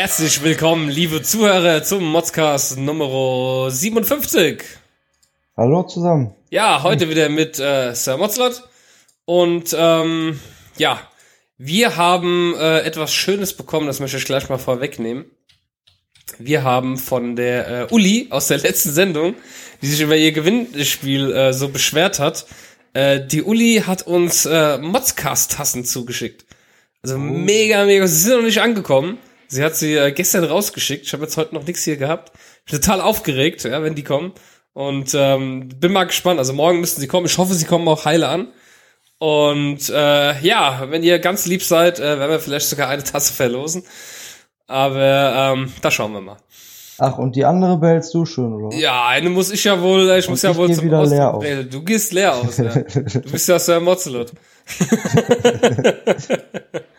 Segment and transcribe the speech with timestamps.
[0.00, 4.62] Herzlich willkommen, liebe Zuhörer, zum Modscast Nummer 57.
[5.56, 6.36] Hallo zusammen.
[6.50, 8.62] Ja, heute wieder mit äh, Sir Motzlot.
[9.24, 10.38] Und ähm,
[10.76, 11.00] ja,
[11.56, 15.24] wir haben äh, etwas Schönes bekommen, das möchte ich gleich mal vorwegnehmen.
[16.38, 19.34] Wir haben von der äh, Uli aus der letzten Sendung,
[19.82, 22.46] die sich über ihr Gewinnspiel äh, so beschwert hat,
[22.92, 26.44] äh, die Uli hat uns äh, Modscast-Tassen zugeschickt.
[27.02, 27.18] Also oh.
[27.18, 28.06] mega, mega.
[28.06, 29.18] Sie sind noch nicht angekommen.
[29.48, 31.06] Sie hat sie äh, gestern rausgeschickt.
[31.06, 32.32] Ich habe jetzt heute noch nichts hier gehabt.
[32.66, 34.32] Bin total aufgeregt, ja, wenn die kommen.
[34.74, 36.38] Und ähm, bin mal gespannt.
[36.38, 37.26] Also morgen müssten sie kommen.
[37.26, 38.48] Ich hoffe, sie kommen auch heile an.
[39.18, 43.32] Und äh, ja, wenn ihr ganz lieb seid, äh, werden wir vielleicht sogar eine Tasse
[43.32, 43.84] verlosen.
[44.66, 46.36] Aber ähm, da schauen wir mal.
[47.00, 48.76] Ach, und die andere behältst du schon, oder?
[48.76, 51.44] Ja, eine muss ich ja wohl, ich und muss ja wohl zum wieder leer aus.
[51.70, 52.74] Du gehst leer aus, ja.
[52.74, 54.32] Du bist ja Sir Mozelot.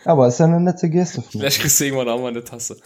[0.06, 1.22] Aber ist ja eine nette Geste.
[1.30, 2.78] Vielleicht kriegst du irgendwann auch mal eine Tasse.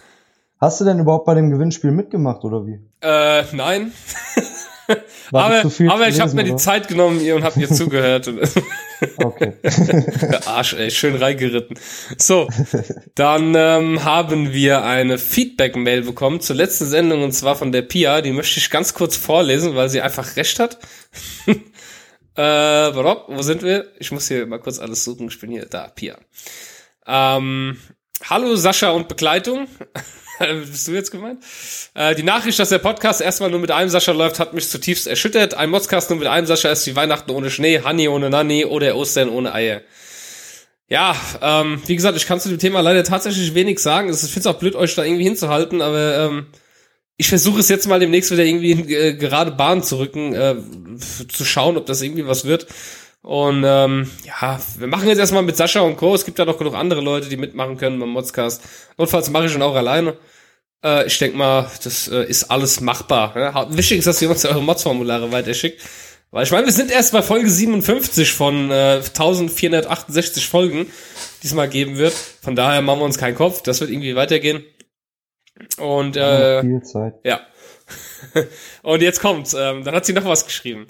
[0.60, 2.80] Hast du denn überhaupt bei dem Gewinnspiel mitgemacht, oder wie?
[3.02, 3.92] Äh, nein.
[5.32, 8.28] Aber, aber ich habe mir die Zeit genommen und habe ihr zugehört.
[9.18, 9.54] okay.
[10.46, 11.78] Arsch, ey, schön reingeritten.
[12.18, 12.48] So,
[13.16, 18.22] dann ähm, haben wir eine Feedback-Mail bekommen zur letzten Sendung und zwar von der Pia.
[18.22, 20.80] Die möchte ich ganz kurz vorlesen, weil sie einfach recht hat.
[22.36, 23.92] äh, wo sind wir?
[24.00, 25.28] Ich muss hier mal kurz alles suchen.
[25.28, 26.18] Ich bin hier, da, Pia.
[27.06, 27.78] Ähm,
[28.30, 29.68] hallo Sascha und Begleitung.
[30.70, 31.44] Bist du jetzt gemeint?
[31.94, 35.08] Äh, die Nachricht, dass der Podcast erstmal nur mit einem Sascha läuft, hat mich zutiefst
[35.08, 35.54] erschüttert.
[35.54, 38.96] Ein Modscast nur mit einem Sascha ist wie Weihnachten ohne Schnee, Honey ohne Nanny oder
[38.96, 39.82] Ostern ohne Eier.
[40.90, 44.10] Ja, ähm, wie gesagt, ich kann zu dem Thema leider tatsächlich wenig sagen.
[44.10, 46.48] Ich finde es auch blöd, euch da irgendwie hinzuhalten, aber ähm,
[47.18, 50.56] ich versuche es jetzt mal demnächst wieder irgendwie in äh, gerade Bahn zu rücken, äh,
[50.98, 52.68] zu schauen, ob das irgendwie was wird.
[53.24, 56.14] Und ähm, ja, wir machen jetzt erstmal mit Sascha und Co.
[56.14, 58.62] Es gibt ja noch genug andere Leute, die mitmachen können beim Modscast.
[58.98, 60.18] Notfalls mache ich schon auch alleine.
[60.84, 63.36] Äh, ich denke mal, das äh, ist alles machbar.
[63.36, 63.76] Ja?
[63.76, 65.82] Wichtig ist, dass ihr uns eure Mods-Formulare weiterschickt.
[66.32, 70.88] Weil ich meine, wir sind erst bei Folge 57 von äh, 1468 Folgen,
[71.42, 72.14] die es mal geben wird.
[72.42, 73.62] Von daher machen wir uns keinen Kopf.
[73.62, 74.64] Das wird irgendwie weitergehen.
[75.78, 77.14] Und äh, viel Zeit.
[77.24, 77.42] ja.
[78.82, 79.54] und jetzt kommt's.
[79.54, 80.88] Ähm, dann hat sie noch was geschrieben.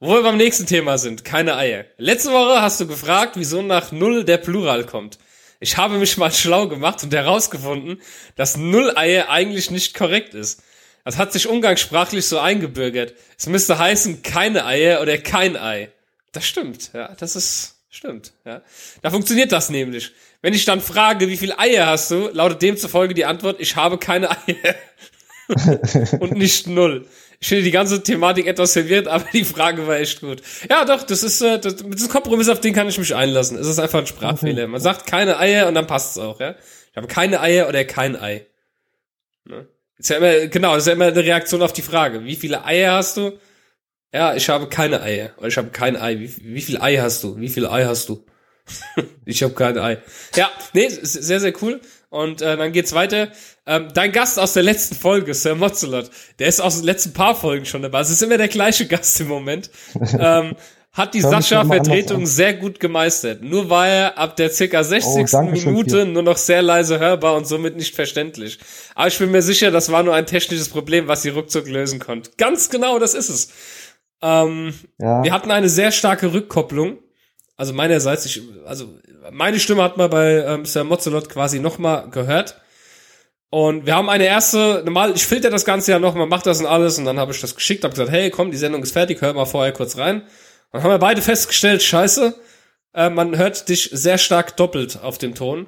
[0.00, 1.84] Wo wir beim nächsten Thema sind, keine Eier.
[1.98, 5.18] Letzte Woche hast du gefragt, wieso nach Null der Plural kommt.
[5.60, 8.00] Ich habe mich mal schlau gemacht und herausgefunden,
[8.34, 10.62] dass Null-Eier eigentlich nicht korrekt ist.
[11.04, 13.14] Das hat sich umgangssprachlich so eingebürgert.
[13.38, 15.92] Es müsste heißen keine Eier oder kein Ei.
[16.32, 18.62] Das stimmt, ja, das ist, stimmt, ja.
[19.02, 20.12] Da funktioniert das nämlich.
[20.40, 23.98] Wenn ich dann frage, wie viele Eier hast du, lautet demzufolge die Antwort, ich habe
[23.98, 24.74] keine Eier.
[26.20, 27.06] und nicht null.
[27.42, 30.42] Ich finde die ganze Thematik etwas verwirrt, aber die Frage war echt gut.
[30.68, 33.56] Ja, doch, das ist, äh, das, das ist Kompromiss, auf den kann ich mich einlassen.
[33.56, 34.66] Es ist einfach ein Sprachfehler.
[34.66, 36.54] Man sagt keine Eier und dann passt es auch, ja.
[36.90, 38.46] Ich habe keine Eier oder kein Ei.
[39.44, 39.66] Ne?
[39.96, 42.24] Ist ja immer, genau, das ist ja immer eine Reaktion auf die Frage.
[42.24, 43.38] Wie viele Eier hast du?
[44.12, 45.30] Ja, ich habe keine Eier.
[45.38, 46.18] Oder ich habe kein Ei.
[46.18, 47.38] Wie, wie viel Ei hast du?
[47.38, 48.24] Wie viel Ei hast du?
[49.24, 49.98] ich habe kein Ei.
[50.34, 51.80] Ja, nee, sehr, sehr cool.
[52.10, 53.30] Und äh, dann geht's weiter.
[53.70, 56.10] Ähm, dein Gast aus der letzten Folge, Sir Mozzelot,
[56.40, 58.00] der ist aus den letzten paar Folgen schon dabei.
[58.00, 59.70] Es ist immer der gleiche Gast im Moment.
[60.18, 60.56] ähm,
[60.92, 63.44] hat die Sascha-Vertretung sehr gut gemeistert.
[63.44, 65.32] Nur war er ab der circa 60.
[65.34, 68.58] Oh, Minute nur noch sehr leise hörbar und somit nicht verständlich.
[68.96, 72.00] Aber ich bin mir sicher, das war nur ein technisches Problem, was sie ruckzuck lösen
[72.00, 72.32] konnte.
[72.38, 73.50] Ganz genau, das ist es.
[74.20, 75.22] Ähm, ja.
[75.22, 76.98] Wir hatten eine sehr starke Rückkopplung.
[77.56, 78.98] Also meinerseits, ich, also
[79.30, 82.60] meine Stimme hat man bei ähm, Sir Mozzelot quasi nochmal gehört.
[83.50, 86.66] Und wir haben eine erste, normal, ich filter das Ganze ja nochmal, mach das und
[86.66, 89.20] alles und dann habe ich das geschickt, habe gesagt, hey, komm, die Sendung ist fertig,
[89.20, 90.22] hör mal vorher kurz rein.
[90.72, 92.34] Dann haben wir beide festgestellt, scheiße,
[92.94, 95.66] äh, man hört dich sehr stark doppelt auf dem Ton.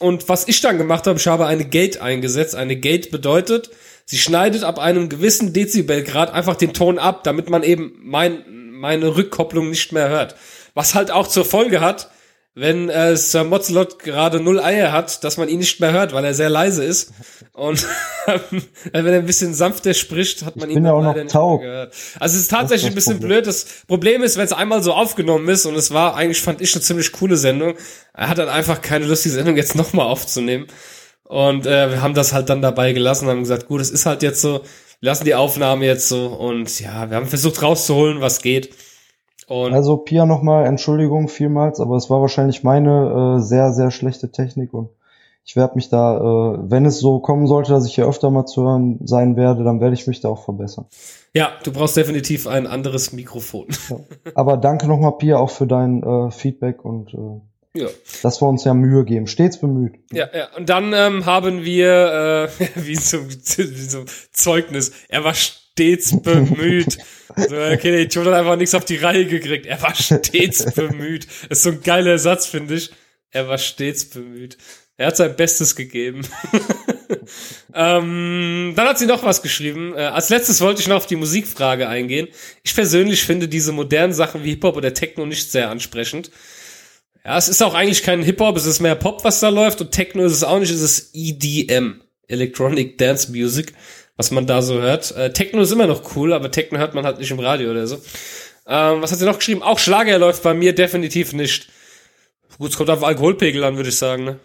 [0.00, 2.54] Und was ich dann gemacht habe, ich habe eine Gate eingesetzt.
[2.54, 3.70] Eine Gate bedeutet,
[4.04, 9.16] sie schneidet ab einem gewissen Dezibelgrad einfach den Ton ab, damit man eben mein, meine
[9.16, 10.36] Rückkopplung nicht mehr hört.
[10.74, 12.10] Was halt auch zur Folge hat,
[12.58, 16.24] wenn äh, Sir Mozzelot gerade null Eier hat, dass man ihn nicht mehr hört, weil
[16.24, 17.12] er sehr leise ist.
[17.52, 17.86] Und
[18.92, 21.60] wenn er ein bisschen sanfter spricht, hat man ich ihn ja auch noch taub.
[21.60, 21.94] gehört.
[22.18, 23.28] Also es ist tatsächlich ein bisschen Problem.
[23.42, 23.46] blöd.
[23.46, 26.74] Das Problem ist, wenn es einmal so aufgenommen ist und es war eigentlich, fand ich,
[26.74, 27.74] eine ziemlich coole Sendung.
[28.12, 30.66] Er hat dann einfach keine Lust, die Sendung jetzt nochmal aufzunehmen.
[31.24, 34.06] Und äh, wir haben das halt dann dabei gelassen und haben gesagt, gut, es ist
[34.06, 34.62] halt jetzt so,
[35.00, 38.70] wir lassen die Aufnahme jetzt so und ja, wir haben versucht rauszuholen, was geht.
[39.48, 44.30] Und also Pia nochmal, Entschuldigung vielmals, aber es war wahrscheinlich meine äh, sehr, sehr schlechte
[44.30, 44.90] Technik und
[45.48, 48.44] ich werde mich da, äh, wenn es so kommen sollte, dass ich hier öfter mal
[48.44, 50.84] zu hören sein werde, dann werde ich mich da auch verbessern.
[51.32, 53.68] Ja, du brauchst definitiv ein anderes Mikrofon.
[53.88, 53.96] Ja.
[54.34, 57.88] Aber danke nochmal, Pia, auch für dein äh, Feedback und äh, Ja.
[58.22, 59.94] Dass wir uns ja Mühe geben, stets bemüht.
[60.12, 60.48] Ja, ja.
[60.58, 66.98] Und dann ähm, haben wir, äh, wie, so, wie so Zeugnis, er war stets bemüht.
[67.38, 69.66] so, okay, der Idiot hat einfach nichts auf die Reihe gekriegt.
[69.66, 71.26] Er war stets bemüht.
[71.48, 72.90] Das ist so ein geiler Satz, finde ich.
[73.30, 74.56] Er war stets bemüht.
[74.96, 76.22] Er hat sein Bestes gegeben.
[77.74, 79.94] ähm, dann hat sie noch was geschrieben.
[79.94, 82.28] Äh, als letztes wollte ich noch auf die Musikfrage eingehen.
[82.64, 86.32] Ich persönlich finde diese modernen Sachen wie Hip-Hop oder Techno nicht sehr ansprechend.
[87.24, 89.92] Ja, es ist auch eigentlich kein Hip-Hop, es ist mehr Pop, was da läuft und
[89.92, 93.74] Techno ist es auch nicht, es ist EDM, Electronic Dance Music,
[94.18, 95.16] was man da so hört.
[95.16, 97.86] Äh, Techno ist immer noch cool, aber Techno hört man halt nicht im Radio oder
[97.86, 97.96] so.
[98.66, 99.62] Ähm, was hat sie noch geschrieben?
[99.62, 101.70] Auch Schlager läuft bei mir definitiv nicht.
[102.58, 104.38] Gut, es kommt auf Alkoholpegel an, würde ich sagen, ne?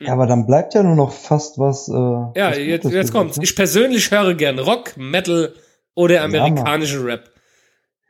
[0.00, 1.88] Ja, aber dann bleibt ja nur noch fast was.
[1.88, 3.36] Äh, Ja, was jetzt, jetzt kommt's.
[3.38, 3.44] ne?
[3.44, 5.54] Ich persönlich höre gern Rock, Metal
[5.94, 7.30] oder amerikanischen Rap.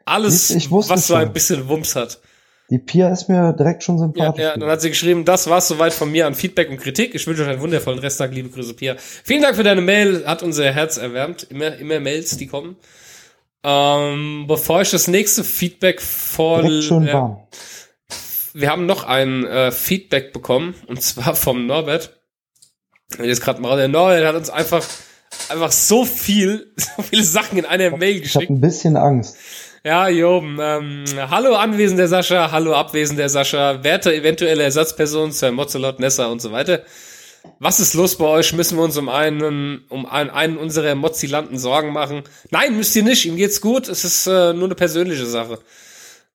[0.04, 2.20] Alles, Ich- ich was so ein bisschen Wumms hat.
[2.70, 4.42] Die Pia ist mir direkt schon Ja, sympathisch.
[4.42, 7.14] ja, dann hat sie geschrieben, das war's soweit von mir an Feedback und Kritik.
[7.14, 8.96] Ich wünsche euch einen wundervollen Resttag, liebe Grüße, Pia.
[8.98, 11.44] Vielen Dank für deine Mail, hat unser Herz erwärmt.
[11.50, 12.76] Immer, immer Mails, die kommen.
[13.62, 17.38] Ähm, bevor ich das nächste Feedback vor, direkt schön ja, warm.
[18.54, 22.20] wir haben noch ein äh, Feedback bekommen und zwar vom Norbert.
[23.22, 24.84] Jetzt gerade mal, der Norbert hat uns einfach
[25.48, 28.50] einfach so viel, so viele Sachen in einer Mail Ich habe geschickt.
[28.50, 29.36] ein bisschen Angst.
[29.86, 30.58] Ja, Joben.
[30.60, 36.50] Ähm, hallo anwesender Sascha, hallo abwesender Sascha, werte eventuelle Ersatzpersonen, Sir Mozzolot, Nessa und so
[36.50, 36.82] weiter.
[37.60, 38.52] Was ist los bei euch?
[38.52, 42.24] Müssen wir uns um einen, um einen, einen unserer Mozzilanten Sorgen machen?
[42.50, 43.26] Nein, müsst ihr nicht.
[43.26, 43.86] Ihm geht's gut.
[43.86, 45.60] Es ist äh, nur eine persönliche Sache.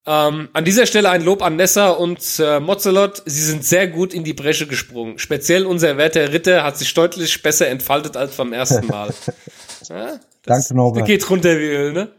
[0.06, 3.21] Ähm, an dieser Stelle ein Lob an Nessa und äh, Mozzolot.
[3.25, 5.19] Sie sind sehr gut in die Bresche gesprungen.
[5.19, 9.13] Speziell unser werter Ritter hat sich deutlich besser entfaltet als beim ersten Mal.
[9.89, 11.06] ja, das Danke, Norbert.
[11.06, 12.13] geht runter wie Öl, ne?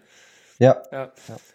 [0.63, 1.11] Ja, Ja.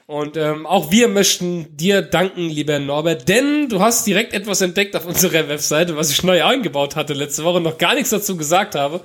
[0.05, 4.95] Und ähm, auch wir möchten dir danken, lieber Norbert, denn du hast direkt etwas entdeckt
[4.95, 8.75] auf unserer Webseite, was ich neu eingebaut hatte letzte Woche, noch gar nichts dazu gesagt
[8.75, 9.01] habe.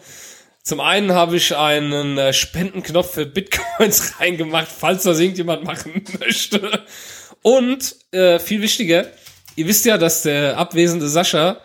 [0.64, 6.82] Zum einen habe ich einen äh, Spendenknopf für Bitcoins reingemacht, falls das irgendjemand machen möchte.
[7.42, 9.06] Und äh, viel wichtiger,
[9.56, 11.58] ihr wisst ja, dass der abwesende Sascha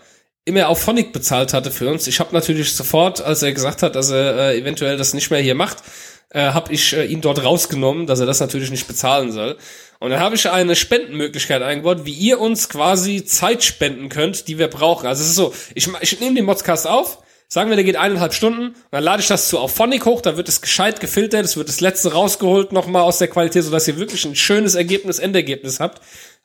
[0.46, 2.08] immer auf Phonic bezahlt hatte für uns.
[2.08, 5.42] Ich habe natürlich sofort, als er gesagt hat, dass er äh, eventuell das nicht mehr
[5.42, 5.84] hier macht,
[6.30, 9.58] äh, habe ich äh, ihn dort rausgenommen, dass er das natürlich nicht bezahlen soll.
[10.00, 14.60] Und dann habe ich eine Spendenmöglichkeit eingebaut, wie ihr uns quasi Zeit spenden könnt, die
[14.60, 15.08] wir brauchen.
[15.08, 18.34] Also es ist so, ich, ich nehme den Modcast auf, sagen wir, der geht eineinhalb
[18.34, 21.58] Stunden, und dann lade ich das zu auf hoch, da wird es gescheit gefiltert, es
[21.58, 25.80] wird das letzte rausgeholt nochmal aus der Qualität, sodass ihr wirklich ein schönes Ergebnis, Endergebnis
[25.80, 26.02] habt.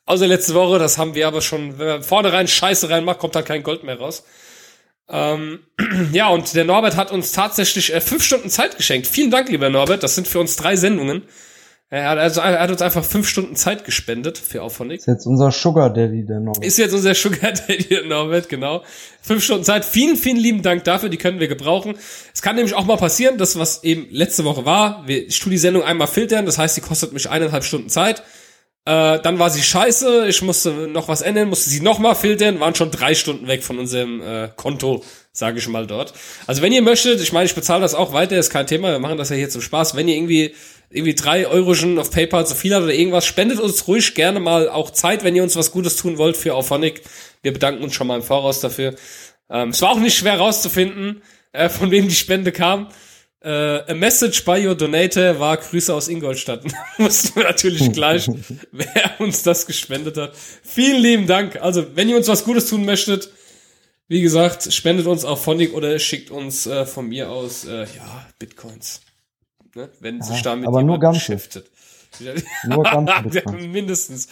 [0.07, 3.47] Außer letzte Woche, das haben wir aber schon, wenn man vornherein Scheiße reinmacht, kommt halt
[3.47, 4.25] kein Gold mehr raus.
[5.13, 5.61] Ähm,
[6.13, 9.07] ja, und der Norbert hat uns tatsächlich äh, fünf Stunden Zeit geschenkt.
[9.07, 10.03] Vielen Dank, lieber Norbert.
[10.03, 11.23] Das sind für uns drei Sendungen.
[11.91, 15.01] Er hat, also, er hat uns einfach fünf Stunden Zeit gespendet für Auphonic.
[15.01, 16.65] ist jetzt unser Sugar Daddy, der Norbert.
[16.65, 18.83] Ist jetzt unser Sugar Daddy, der Norbert, genau.
[19.21, 19.85] Fünf Stunden Zeit.
[19.85, 21.11] Vielen, vielen lieben Dank dafür.
[21.11, 21.95] Die können wir gebrauchen.
[22.33, 25.07] Es kann nämlich auch mal passieren, das, was eben letzte Woche war.
[25.07, 26.47] Wir, ich tue die Sendung einmal filtern.
[26.47, 28.23] Das heißt, die kostet mich eineinhalb Stunden Zeit.
[28.85, 32.75] Äh, dann war sie scheiße, ich musste noch was ändern, musste sie nochmal filtern, waren
[32.75, 36.13] schon drei Stunden weg von unserem äh, Konto, sage ich mal dort.
[36.49, 38.99] Also wenn ihr möchtet, ich meine, ich bezahle das auch weiter, ist kein Thema, wir
[38.99, 39.95] machen das ja hier zum Spaß.
[39.95, 40.55] Wenn ihr irgendwie
[40.91, 44.41] irgendwie drei Euro schon auf PayPal zu viel habt oder irgendwas, spendet uns ruhig gerne
[44.41, 47.03] mal auch Zeit, wenn ihr uns was Gutes tun wollt für Auphonic.
[47.43, 48.95] Wir bedanken uns schon mal im Voraus dafür.
[49.49, 52.89] Ähm, es war auch nicht schwer rauszufinden, äh, von wem die Spende kam.
[53.45, 56.63] Äh, a message by your donator war Grüße aus Ingolstadt.
[56.99, 58.29] Wussten wir natürlich gleich,
[58.73, 60.33] wer uns das gespendet hat.
[60.63, 61.57] Vielen lieben Dank.
[61.61, 63.31] Also, wenn ihr uns was Gutes tun möchtet,
[64.09, 68.27] wie gesagt, spendet uns auf Phonic oder schickt uns äh, von mir aus, äh, ja,
[68.39, 69.01] Bitcoins.
[69.75, 69.89] Ne?
[70.01, 71.19] Wenn sich Ja, damit aber nur ganze.
[71.21, 71.67] beschäftigt.
[72.69, 73.11] Nur ganz
[73.59, 74.29] mindestens.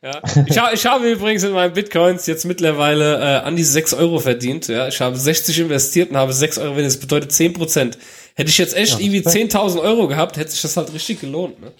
[0.00, 0.22] Ja.
[0.46, 4.18] Ich, ha ich habe übrigens in meinen Bitcoins jetzt mittlerweile äh, an die 6 Euro
[4.18, 4.68] verdient.
[4.68, 4.88] Ja.
[4.88, 7.98] Ich habe 60 investiert und habe 6 Euro, wenn das bedeutet 10 Prozent.
[8.38, 9.52] Hätte ich jetzt echt Ja, irgendwie Respekt.
[9.52, 11.60] 10.000 Euro gehabt, hätte sich das halt richtig gelohnt.
[11.60, 11.72] Ne?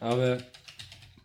[0.00, 0.38] Aber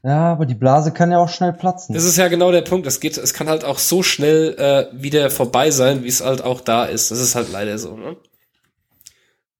[0.04, 1.96] Ja, aber die Blase kann ja auch schnell platzen.
[1.96, 2.86] das ist ja genau der Punkt.
[2.86, 6.44] Es geht, es kann halt auch so schnell äh, wieder vorbei sein, wie es halt
[6.44, 7.10] auch da ist.
[7.10, 7.96] Das ist halt leider so.
[7.96, 8.18] Ne?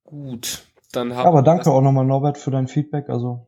[0.04, 3.08] Gut, dann haben aber danke auch nochmal, Norbert, für dein Feedback.
[3.08, 3.48] Also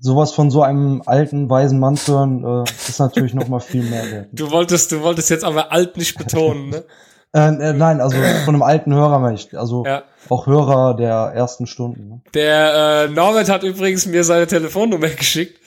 [0.00, 4.10] sowas von so einem alten, weisen Mann zu hören, äh, ist natürlich nochmal viel mehr
[4.10, 4.28] wert.
[4.32, 6.84] Du wolltest, du wolltest jetzt aber alt nicht betonen, ne?
[7.32, 9.22] Äh, äh, nein, also von einem alten Hörer.
[9.54, 10.02] Also Ja.
[10.28, 12.08] auch Hörer der ersten Stunden.
[12.08, 12.20] Ne?
[12.34, 15.58] Der äh, Norbert hat übrigens mir seine Telefonnummer geschickt.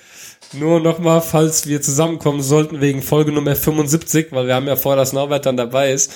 [0.53, 4.95] Nur nochmal, falls wir zusammenkommen sollten wegen Folge Nummer 75, weil wir haben ja vor,
[4.95, 6.11] dass Norbert dann dabei ist.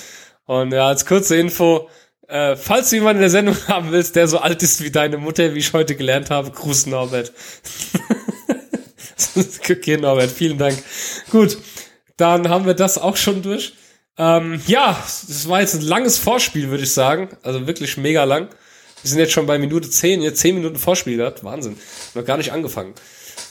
[0.46, 1.88] Und ja, als kurze Info,
[2.28, 5.16] äh, falls du jemanden in der Sendung haben willst, der so alt ist wie deine
[5.16, 7.32] Mutter, wie ich heute gelernt habe, Gruß Norbert.
[9.70, 10.78] okay, Norbert, vielen Dank.
[11.30, 11.58] Gut.
[12.16, 13.74] Dann haben wir das auch schon durch.
[14.18, 14.98] Ähm, ja,
[15.28, 17.28] das war jetzt ein langes Vorspiel, würde ich sagen.
[17.42, 18.48] Also wirklich mega lang.
[19.02, 21.44] Wir sind jetzt schon bei Minute 10, jetzt 10 Minuten Vorspiel gehabt.
[21.44, 21.76] Wahnsinn.
[22.14, 22.94] Noch gar nicht angefangen.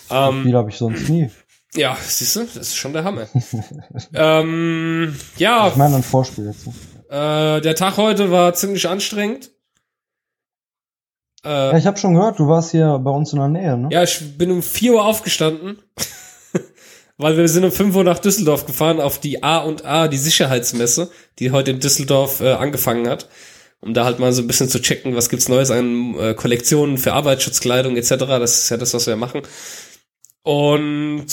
[0.10, 1.32] Ähm, Spiel habe ich sonst nie.
[1.74, 3.28] Ja, siehst du, das ist schon der Hammer.
[4.14, 5.68] ähm, ja.
[5.70, 6.68] Ich meine ein Vorspiel jetzt.
[7.10, 9.52] Äh, der Tag heute war ziemlich anstrengend.
[11.46, 13.90] Äh, ja, ich habe schon gehört, du warst hier bei uns in der Nähe, ne?
[13.92, 15.80] Ja, ich bin um 4 Uhr aufgestanden,
[17.18, 20.18] weil wir sind um 5 Uhr nach Düsseldorf gefahren auf die A und A, die
[20.18, 21.10] Sicherheitsmesse,
[21.40, 23.28] die heute in Düsseldorf äh, angefangen hat,
[23.82, 26.98] um da halt mal so ein bisschen zu checken, was gibt's Neues an äh, Kollektionen
[26.98, 28.10] für Arbeitsschutzkleidung etc.
[28.18, 29.42] Das ist ja das, was wir machen.
[30.44, 31.28] Und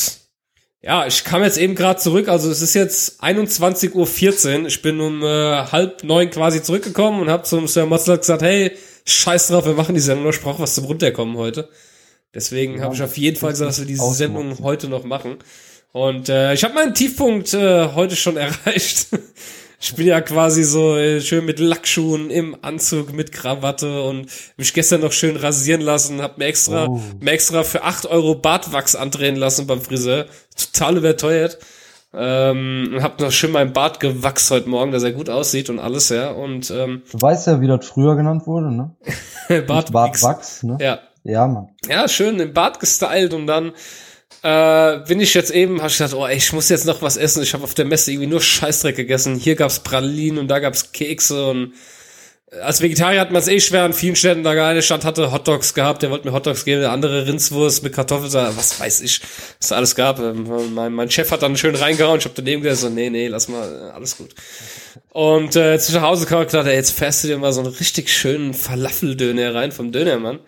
[0.80, 4.66] ja, ich kam jetzt eben gerade zurück, also es ist jetzt 21.14 Uhr.
[4.66, 8.72] Ich bin um äh, halb neun quasi zurückgekommen und habe zum Sir Motzler gesagt, hey,
[9.06, 11.68] scheiß drauf, wir machen die Sendung, ich brauche was zum Runterkommen heute.
[12.34, 14.12] Deswegen ja, habe ich auf jeden Fall gesagt, dass wir diese.
[14.12, 15.38] Sendung heute noch machen.
[15.94, 19.06] Und äh, ich habe meinen Tiefpunkt äh, heute schon erreicht.
[19.80, 24.74] Ich bin ja quasi so äh, schön mit Lackschuhen im Anzug mit Krawatte und mich
[24.74, 27.00] gestern noch schön rasieren lassen, hab mir extra, oh.
[27.20, 30.26] mir extra für acht Euro Bartwachs andrehen lassen beim Friseur.
[30.56, 31.58] Total überteuert.
[32.12, 36.08] Ähm, hab noch schön meinen Bart gewachst heute Morgen, dass er gut aussieht und alles,
[36.08, 36.32] ja.
[36.32, 38.96] Und ähm, du weißt ja, wie das früher genannt wurde, ne?
[39.68, 40.76] Bartwachs, ne?
[40.80, 40.98] Ja.
[41.22, 41.68] Ja, Mann.
[41.88, 43.72] Ja, schön im Bart gestylt und dann
[44.44, 47.16] äh, bin ich jetzt eben, habe ich gedacht, oh, ey, ich muss jetzt noch was
[47.16, 47.42] essen.
[47.42, 49.36] Ich habe auf der Messe irgendwie nur Scheißdreck gegessen.
[49.36, 51.72] Hier gab's Pralinen und da gab's Kekse und
[52.50, 54.42] äh, als Vegetarier hat man es eh schwer an vielen Städten.
[54.42, 57.94] Da eine Stadt hatte Hotdogs gehabt, der wollte mir Hotdogs geben, der andere Rindswurst mit
[57.94, 59.22] Kartoffeln, was weiß ich,
[59.58, 60.18] was alles gab.
[60.18, 63.28] Ähm, mein, mein Chef hat dann schön reingehauen, ich habe daneben gesagt, so, nee, nee,
[63.28, 64.34] lass mal, alles gut.
[65.08, 67.72] Und äh, zu Hause kam ich gedacht, ey, jetzt fährst du dir mal so einen
[67.72, 70.40] richtig schönen Falafeldöner rein vom Dönermann.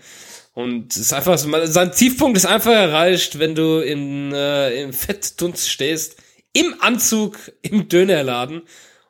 [0.56, 5.68] Und es ist einfach, sein Tiefpunkt ist einfach erreicht, wenn du in, äh, im Fettdunst
[5.68, 6.16] stehst,
[6.54, 8.62] im Anzug, im Dönerladen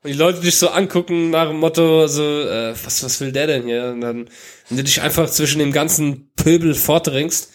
[0.02, 3.46] und die Leute dich so angucken nach dem Motto, so, äh, was, was will der
[3.46, 3.92] denn hier?
[3.94, 4.28] Und dann,
[4.68, 7.52] wenn du dich einfach zwischen dem ganzen Pöbel vordrängst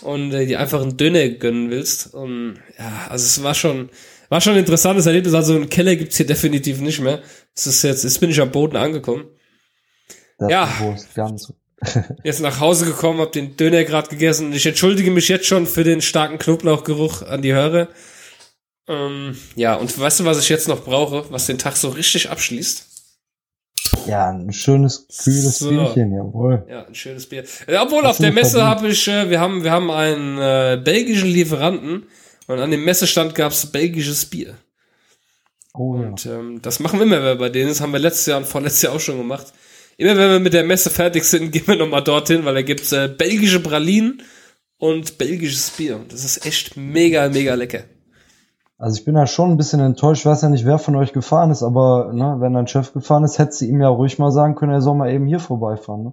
[0.00, 2.12] und äh, die einfach einen Döner gönnen willst.
[2.12, 3.88] Und ja, also es war schon,
[4.30, 5.34] war schon ein interessantes Erlebnis.
[5.34, 7.22] Also einen Keller gibt's hier definitiv nicht mehr.
[7.54, 9.26] Es ist jetzt, jetzt bin ich am Boden angekommen.
[10.38, 10.68] Das ja.
[12.24, 15.66] Jetzt nach Hause gekommen, habe den Döner gerade gegessen und ich entschuldige mich jetzt schon
[15.66, 17.88] für den starken Knoblauchgeruch an die Hörer.
[18.88, 22.30] Ähm, ja, und weißt du, was ich jetzt noch brauche, was den Tag so richtig
[22.30, 22.86] abschließt?
[24.06, 25.70] Ja, ein schönes, kühles so.
[25.70, 26.66] Bierchen, jawohl.
[26.68, 27.44] Ja, ein schönes Bier.
[27.68, 31.28] Ja, obwohl, auf der Messe habe ich, äh, wir haben, wir haben einen äh, belgischen
[31.28, 32.06] Lieferanten
[32.48, 34.54] und an dem Messestand gab's belgisches Bier.
[35.74, 36.08] Oh, ja.
[36.08, 37.68] Und ähm, das machen wir immer bei denen.
[37.68, 39.52] Das haben wir letztes Jahr und vorletztes Jahr auch schon gemacht
[39.98, 42.92] immer wenn wir mit der Messe fertig sind, gehen wir nochmal dorthin, weil da gibt's
[42.92, 44.22] äh, belgische Pralinen
[44.78, 46.00] und belgisches Bier.
[46.08, 47.84] Das ist echt mega, mega lecker.
[48.78, 50.20] Also ich bin da schon ein bisschen enttäuscht.
[50.20, 53.24] Ich weiß ja nicht, wer von euch gefahren ist, aber ne, wenn dein Chef gefahren
[53.24, 56.04] ist, hätte sie ihm ja ruhig mal sagen können, er soll mal eben hier vorbeifahren.
[56.04, 56.12] Ne?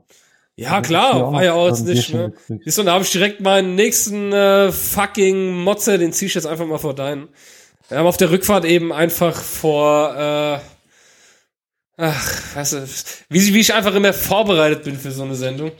[0.56, 2.34] Ja, also klar, war ja auch jetzt nicht, ne?
[2.63, 6.48] Siehst du, da habe ich direkt meinen nächsten äh, fucking Motze, den zieh ich jetzt
[6.48, 7.27] einfach mal vor deinen.
[7.89, 10.58] Wir haben auf der Rückfahrt eben einfach vor äh,
[11.98, 12.88] Ach, weißt du,
[13.30, 15.72] wie, wie ich einfach immer vorbereitet bin für so eine Sendung.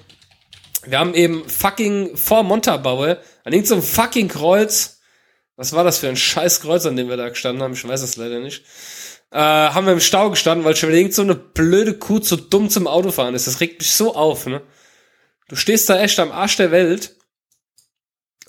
[0.86, 5.02] Wir haben eben fucking vor Montabaue an irgendeinem so fucking Kreuz.
[5.58, 7.74] Was war das für ein scheiß Kreuz, an dem wir da gestanden haben?
[7.74, 8.64] Ich weiß es leider nicht.
[9.32, 12.70] Äh, haben wir im Stau gestanden, weil schon irgend so eine blöde Kuh zu dumm
[12.70, 13.48] zum Autofahren ist.
[13.48, 14.62] Das regt mich so auf, ne?
[15.48, 17.16] Du stehst da echt am Arsch der Welt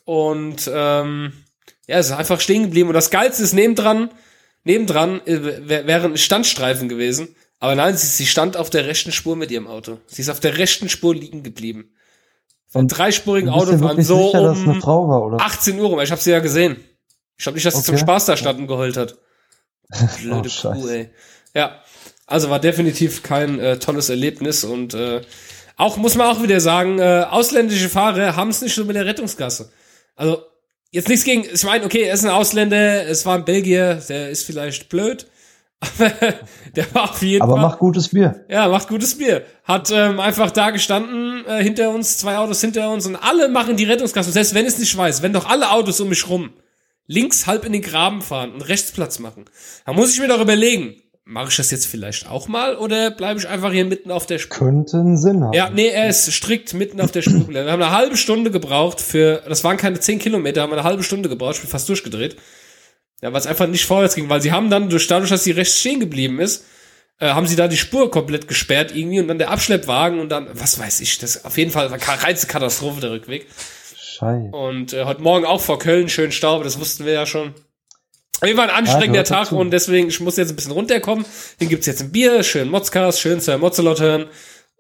[0.05, 1.33] und ähm,
[1.87, 2.89] ja, es ist einfach stehen geblieben.
[2.89, 4.11] Und das Geilste ist nebendran,
[4.65, 7.35] nebendran äh, wäre ein Standstreifen gewesen.
[7.59, 9.99] Aber nein, sie, sie stand auf der rechten Spur mit ihrem Auto.
[10.07, 11.93] Sie ist auf der rechten Spur liegen geblieben.
[12.69, 16.01] Von dreispurigen Autofahren so sicher, um war, 18 Uhr rum.
[16.01, 16.77] Ich habe sie ja gesehen.
[17.39, 17.87] Ich glaube nicht, dass sie okay.
[17.87, 19.17] zum Spaß da stand und geheult hat.
[20.21, 21.11] Blöde oh, Kuh, ey.
[21.55, 21.81] Ja,
[22.27, 25.21] also war definitiv kein äh, tolles Erlebnis und äh,
[25.77, 29.07] auch muss man auch wieder sagen, äh, ausländische Fahrer haben es nicht so mit der
[29.07, 29.71] Rettungsgasse.
[30.17, 30.43] Also
[30.91, 34.31] jetzt nichts gegen, ich meine, okay, er ist ein Ausländer, es war ein Belgier, der
[34.31, 35.27] ist vielleicht blöd,
[36.77, 37.61] der war auf jeden Aber Fall.
[37.61, 38.45] Aber macht gutes Bier.
[38.49, 39.43] Ja, macht gutes Bier.
[39.65, 43.77] Hat ähm, einfach da gestanden, äh, hinter uns, zwei Autos hinter uns und alle machen
[43.77, 44.33] die Rettungskasse.
[44.33, 46.51] Selbst wenn es nicht weiß, wenn doch alle Autos um mich rum
[47.07, 49.45] links halb in den Graben fahren und rechts Platz machen,
[49.85, 53.39] dann muss ich mir doch überlegen, mache ich das jetzt vielleicht auch mal oder bleibe
[53.39, 54.57] ich einfach hier mitten auf der Spur?
[54.57, 55.53] Könnte einen Sinn haben.
[55.53, 57.49] Ja, nee, er ist strikt mitten auf der Spur.
[57.49, 61.03] Wir haben eine halbe Stunde gebraucht für, das waren keine zehn Bin haben eine halbe
[61.03, 62.37] Stunde gebraucht, ich bin fast durchgedreht.
[63.23, 65.53] Ja, weil es einfach nicht vorwärts ging, weil sie haben dann, durch, dadurch, dass sie
[65.53, 66.65] rechts stehen geblieben ist,
[67.19, 70.49] äh, haben sie da die Spur komplett gesperrt irgendwie und dann der Abschleppwagen und dann,
[70.53, 73.47] was weiß ich, das auf jeden Fall war reinste Katastrophe der Rückweg.
[73.97, 74.51] Scheiße.
[74.51, 77.55] Und äh, heute Morgen auch vor Köln schön Staub, das wussten wir ja schon.
[78.43, 79.59] Wie war ein anstrengender Ja, Tag dazu.
[79.59, 81.25] und deswegen, ich muss jetzt ein bisschen runterkommen.
[81.59, 84.27] Dann gibt's jetzt ein Bier, schön Motzcast, schön Sir Mozzelot hören.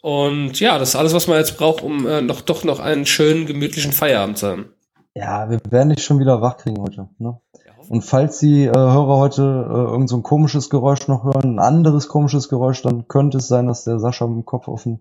[0.02, 3.06] Und ja, das ist alles, was man jetzt braucht, um äh, noch doch noch einen
[3.06, 4.72] schönen, gemütlichen Feierabend zu haben.
[5.14, 7.08] Ja, wir werden dich schon wieder wach kriegen heute.
[7.18, 7.40] Ne?
[7.88, 11.58] Und falls die äh, Hörer heute äh, irgend so ein komisches Geräusch noch hören, ein
[11.58, 15.00] anderes komisches Geräusch, dann könnte es sein, dass der Sascha mit dem Kopf auf den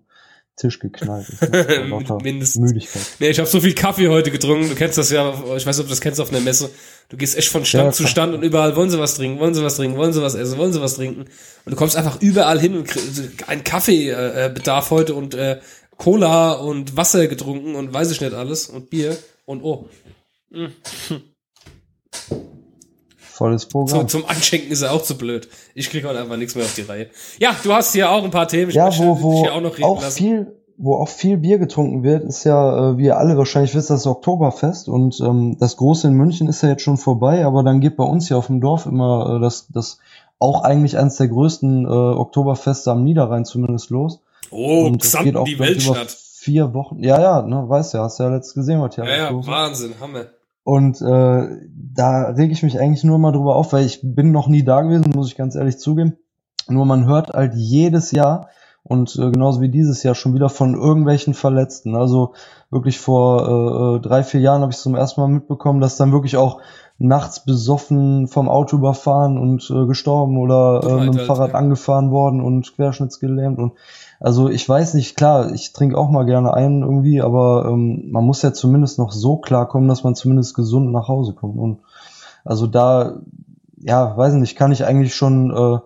[0.56, 1.42] Tisch geknallt ist.
[2.22, 2.56] Mindestens.
[2.62, 3.02] Müdigkeit.
[3.18, 4.70] Nee, ich habe so viel Kaffee heute getrunken.
[4.70, 6.70] Du kennst das ja, ich weiß nicht, ob du das kennst auf einer Messe.
[7.10, 8.06] Du gehst echt von Stand Ja, zu.
[8.06, 10.56] Stand und überall wollen sie was trinken, wollen sie was trinken, wollen sie was essen,
[10.56, 11.20] wollen sie was trinken.
[11.20, 15.60] Und du kommst einfach überall hin und kriegst einen Kaffeebedarf äh, Bedarf heute und äh,
[15.98, 19.88] Cola und Wasser getrunken und weiß ich nicht alles und Bier und oh.
[23.36, 24.08] Volles So, Programm.
[24.08, 25.48] zum Anschenken ist er auch zu blöd.
[25.74, 27.08] Ich krieg heute einfach nichts mehr auf die Reihe.
[27.38, 28.70] Ja, du hast hier auch ein paar Themen.
[28.70, 30.16] Ich ja, wo, wo auch noch reden auch lassen.
[30.16, 33.90] viel, wo auch viel Bier getrunken wird, ist ja, äh, wie ihr alle wahrscheinlich wisst,
[33.90, 37.80] das Oktoberfest und ähm, das große in München ist ja jetzt schon vorbei, aber dann
[37.80, 39.98] geht bei uns hier auf dem Dorf immer äh, das, das
[40.38, 44.20] auch eigentlich eines der größten äh, Oktoberfeste am Niederrhein zumindest los.
[44.50, 46.10] Oh, und das Xanten, geht auch die Weltstadt.
[46.10, 47.02] vier Wochen.
[47.02, 49.46] Ja, ja, ne, weißt ja, hast ja letztes gesehen, was hier Ja, ja.
[49.46, 50.26] Wahnsinn, Hammer.
[50.66, 51.48] Und äh,
[51.94, 54.82] da rege ich mich eigentlich nur mal drüber auf, weil ich bin noch nie da
[54.82, 56.16] gewesen, muss ich ganz ehrlich zugeben.
[56.66, 58.48] Nur man hört halt jedes Jahr
[58.82, 61.94] und äh, genauso wie dieses Jahr schon wieder von irgendwelchen Verletzten.
[61.94, 62.34] Also
[62.68, 66.10] wirklich vor äh, äh, drei, vier Jahren habe ich zum ersten Mal mitbekommen, dass dann
[66.10, 66.60] wirklich auch
[66.98, 72.40] nachts besoffen vom Auto überfahren und äh, gestorben oder äh, mit dem Fahrrad angefahren worden
[72.40, 73.74] und querschnittsgelähmt und
[74.20, 78.24] also ich weiß nicht, klar, ich trinke auch mal gerne ein irgendwie, aber ähm, man
[78.24, 81.58] muss ja zumindest noch so klarkommen, dass man zumindest gesund nach Hause kommt.
[81.58, 81.80] Und
[82.44, 83.20] also da,
[83.78, 85.78] ja, weiß nicht, kann ich eigentlich schon äh,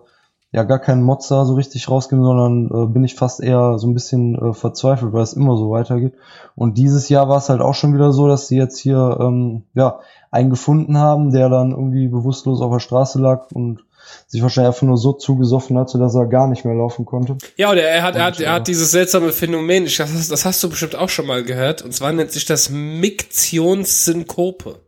[0.53, 3.93] ja gar keinen Mozza so richtig rausgeben, sondern äh, bin ich fast eher so ein
[3.93, 6.13] bisschen äh, verzweifelt, weil es immer so weitergeht.
[6.55, 9.63] Und dieses Jahr war es halt auch schon wieder so, dass sie jetzt hier ähm,
[9.73, 13.83] ja einen gefunden haben, der dann irgendwie bewusstlos auf der Straße lag und
[14.27, 17.37] sich wahrscheinlich einfach nur so zugesoffen hatte, dass er gar nicht mehr laufen konnte.
[17.57, 20.29] Ja, oder er hat, er hat, Und, er äh, hat dieses seltsame Phänomen, ich, das,
[20.29, 24.79] das hast du bestimmt auch schon mal gehört, und zwar nennt sich das Miktionssynkope.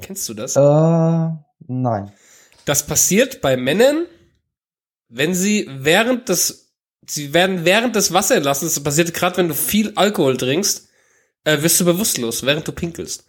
[0.00, 0.56] Kennst du das?
[0.56, 1.30] Äh,
[1.66, 2.12] nein.
[2.64, 4.06] Das passiert bei Männern,
[5.08, 6.74] wenn sie während des,
[7.06, 10.88] sie werden während des Wasserlassens, das passiert gerade, wenn du viel Alkohol trinkst,
[11.44, 13.24] äh, wirst du bewusstlos, während du pinkelst.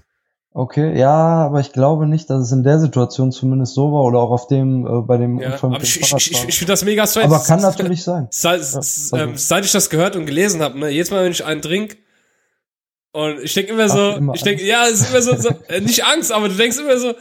[0.60, 4.20] Okay, ja, aber ich glaube nicht, dass es in der Situation zumindest so war oder
[4.20, 6.58] auch auf dem, äh, bei dem Ja, Unfall mit ich, dem ich, ich, ich, ich
[6.58, 7.28] finde das mega strange.
[7.34, 8.28] aber kann natürlich sein.
[8.30, 11.46] Seit, also- ähm, seit ich das gehört und gelesen habe, ne, jedes Mal, wenn ich
[11.46, 11.96] einen trinke,
[13.14, 15.50] und ich denke immer so, du immer ich denke, ja, es ist immer so, so
[15.70, 17.14] äh, nicht Angst, aber du denkst immer so,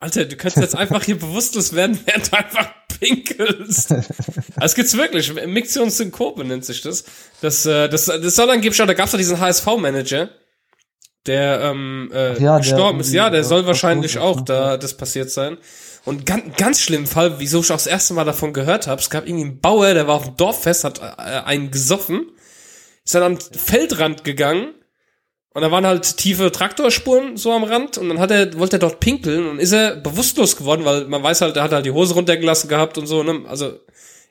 [0.00, 3.90] Alter, du könntest jetzt einfach hier bewusstlos werden, während du einfach pinkelst.
[4.56, 5.34] Also, es gibt's wirklich.
[5.46, 7.04] Miktionssynkope nennt sich das.
[7.42, 10.30] Das, äh, das, das soll angeblich, da gab's doch diesen HSV-Manager,
[11.26, 13.08] der, ähm, äh, ja, der gestorben ist.
[13.08, 14.54] irgendwie, Ja, der soll wahrscheinlich auch ist, ne?
[14.54, 15.58] da das passiert sein.
[16.04, 19.10] Und ganz, ganz schlimmen Fall, wieso ich auch das erste Mal davon gehört habe, es
[19.10, 21.02] gab irgendwie einen Bauer, der war auf dem Dorffest, hat äh,
[21.44, 22.30] einen gesoffen,
[23.04, 24.74] ist dann am Feldrand gegangen
[25.56, 28.80] und da waren halt tiefe Traktorspuren so am Rand und dann hat er, wollte er
[28.80, 31.92] dort pinkeln und ist er bewusstlos geworden, weil man weiß halt, er hat halt die
[31.92, 33.40] Hose runtergelassen gehabt und so, ne?
[33.48, 33.80] Also,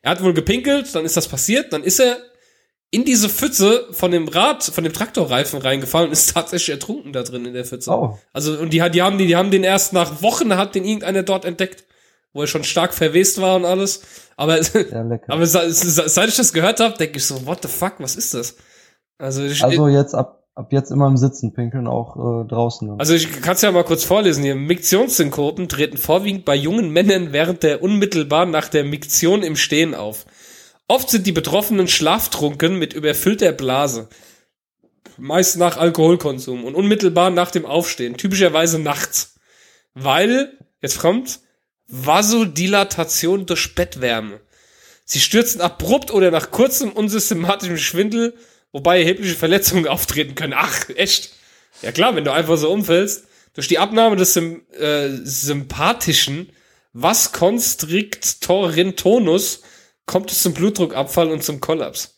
[0.04, 2.18] er hat wohl gepinkelt, dann ist das passiert, dann ist er
[2.96, 7.24] in diese Pfütze von dem Rad, von dem Traktorreifen reingefallen und ist tatsächlich ertrunken da
[7.24, 7.92] drin in der Pfütze.
[7.92, 10.74] Oh, Also, und die, hat- die haben die, die haben den erst nach Wochen hat
[10.76, 11.84] den irgendeiner dort entdeckt,
[12.34, 14.02] wo er schon stark verwest war und alles.
[14.38, 15.24] Aber, lecker.
[15.28, 18.16] aber se- se- seit ich das gehört habe, denke ich so, what the fuck, was
[18.16, 18.56] ist das?
[19.18, 22.88] Also, ich, also jetzt ab, ab jetzt immer im Sitzen pinkeln, auch äh, draußen.
[22.88, 23.00] dann.
[23.00, 24.56] Also ich kann es ja mal kurz vorlesen hier.
[24.56, 30.26] Miktionssynkopen treten vorwiegend bei jungen Männern während der unmittelbar nach der Miktion im Stehen auf.
[30.88, 34.08] Oft sind die Betroffenen schlaftrunken mit überfüllter Blase.
[35.18, 38.18] Meist nach Alkoholkonsum und unmittelbar nach dem Aufstehen.
[38.18, 39.36] Typischerweise nachts.
[39.94, 41.40] Weil, jetzt kommt,
[41.88, 44.42] Vasodilatation durch Bettwärme.
[45.06, 48.36] Sie stürzen abrupt oder nach kurzem unsystematischem Schwindel,
[48.72, 50.54] wobei erhebliche Verletzungen auftreten können.
[50.56, 51.32] Ach, echt?
[51.82, 56.52] Ja klar, wenn du einfach so umfällst, durch die Abnahme des äh, sympathischen
[56.94, 59.62] Vasconstrictorintonus
[60.06, 62.16] kommt es zum Blutdruckabfall und zum Kollaps.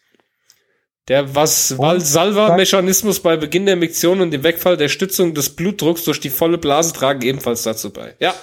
[1.08, 6.30] Der Valsalva-Mechanismus bei Beginn der Miktion und dem Wegfall der Stützung des Blutdrucks durch die
[6.30, 8.16] volle Blase tragen ebenfalls dazu bei.
[8.20, 8.34] Ja,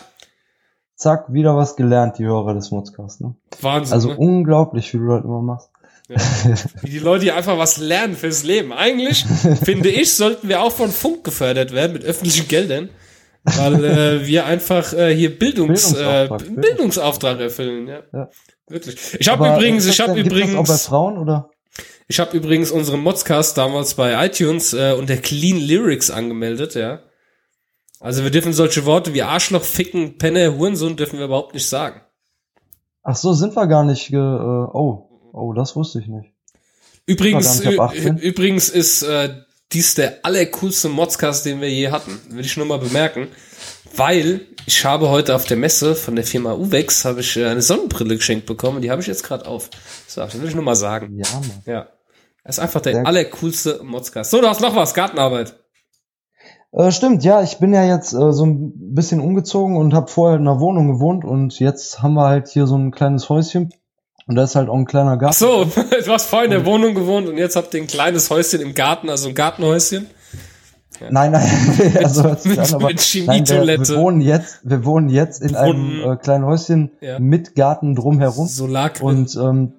[0.97, 3.21] Zack, wieder was gelernt, die Hörer des Modcasts.
[3.21, 3.35] Ne?
[3.61, 3.93] Wahnsinn.
[3.93, 4.17] Also ne?
[4.17, 5.71] unglaublich, wie du das immer machst.
[6.83, 8.73] Wie die Leute hier einfach was lernen fürs Leben.
[8.73, 9.25] Eigentlich,
[9.65, 12.91] finde ich, sollten wir auch von Funk gefördert werden mit öffentlichen Geldern.
[13.43, 17.89] Weil äh, wir einfach äh, hier Bildungs, äh, Bildungsauftrag, Bildungsauftrag erfüllen.
[17.89, 18.03] Ja.
[18.13, 18.31] Ja.
[18.68, 18.96] Wirklich.
[19.18, 21.50] Ich habe übrigens, ich habe das auch bei übrigens, Frauen oder?
[22.09, 27.00] ich habe übrigens unseren Modscast damals bei iTunes äh, unter Clean Lyrics angemeldet, ja.
[28.00, 32.03] Also wir dürfen solche Worte wie Arschloch, Ficken, Penne, Hurensohn dürfen wir überhaupt nicht sagen.
[33.03, 34.11] Ach so, sind wir gar nicht.
[34.11, 36.33] Äh, oh, oh, das wusste ich nicht.
[37.07, 38.18] Übrigens, nicht ab 18.
[38.18, 39.35] übrigens ist äh,
[39.72, 42.18] dies der allercoolste Modscast, den wir je hatten.
[42.31, 43.29] Will ich nur mal bemerken.
[43.94, 47.62] Weil ich habe heute auf der Messe von der Firma Uvex habe ich äh, eine
[47.62, 48.81] Sonnenbrille geschenkt bekommen.
[48.83, 49.70] Die habe ich jetzt gerade auf.
[50.07, 51.18] So, das will ich nur mal sagen.
[51.18, 51.62] Ja, Mann.
[51.66, 51.88] Ja.
[52.44, 54.31] Das ist einfach der Sehr- allercoolste Modscast.
[54.31, 54.94] So, du hast noch was.
[54.94, 55.57] Gartenarbeit.
[56.72, 60.38] Äh, stimmt, ja, ich bin ja jetzt äh, so ein bisschen umgezogen und habe vorher
[60.38, 63.72] in einer Wohnung gewohnt und jetzt haben wir halt hier so ein kleines Häuschen
[64.27, 65.37] und da ist halt auch ein kleiner Ach Garten.
[65.38, 65.64] so,
[66.05, 68.74] du hast vorhin in der Wohnung gewohnt und jetzt habt ihr ein kleines Häuschen im
[68.74, 70.09] Garten, also ein Gartenhäuschen.
[71.11, 71.43] Nein, nein,
[72.05, 73.89] also sich mit- an, aber mit nein, wir, Chemietoilette.
[73.89, 76.03] wir wohnen jetzt, wir wohnen jetzt in Brunnen.
[76.03, 77.19] einem äh, kleinen Häuschen Ja.
[77.19, 79.07] mit Garten drumherum Solargrill.
[79.09, 79.73] und ähm,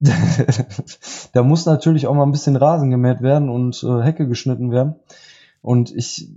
[1.32, 4.96] da muss natürlich auch mal ein bisschen Rasen gemäht werden und äh, Hecke geschnitten werden.
[5.60, 6.28] Und ich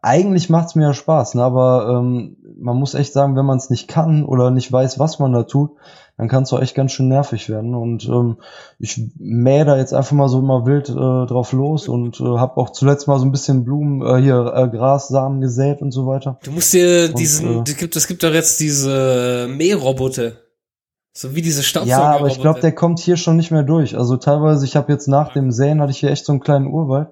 [0.00, 1.42] eigentlich macht's mir ja Spaß, ne?
[1.44, 5.20] aber ähm, man muss echt sagen, wenn man es nicht kann oder nicht weiß, was
[5.20, 5.70] man da tut,
[6.22, 7.74] dann kann es auch echt ganz schön nervig werden.
[7.74, 8.36] Und ähm,
[8.78, 12.58] ich mähe da jetzt einfach mal so immer wild äh, drauf los und äh, habe
[12.58, 16.38] auch zuletzt mal so ein bisschen Blumen, äh, hier äh, Grassamen gesät und so weiter.
[16.44, 20.34] Du musst dir Und, diesen, äh, es gibt, es gibt doch jetzt diese Mähroboter.
[21.12, 21.90] So wie diese Staubsauger.
[21.90, 23.98] Ja, aber ich glaube, der kommt hier schon nicht mehr durch.
[23.98, 26.68] Also teilweise, ich habe jetzt nach dem Säen hatte ich hier echt so einen kleinen
[26.68, 27.08] Urwald.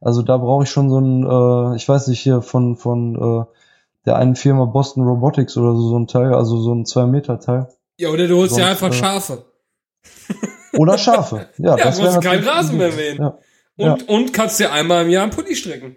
[0.00, 3.44] Also da brauche ich schon so ein, äh, ich weiß nicht, hier von von äh,
[4.04, 7.38] der einen Firma Boston Robotics oder so, so ein Teil, also so ein 2 Meter
[7.38, 7.68] Teil.
[7.98, 9.44] Ja, oder du holst dir sonst, einfach äh, Schafe.
[10.76, 11.48] Oder Schafe.
[11.58, 13.18] Ja, Ja, das musst du keinen Rasen mehr mähen.
[13.76, 15.96] Ja, Und, und kannst dir einmal im Jahr einen Pulli strecken.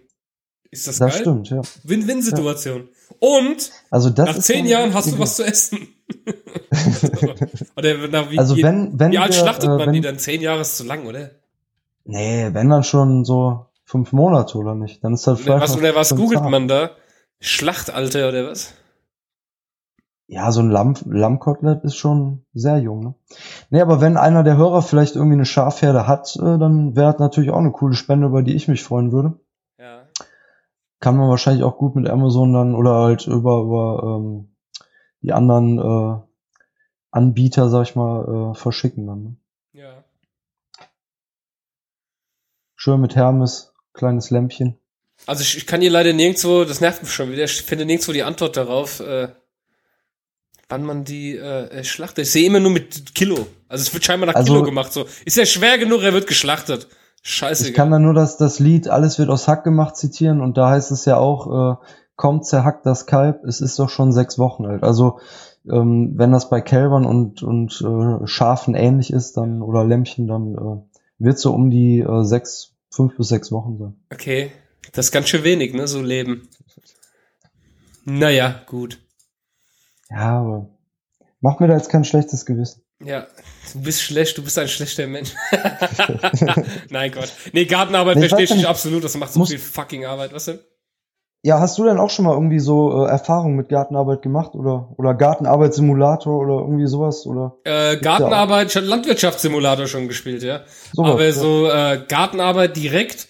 [0.71, 1.21] Ist das, das geil?
[1.21, 1.61] stimmt, ja.
[1.83, 2.89] Win-Win-Situation.
[3.19, 5.87] Und Also das nach zehn Jahren hast du was zu essen.
[7.75, 10.17] oder na, wie, Also wenn wenn wie alt wir, schlachtet äh, man wenn, die dann?
[10.17, 11.31] Zehn Jahre ist zu lang, oder?
[12.05, 15.77] Nee, wenn dann schon so fünf Monate oder nicht, dann ist das Oder vielleicht was,
[15.77, 16.51] oder was googelt zart.
[16.51, 16.91] man da?
[17.39, 18.73] Schlachtalter oder was?
[20.34, 23.15] Ja, so ein Lamm, Lammkotelett ist schon sehr jung, ne?
[23.70, 27.20] Nee, aber wenn einer der Hörer vielleicht irgendwie eine Schafherde hat, äh, dann wäre das
[27.20, 29.38] natürlich auch eine coole Spende, über die ich mich freuen würde.
[29.78, 30.08] Ja.
[31.02, 34.56] Kann man wahrscheinlich auch gut mit Amazon dann oder halt über, über ähm,
[35.22, 36.22] die anderen äh,
[37.12, 39.24] Anbieter, sag ich mal, äh, verschicken dann.
[39.24, 39.36] Ne?
[39.74, 40.04] Ja.
[42.78, 44.78] Schön mit Hermes, kleines Lämpchen.
[45.26, 48.13] Also ich, ich kann hier leider nirgendwo, das nervt mich schon wieder, ich finde nirgendwo
[48.13, 49.28] die Antwort darauf, äh,
[50.71, 52.25] wann man die äh, schlachtet.
[52.25, 53.45] Ich sehe immer nur mit Kilo.
[53.67, 54.91] Also es wird scheinbar nach Also- Kilo gemacht.
[54.91, 56.88] So ist ja schwer genug, er wird geschlachtet.
[57.23, 57.71] Ich Scheiße.
[57.73, 60.89] kann dann nur das, das Lied Alles wird aus Hack gemacht zitieren und da heißt
[60.91, 64.81] es ja auch, äh, kommt zerhackt das Kalb, es ist doch schon sechs Wochen alt.
[64.84, 65.19] Also
[65.71, 70.55] ähm, wenn das bei Kälbern und, und äh, Schafen ähnlich ist, dann oder Lämmchen, dann
[70.55, 73.95] äh, wird so um die äh, sechs, fünf bis sechs Wochen sein.
[74.12, 74.51] Okay,
[74.93, 76.47] das ist ganz schön wenig, ne, so Leben.
[78.05, 78.97] Naja, gut.
[80.12, 80.69] Ja, aber
[81.39, 82.84] mach mir da jetzt kein schlechtes Gewissen.
[83.04, 83.26] Ja,
[83.74, 85.34] du bist schlecht, du bist ein schlechter Mensch.
[86.89, 87.32] Nein, Gott.
[87.52, 90.60] Nee, Gartenarbeit Nee, verstehe ich nicht absolut, das macht so viel fucking Arbeit, was denn?
[91.43, 94.93] Ja, hast du denn auch schon mal irgendwie so äh, Erfahrungen mit Gartenarbeit gemacht oder
[94.97, 100.62] oder Gartenarbeitssimulator oder irgendwie sowas oder Äh, Gartenarbeit, ich habe Landwirtschaftssimulator schon gespielt, ja.
[100.93, 101.12] sowas?
[101.12, 101.32] Aber ja.
[101.32, 103.28] so äh, Gartenarbeit direkt.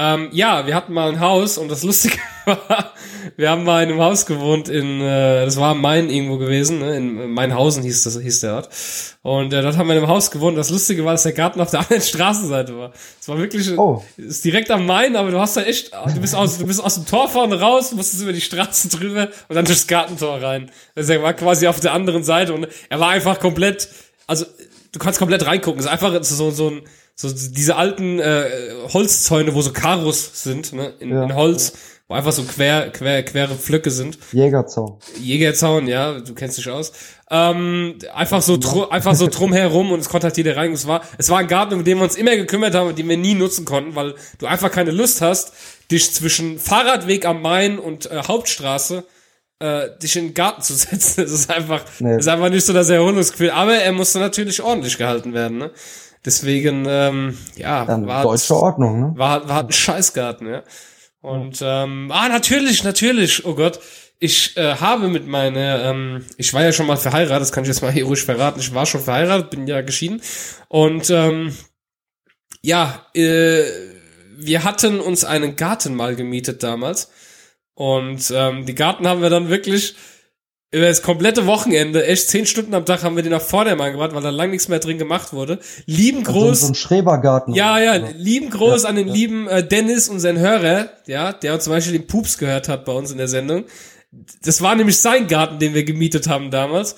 [0.00, 2.92] Ähm, ja, wir hatten mal ein Haus und das Lustige war,
[3.36, 6.78] wir haben mal in einem Haus gewohnt in, äh, das war am Main irgendwo gewesen,
[6.78, 6.96] ne?
[6.96, 8.68] in Mainhausen hieß das, hieß der Ort.
[9.22, 10.56] Und äh, dort haben wir in einem Haus gewohnt.
[10.56, 12.92] Das Lustige war, dass der Garten auf der anderen Straßenseite war.
[13.20, 14.04] Es war wirklich, Oh.
[14.16, 16.94] ist direkt am Main, aber du hast da echt, du bist aus, du bist aus
[16.94, 20.70] dem Tor vorne raus, musstest über die Straße drüber und dann durchs Gartentor rein.
[20.94, 23.88] Also er war quasi auf der anderen Seite und er war einfach komplett,
[24.28, 24.46] also
[24.92, 25.80] du kannst komplett reingucken.
[25.80, 26.82] Es ist einfach so, so ein,
[27.20, 28.44] so diese alten äh,
[28.92, 31.72] Holzzäune, wo so Karos sind, ne, in, Ja, in Holz,
[32.06, 34.18] wo einfach so quer, quer, quere Pflöcke sind.
[34.32, 34.98] Jägerzaun.
[35.20, 36.92] Jägerzaun, ja, du kennst dich aus.
[37.28, 38.56] Ähm, einfach so
[38.90, 40.72] einfach so drumherum und es konnte halt jeder rein.
[40.72, 43.08] Es war, es war ein Garten, um den wir uns immer gekümmert haben und den
[43.08, 45.52] wir nie nutzen konnten, weil du einfach keine Lust hast,
[45.90, 49.02] dich zwischen Fahrradweg am Main und äh, Hauptstraße
[49.58, 51.22] äh, dich in den Garten zu setzen.
[51.22, 52.10] Das ist einfach, Nee.
[52.14, 53.50] das ist einfach nicht so das Erholungsgefühl.
[53.50, 55.72] Aber er musste natürlich ordentlich gehalten werden, ne?
[56.28, 59.12] Deswegen, ähm, ja, Dann war deutsche Ordnung, ne?
[59.16, 60.62] war, war ein Scheißgarten, ja.
[61.22, 63.80] Und ähm, ah, natürlich, natürlich, oh Gott.
[64.18, 67.68] Ich äh, habe mit meiner, ähm, ich war ja schon mal verheiratet, das kann ich
[67.68, 68.60] jetzt mal hier ruhig verraten.
[68.60, 70.20] Ich war schon verheiratet, bin ja geschieden.
[70.68, 71.56] Und ähm,
[72.60, 73.62] ja, äh,
[74.36, 77.10] wir hatten uns einen Garten mal gemietet damals.
[77.72, 79.96] Und ähm, die Garten haben wir dann wirklich
[80.70, 84.14] über das komplette Wochenende, echt zehn Stunden am Tag haben wir den nach vorne angebracht,
[84.14, 85.60] weil da lang nichts mehr drin gemacht wurde.
[85.86, 86.60] Lieben Also groß.
[86.60, 87.54] so ein Schrebergarten.
[87.54, 88.12] Ja, ja, Oder?
[88.12, 89.14] lieben Groß Ja, an den ja.
[89.14, 93.10] lieben äh, Dennis, unseren Hörer, ja, der zum Beispiel den Pups gehört hat bei uns
[93.10, 93.64] in der Sendung.
[94.42, 96.96] Das war nämlich sein Garten, den wir gemietet haben damals.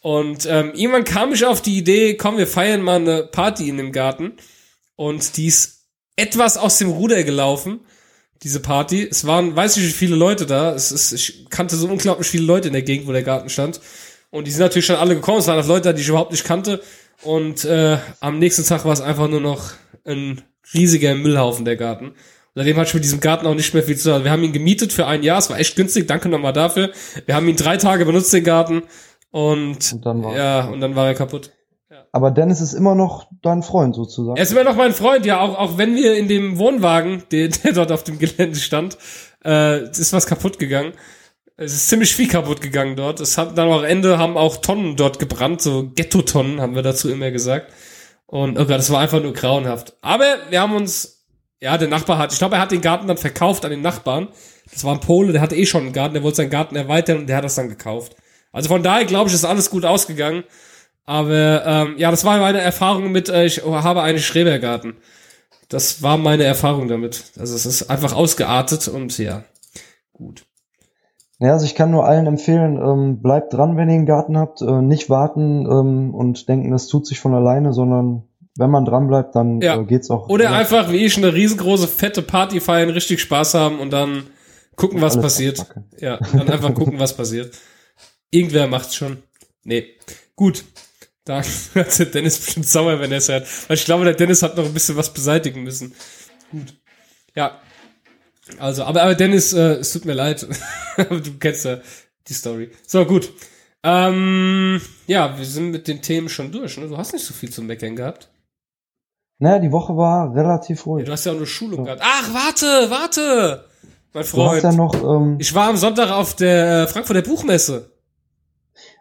[0.00, 3.78] Und ähm, irgendwann kam ich auf die Idee, komm, wir feiern mal eine Party in
[3.78, 4.34] dem Garten.
[4.94, 7.80] Und die ist etwas aus dem Ruder gelaufen,
[8.42, 9.06] diese Party.
[9.10, 10.74] Es waren, weiß ich, wie viele Leute da.
[10.74, 13.80] Es ist, ich kannte so unglaublich viele Leute in der Gegend, wo der Garten stand.
[14.30, 15.38] Und die sind natürlich schon alle gekommen.
[15.38, 16.80] Es waren auch Leute, die ich überhaupt nicht kannte.
[17.22, 19.72] Und äh, am nächsten Tag war es einfach nur noch
[20.04, 22.08] ein riesiger Müllhaufen, der Garten.
[22.08, 22.14] Und
[22.54, 24.24] seitdem hatte ich mit diesem Garten auch nicht mehr viel zu tun.
[24.24, 25.38] Wir haben ihn gemietet für ein Jahr.
[25.38, 26.06] Es war echt günstig.
[26.06, 26.92] Danke nochmal dafür.
[27.26, 28.82] Wir haben ihn drei Tage benutzt, den Garten.
[29.30, 31.52] Und, Und ja, und dann war er kaputt.
[32.12, 34.36] Aber Dennis ist immer noch dein Freund sozusagen.
[34.36, 37.48] Er ist immer noch mein Freund, ja, auch, auch wenn wir in dem Wohnwagen, der,
[37.48, 38.96] der dort auf dem Gelände stand,
[39.44, 40.92] äh, ist was kaputt gegangen.
[41.56, 43.20] Es ist ziemlich viel kaputt gegangen dort.
[43.20, 47.10] Es hat dann auch Ende, haben auch Tonnen dort gebrannt, so Ghetto-Tonnen, haben wir dazu
[47.10, 47.72] immer gesagt.
[48.26, 49.96] Und oh Gott, das war einfach nur grauenhaft.
[50.00, 51.24] Aber wir haben uns,
[51.60, 54.28] ja, der Nachbar hat, ich glaube, er hat den Garten dann verkauft an den Nachbarn.
[54.70, 57.18] Das war ein Pole, der hatte eh schon einen Garten, der wollte seinen Garten erweitern
[57.18, 58.14] und der hat das dann gekauft.
[58.52, 60.44] Also von daher glaube ich, ist alles gut ausgegangen.
[61.08, 64.98] Aber ähm, ja, das war meine Erfahrung mit, äh, ich habe einen Schrebergarten.
[65.70, 67.32] Das war meine Erfahrung damit.
[67.38, 69.42] Also es ist einfach ausgeartet und ja,
[70.12, 70.44] gut.
[71.38, 74.60] Ja, also ich kann nur allen empfehlen, ähm, bleibt dran, wenn ihr einen Garten habt,
[74.60, 78.24] äh, nicht warten ähm, und denken, das tut sich von alleine, sondern
[78.58, 79.80] wenn man dran bleibt, dann Ja.
[79.80, 80.28] äh, geht's auch.
[80.28, 84.24] Oder einfach wie ich eine riesengroße fette Party feiern, richtig Spaß haben und dann
[84.76, 85.60] gucken, was alles passiert.
[85.60, 85.84] abpacken.
[86.00, 87.56] Ja, dann einfach gucken, was passiert.
[88.30, 89.22] Irgendwer macht's schon.
[89.64, 89.86] Nee.
[90.36, 90.64] Gut.
[91.28, 91.42] Da
[91.74, 93.46] hat der Dennis bestimmt sauer, wenn er es hört.
[93.68, 95.94] Weil ich glaube, der Dennis hat noch ein bisschen was beseitigen müssen.
[96.50, 96.74] Gut.
[97.34, 97.60] Ja.
[98.58, 100.46] Also, aber, aber Dennis, äh, es tut mir leid.
[100.96, 101.80] Aber du kennst ja
[102.26, 102.70] die Story.
[102.86, 103.30] So, gut.
[103.84, 106.78] Ähm, ja, wir sind mit den Themen schon durch.
[106.78, 106.88] Ne?
[106.88, 108.30] Du hast nicht so viel zu meckern gehabt.
[109.38, 111.04] Naja, die Woche war relativ Ja, ruhig.
[111.04, 112.00] du hast ja auch eine Schulung gehabt.
[112.02, 113.64] Ach, warte, warte!
[113.82, 114.62] Mein Du hast Freund.
[114.62, 117.92] ja noch, ähm, ich war am Sonntag auf der äh, Frankfurter Buchmesse.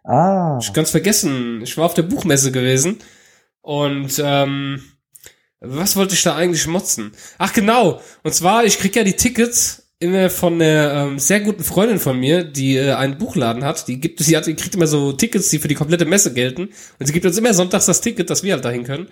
[0.08, 1.62] Ah, Ich ganz vergessen.
[1.62, 3.00] Ich war auf der Buchmesse gewesen.
[3.62, 4.82] Und ähm,
[5.60, 7.12] was wollte ich da eigentlich motzen?
[7.38, 8.02] Ach genau.
[8.24, 12.20] Und zwar, ich krieg ja die Tickets immer von einer ähm, sehr guten Freundin von
[12.20, 13.88] mir, die äh, einen Buchladen hat.
[13.88, 16.70] Die gibt, sie hat, die kriegt immer so Tickets, die für die komplette Messe gelten.
[17.00, 19.10] Und sie gibt uns immer sonntags das Ticket, dass wir halt dahin können.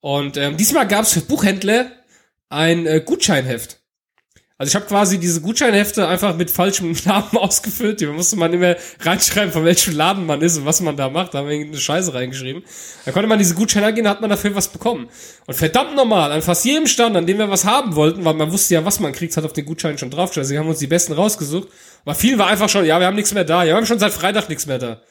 [0.00, 1.90] Und ähm, diesmal gab es für Buchhändler
[2.48, 3.83] ein äh, Gutscheinheft.
[4.56, 8.00] Also ich habe quasi diese Gutscheinhefte einfach mit falschem Namen ausgefüllt.
[8.00, 11.34] Da musste man immer reinschreiben, von welchem Laden man ist und was man da macht.
[11.34, 12.62] Da haben wir irgendeine Scheiße reingeschrieben.
[13.04, 15.08] Da konnte man diese Gutscheine angehen, hat man dafür was bekommen.
[15.46, 18.52] Und verdammt normal, an fast jedem Stand, an dem wir was haben wollten, weil man
[18.52, 20.46] wusste ja, was man kriegt, hat auf den Gutschein schon draufgestellt.
[20.46, 21.68] Sie haben uns die besten rausgesucht.
[22.04, 23.64] Aber vielen war einfach schon, ja, wir haben nichts mehr da.
[23.64, 25.02] Ja, wir haben schon seit Freitag nichts mehr da.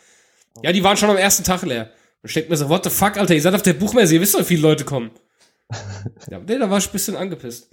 [0.61, 1.91] Ja, die waren schon am ersten Tag leer.
[2.21, 4.21] Und ich denk mir so, what the fuck, Alter, ihr seid auf der Buchmesse, ihr
[4.21, 5.11] wisst doch, wie viele Leute kommen.
[6.31, 7.69] ja, nee, da war ich ein bisschen angepisst.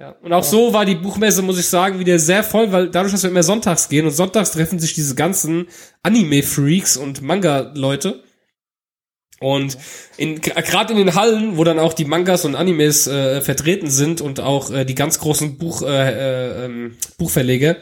[0.00, 3.12] Ja, und auch so war die Buchmesse, muss ich sagen, wieder sehr voll, weil dadurch,
[3.12, 5.68] dass wir immer sonntags gehen und sonntags treffen sich diese ganzen
[6.02, 8.22] Anime-Freaks und Manga-Leute.
[9.40, 9.76] Und
[10.16, 14.22] in, gerade in den Hallen, wo dann auch die Mangas und Animes äh, vertreten sind
[14.22, 17.76] und auch äh, die ganz großen Buch, äh, äh, ähm, Buchverleger,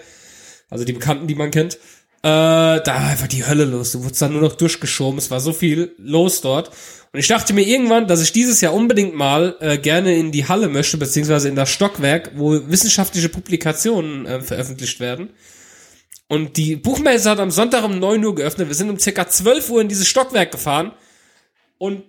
[0.70, 1.78] also die Bekannten, die man kennt,
[2.22, 3.92] äh, da war einfach die Hölle los.
[3.92, 5.18] Du wurdest dann nur noch durchgeschoben.
[5.18, 6.70] Es war so viel los dort.
[7.12, 10.46] Und ich dachte mir irgendwann, dass ich dieses Jahr unbedingt mal äh, gerne in die
[10.48, 15.30] Halle möchte, beziehungsweise in das Stockwerk, wo wissenschaftliche Publikationen äh, veröffentlicht werden.
[16.28, 18.68] Und die Buchmesse hat am Sonntag um 9 Uhr geöffnet.
[18.68, 20.92] Wir sind um circa 12 Uhr in dieses Stockwerk gefahren.
[21.78, 22.02] Und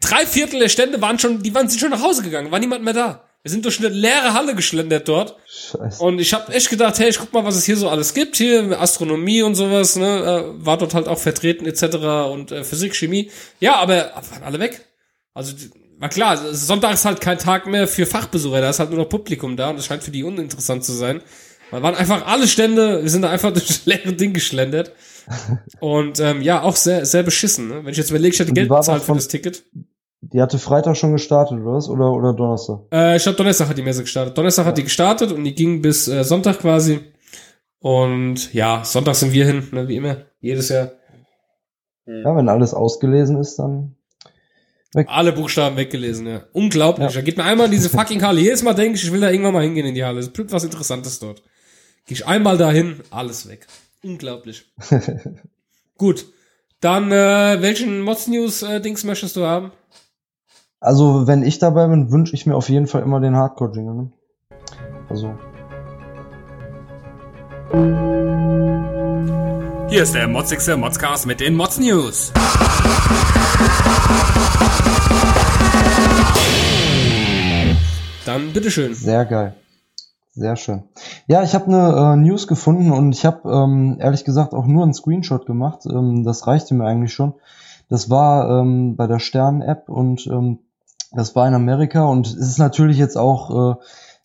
[0.00, 2.84] drei Viertel der Stände waren schon, die waren sind schon nach Hause gegangen, war niemand
[2.84, 3.25] mehr da.
[3.46, 5.36] Wir sind durch eine leere Halle geschlendert dort.
[5.46, 6.02] scheiße.
[6.02, 8.34] Und ich habe echt gedacht, hey, ich guck mal, was es hier so alles gibt.
[8.34, 10.18] Hier Astronomie und sowas, ne,
[10.58, 11.84] äh, war dort halt auch vertreten etc.
[12.32, 13.30] und äh, Physik, Chemie.
[13.60, 14.84] Ja, aber waren alle weg.
[15.32, 15.52] Also
[16.00, 19.08] war klar, Sonntag ist halt kein Tag mehr für Fachbesucher, da ist halt nur noch
[19.08, 21.22] Publikum da und das scheint für die uninteressant zu sein.
[21.70, 24.90] Da waren einfach alle Stände, wir sind da einfach durch das leere Ding geschlendert.
[25.78, 27.68] Und ähm, ja, auch sehr, sehr beschissen.
[27.68, 27.84] Ne?
[27.84, 29.62] Wenn ich jetzt überlege, ich hätte Geld bezahlt für das Ticket.
[30.20, 31.88] Die hatte Freitag schon gestartet, oder was?
[31.88, 32.80] Oder, oder Donnerstag?
[32.92, 34.36] Äh, ich glaube, Donnerstag hat die Messe gestartet.
[34.36, 37.00] Donnerstag hat die gestartet und die ging bis äh, Sonntag quasi.
[37.78, 40.92] Und ja, Sonntag sind wir hin, ne, wie immer, jedes Jahr.
[42.06, 43.96] Ja, wenn alles ausgelesen ist, dann.
[45.06, 46.44] Alle Buchstaben weggelesen, ja.
[46.52, 47.10] Unglaublich.
[47.10, 47.14] Ja.
[47.16, 48.40] Da geht mir einmal in diese fucking Halle.
[48.40, 50.20] Jedes Mal denke ich, ich will da irgendwann mal hingehen in die Halle.
[50.20, 51.42] Es ist was Interessantes dort.
[52.06, 53.66] Gehe ich einmal dahin, alles weg.
[54.02, 54.64] Unglaublich.
[55.98, 56.26] Gut.
[56.80, 59.72] Dann, äh, welchen Mods News äh, Dings möchtest du haben?
[60.80, 63.94] Also, wenn ich dabei bin, wünsche ich mir auf jeden Fall immer den Hardcore-Jingle.
[63.94, 64.12] Ne?
[65.08, 65.34] Also,
[69.88, 72.32] Hier ist der motzigste Modscast mit den Mods News.
[78.24, 78.94] Dann bitteschön.
[78.94, 79.54] Sehr geil.
[80.32, 80.84] Sehr schön.
[81.26, 84.82] Ja, ich habe eine äh, News gefunden und ich habe ähm, ehrlich gesagt auch nur
[84.82, 85.86] einen Screenshot gemacht.
[85.86, 87.34] Ähm, das reichte mir eigentlich schon.
[87.88, 90.58] Das war ähm, bei der Stern-App und ähm,
[91.12, 93.76] das war in Amerika und es ist natürlich jetzt auch äh,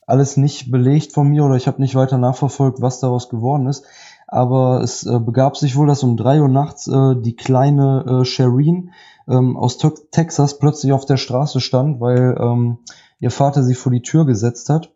[0.06, 3.86] alles nicht belegt von mir oder ich habe nicht weiter nachverfolgt, was daraus geworden ist.
[4.28, 8.26] Aber es äh, begab sich wohl, dass um drei Uhr nachts äh, die kleine äh,
[8.26, 8.92] Shireen
[9.28, 12.80] ähm, aus Te Texas plötzlich auf der Straße stand, weil ähm,
[13.20, 14.94] ihr Vater sie vor die Tür gesetzt hat.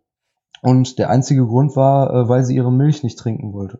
[0.61, 3.79] Und der einzige Grund war, äh, weil sie ihre Milch nicht trinken wollte.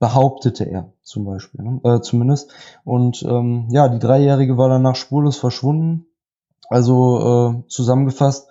[0.00, 1.80] Behauptete er zum Beispiel, ne?
[1.84, 2.52] äh, zumindest.
[2.84, 6.07] Und ähm, ja, die Dreijährige war danach spurlos verschwunden.
[6.68, 8.48] Also äh, zusammengefasst,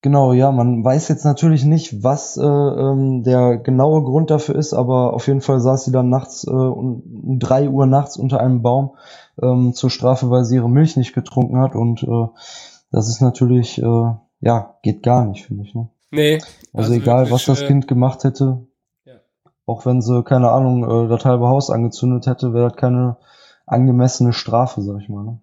[0.00, 4.72] genau, ja, man weiß jetzt natürlich nicht, was äh, ähm, der genaue Grund dafür ist,
[4.74, 8.62] aber auf jeden Fall saß sie dann nachts äh, um, drei Uhr nachts unter einem
[8.62, 8.96] Baum
[9.40, 11.74] ähm, zur Strafe, weil sie ihre Milch nicht getrunken hat.
[11.74, 12.26] Und äh,
[12.90, 15.74] das ist natürlich, äh, ja, geht gar nicht, finde ich.
[15.74, 15.88] Ne?
[16.10, 16.38] Nee.
[16.74, 18.66] Also, egal, was das äh, Kind gemacht hätte,
[19.04, 19.14] Ja.
[19.66, 23.16] auch wenn sie, keine Ahnung, äh, das halbe Haus angezündet hätte, wäre das keine
[23.66, 25.24] angemessene Strafe, sag ich mal.
[25.24, 25.40] Ne?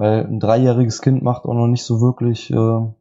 [0.00, 2.92] Weil ein dreijähriges Kind macht auch noch nicht so wirklich äh, ja,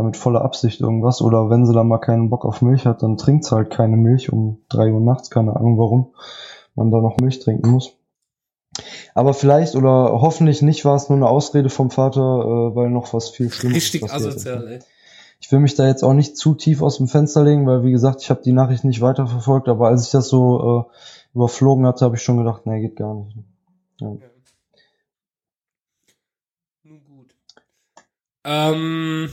[0.00, 1.22] mit voller Absicht irgendwas.
[1.22, 3.96] Oder wenn sie dann mal keinen Bock auf Milch hat, dann trinkt sie halt keine
[3.96, 5.28] Milch um drei Uhr nachts.
[5.30, 6.14] Keine Ahnung, warum
[6.76, 7.96] man da noch Milch trinken muss.
[9.12, 13.12] Aber vielleicht oder hoffentlich nicht war es nur eine Ausrede vom Vater, äh, weil noch
[13.12, 14.46] was viel Schlimmeres Richtig passiert ist.
[14.46, 14.78] asozial, ey.
[15.40, 17.90] Ich will mich da jetzt auch nicht zu tief aus dem Fenster legen, weil wie
[17.90, 22.04] gesagt, ich habe die Nachricht nicht weiterverfolgt, aber als ich das so äh, überflogen hatte,
[22.04, 23.36] habe ich schon gedacht, nee, geht gar nicht.
[24.00, 24.16] Ja.
[26.82, 27.34] Nun gut.
[28.44, 29.30] Ähm,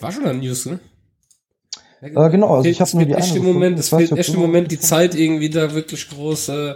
[0.00, 0.80] war schon ein News, ne?
[2.02, 3.44] Äh, genau, also ich habe nur die echt eine im.
[3.44, 6.48] Moment, es fehlt echt im Moment die Zeit irgendwie da wirklich groß.
[6.50, 6.74] Äh,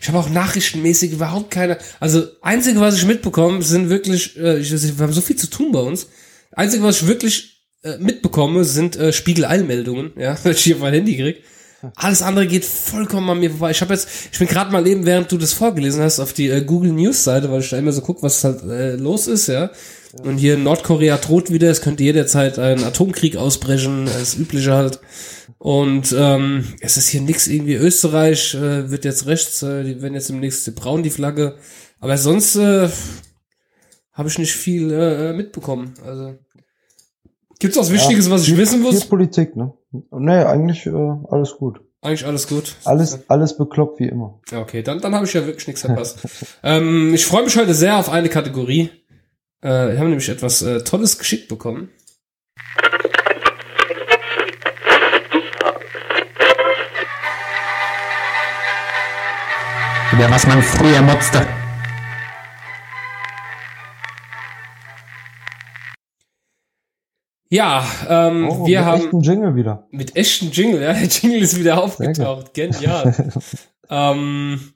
[0.00, 1.78] ich habe auch nachrichtenmäßig überhaupt keine.
[2.00, 4.36] Also einzige, was ich mitbekomme, sind wirklich.
[4.36, 6.08] Äh, ich, wir haben so viel zu tun bei uns.
[6.52, 10.12] Einzige, was ich wirklich äh, mitbekomme, sind äh, Spiegel-Eilmeldungen.
[10.16, 11.42] Ja, weil ich hier auf mein Handy krieg.
[11.96, 13.72] Alles andere geht vollkommen an mir vorbei.
[13.72, 16.48] Ich habe jetzt, ich bin gerade mal eben, während du das vorgelesen hast, auf die
[16.48, 19.48] äh, Google News Seite, weil ich da immer so guck, was halt äh, los ist,
[19.48, 19.70] ja.
[20.22, 25.00] Und hier Nordkorea droht wieder, es könnte jederzeit ein Atomkrieg ausbrechen, das Übliche halt.
[25.58, 30.14] Und ähm, es ist hier nix irgendwie Österreich äh, wird jetzt rechts, äh, die werden
[30.14, 31.56] jetzt demnächst braun die Flagge.
[31.98, 32.88] Aber sonst äh,
[34.12, 35.94] habe ich nicht viel äh, mitbekommen.
[36.04, 36.38] Also
[37.58, 39.04] gibt's was Wichtiges, was ich wissen muss?
[39.06, 39.72] Politik, ne?
[39.92, 41.80] Nee, eigentlich äh, alles gut.
[42.00, 42.76] Eigentlich alles gut.
[42.84, 44.40] Alles, alles bekloppt wie immer.
[44.50, 46.18] Ja, Okay, dann, dann habe ich ja wirklich nichts verpasst.
[46.62, 48.90] ähm, ich freue mich heute sehr auf eine Kategorie.
[49.60, 51.90] Äh, wir haben nämlich etwas äh, Tolles geschickt bekommen.
[60.12, 61.46] Über was man früher motzte.
[67.52, 69.86] Ja, ähm, Oh, wir mit haben echten Jingle wieder.
[69.90, 72.54] mit echten Jingle, ja, der Jingle ist wieder aufgetaucht.
[72.54, 73.14] Genial.
[73.90, 74.72] ähm,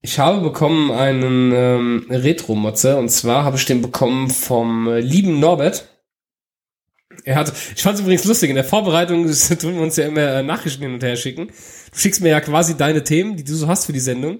[0.00, 5.40] ich habe bekommen einen ähm, Retro-Motze und zwar habe ich den bekommen vom äh, lieben
[5.40, 5.88] Norbert.
[7.24, 9.24] Er hat, ich fand es übrigens lustig, in der Vorbereitung
[9.60, 11.48] tun wir uns ja immer äh, Nachrichten hin und her schicken.
[11.48, 14.38] Du schickst mir ja quasi deine Themen, die du so hast für die Sendung.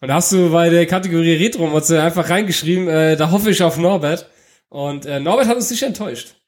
[0.00, 3.78] Und da hast du bei der Kategorie Retro-Motze einfach reingeschrieben, äh, da hoffe ich auf
[3.78, 4.28] Norbert.
[4.70, 6.41] Und äh, Norbert hat uns nicht enttäuscht.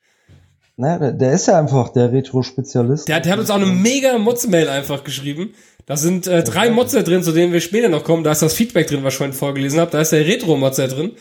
[0.76, 3.08] Naja, der, der ist ja einfach der Retro-Spezialist.
[3.08, 5.54] Der, der hat uns auch eine mega Motze-Mail einfach geschrieben.
[5.86, 8.24] Da sind äh, drei Motze drin, zu denen wir später noch kommen.
[8.24, 9.90] Da ist das Feedback drin, was ich vorhin vorgelesen habe.
[9.90, 11.12] Da ist der Retro-Motze drin.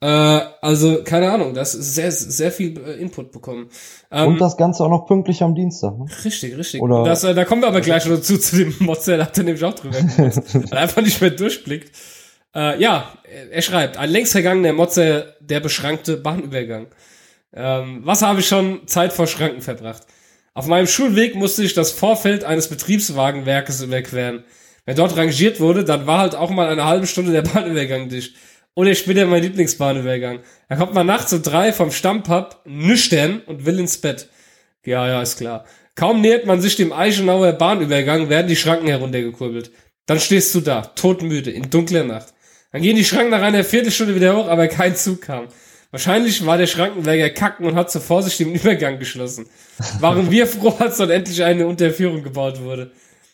[0.00, 0.06] Äh,
[0.60, 3.70] also, keine Ahnung, das ist sehr, sehr viel äh, Input bekommen.
[4.10, 5.98] Ähm, Und das Ganze auch noch pünktlich am Dienstag.
[5.98, 6.06] Ne?
[6.24, 6.82] richtig, richtig.
[6.82, 9.38] Oder- das, äh, da kommen wir aber gleich noch dazu, zu dem Motze, da hat
[9.38, 10.32] er nämlich auch drüber weil
[10.70, 11.96] er einfach nicht mehr durchblickt.
[12.54, 13.10] Äh, ja,
[13.50, 16.88] er schreibt, ein längst vergangener Motze, der beschrankte Bahnübergang.
[17.56, 20.02] Ähm, was habe ich schon Zeit vor Schranken verbracht?
[20.52, 24.44] Auf meinem Schulweg musste ich das Vorfeld eines Betriebswagenwerkes überqueren.
[24.84, 28.36] Wenn dort rangiert wurde, dann war halt auch mal eine halbe Stunde der Bahnübergang dicht.
[28.74, 30.40] Oder ich bin ja mein Lieblingsbahnübergang.
[30.68, 34.28] Da kommt man nachts um drei vom Stammpub nüchtern und will ins Bett.
[34.84, 35.64] Ja, ja, ist klar.
[35.94, 39.70] Kaum nähert man sich dem Eichenauer Bahnübergang, werden die Schranken heruntergekurbelt.
[40.04, 42.34] Dann stehst du da, todmüde, in dunkler Nacht.
[42.70, 45.48] Dann gehen die Schranken nach einer Viertelstunde wieder hoch, aber kein Zug kam.
[45.90, 49.46] Wahrscheinlich war der Schrankenwerker kacken und hat zur Vorsicht den Übergang geschlossen.
[50.00, 52.92] Waren wir froh, als dann endlich eine Unterführung gebaut wurde.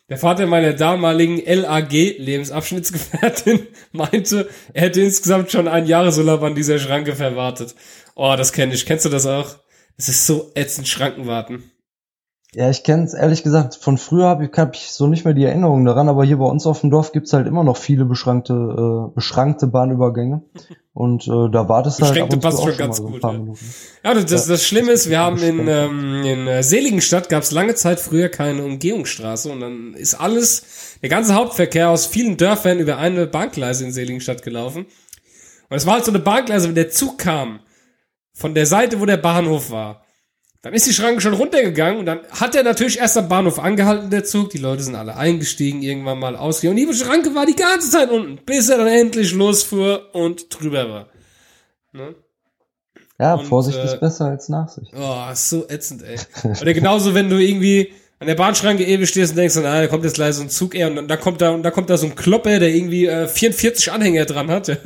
[0.08, 7.16] Der Vater meiner damaligen LAG-Lebensabschnittsgefährtin meinte, er hätte insgesamt schon einen Jahresurlaub an dieser Schranke
[7.16, 7.74] verwartet.
[8.14, 8.84] Oh, das kenne ich.
[8.84, 9.56] Kennst du das auch?
[9.96, 11.71] Es ist so ätzend Schranken warten.
[12.54, 15.32] Ja, ich kenne es ehrlich gesagt, von früher habe ich, hab ich so nicht mehr
[15.32, 18.04] die Erinnerung daran, aber hier bei uns auf dem Dorf gibt's halt immer noch viele
[18.04, 20.42] beschrankte, äh, beschrankte Bahnübergänge.
[20.92, 23.32] Und äh, da war das halt Beschränkte passt schon ganz so gut, ja.
[24.04, 27.52] Ja, das, das, das Schlimme ist, wir haben in, ähm, in äh, Seligenstadt gab es
[27.52, 32.78] lange Zeit früher keine Umgehungsstraße und dann ist alles, der ganze Hauptverkehr aus vielen Dörfern
[32.78, 34.84] über eine Bahngleise in Seligenstadt gelaufen.
[35.70, 37.60] Und es war halt so eine Bahngleise, wenn der Zug kam,
[38.34, 40.04] von der Seite, wo der Bahnhof war,
[40.62, 44.10] dann ist die Schranke schon runtergegangen und dann hat er natürlich erst am Bahnhof angehalten,
[44.10, 44.50] der Zug.
[44.50, 46.80] Die Leute sind alle eingestiegen, irgendwann mal ausgegangen.
[46.80, 50.88] Und die Schranke war die ganze Zeit unten, bis er dann endlich losfuhr und drüber
[50.88, 51.06] war.
[51.92, 52.14] Ne?
[53.18, 54.92] Ja, Und, Vorsicht äh, ist besser als Nachsicht.
[54.96, 56.16] Oh, ist so ätzend, ey.
[56.60, 60.04] Oder genauso, wenn du irgendwie an der Bahnschranke ewig stehst und denkst, na, da kommt
[60.04, 61.96] jetzt gleich so ein Zug, ey, und dann da kommt da, und da kommt da
[61.96, 64.76] so ein Klopper, der irgendwie äh, 44 Anhänger dran hat, ja.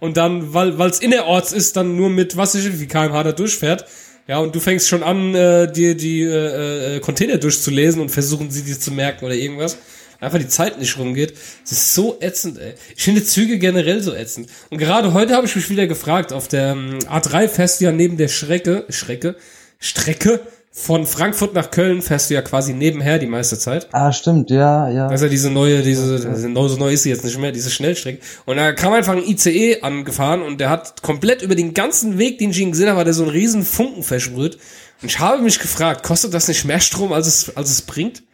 [0.00, 3.32] Und dann, weil es innerorts ist, dann nur mit, was weiß ich, wie kmh da
[3.32, 3.86] durchfährt.
[4.26, 8.50] Ja, und du fängst schon an, äh, dir die äh, äh, Container durchzulesen und versuchen
[8.50, 9.76] sie dir zu merken oder irgendwas.
[10.18, 11.34] Einfach die Zeit nicht rumgeht.
[11.62, 12.74] Das ist so ätzend, ey.
[12.96, 14.48] Ich finde Züge generell so ätzend.
[14.70, 17.92] Und gerade heute habe ich mich wieder gefragt, auf der ähm, A3 fährst du ja
[17.92, 19.36] neben der Strecke, Strecke,
[19.78, 20.40] Strecke
[20.76, 23.86] von Frankfurt nach Köln fährst du ja quasi nebenher die meiste Zeit.
[23.92, 25.06] Ah, stimmt, ja, ja.
[25.06, 27.52] Das ist ja diese neue, diese, also neu- so neu ist sie jetzt nicht mehr,
[27.52, 28.20] diese Schnellstrecke.
[28.44, 32.38] Und da kam einfach ein ICE angefahren und der hat komplett über den ganzen Weg,
[32.38, 34.58] den ich ihn gesehen habe, hat er so einen riesen Funken versprüht.
[35.00, 38.24] Und ich habe mich gefragt, kostet das nicht mehr Strom, als es, als es bringt?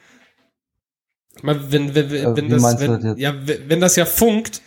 [1.37, 4.07] Ich meine, wenn, wenn, wenn, Äh, wenn das, wenn, das ja, wenn wenn das ja
[4.07, 4.63] funkt,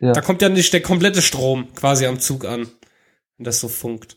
[0.00, 0.12] ja.
[0.12, 2.68] da kommt ja nicht der komplette Strom quasi am Zug an.
[3.38, 4.16] Wenn das so funkt.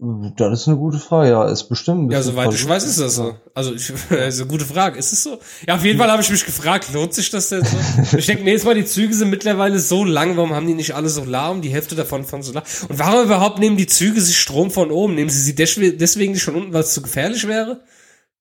[0.00, 1.44] Das ist eine gute Frage, ja.
[1.48, 3.34] Ist bestimmt ein Ja, soweit ich weiß, ist das so.
[3.52, 4.96] Also, ich, also gute Frage.
[4.96, 5.40] Ist es so?
[5.66, 8.16] Ja, auf jeden Fall habe ich mich gefragt, lohnt sich das denn so?
[8.16, 11.08] Ich denke, nächstes Mal, die Züge sind mittlerweile so lang, warum haben die nicht alle
[11.08, 12.62] Solar um die Hälfte davon von Solar?
[12.88, 15.16] Und warum überhaupt nehmen die Züge sich Strom von oben?
[15.16, 17.80] Nehmen sie sie deswe- deswegen nicht von unten, weil es zu gefährlich wäre?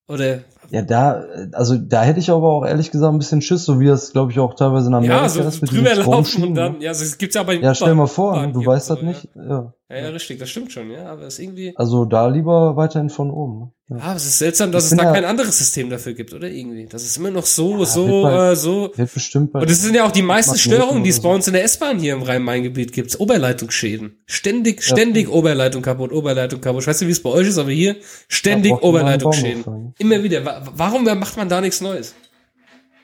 [0.08, 0.44] Oder?
[0.70, 3.88] Ja, da, also da hätte ich aber auch ehrlich gesagt ein bisschen Schiss, so wie
[3.88, 6.74] es, glaube ich, auch teilweise in Amerika Ja, so ist mit drüber laufen und dann,
[6.80, 6.84] ne?
[6.84, 9.06] ja, das gibt's ja bei Ja, stell mal vor, U-Bahnen du hier weißt das so,
[9.06, 9.28] nicht.
[9.36, 9.74] Ja.
[9.90, 9.98] Ja.
[9.98, 13.32] ja, richtig, das stimmt schon, ja, aber es ist irgendwie, Also da lieber weiterhin von
[13.32, 13.60] oben.
[13.60, 13.72] Ne?
[13.90, 13.98] Ja.
[14.00, 16.34] ja, aber es ist seltsam, dass Ich es da ja- kein anderes System dafür gibt,
[16.34, 16.88] oder irgendwie?
[16.88, 19.82] Das ist immer noch so, Ja, so, bald- äh, so, Wird bestimmt bei Und das
[19.82, 22.22] sind ja auch die meisten Störungen, die es bei uns in der S-Bahn hier im
[22.24, 23.18] Rhein-Main-Gebiet gibt.
[23.18, 24.18] Oberleitungsschäden.
[24.26, 26.82] Ständig, ständig Oberleitung kaputt, Oberleitung kaputt.
[26.82, 27.96] Ich weiß nicht, wie es bei euch ist, aber hier
[28.28, 29.94] ständig Ja, Oberleitungsschäden.
[30.00, 30.57] Immer wieder.
[30.66, 32.14] Wa- Warum macht man da nichts Neues?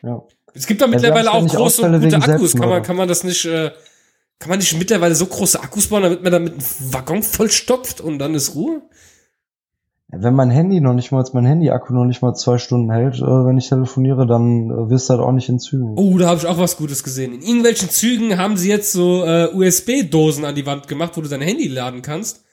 [0.01, 0.22] Ja.
[0.54, 2.22] Es gibt da mittlerweile auch große und gute Akkus.
[2.22, 2.82] Kann man, Selbstmörder.
[2.82, 3.72] kann man das nicht, äh,
[4.39, 6.62] kann man nicht mittlerweile so große Akkus bauen, damit man da mit einem
[6.93, 8.82] Waggon vollstopft und dann ist Ruhe?
[10.16, 13.22] Wenn mein Handy noch nicht mal, mein Handy-Akku noch nicht mal zwei Stunden hält, äh,
[13.22, 15.95] wenn ich telefoniere, dann äh, wirst du halt auch nicht in Zügen.
[15.97, 17.34] Oh, da habe ich auch was Gutes gesehen.
[17.34, 21.30] In irgendwelchen Zügen haben sie jetzt so äh, USB-Dosen an die Wand gemacht, wo du
[21.30, 22.43] dein Handy laden kannst.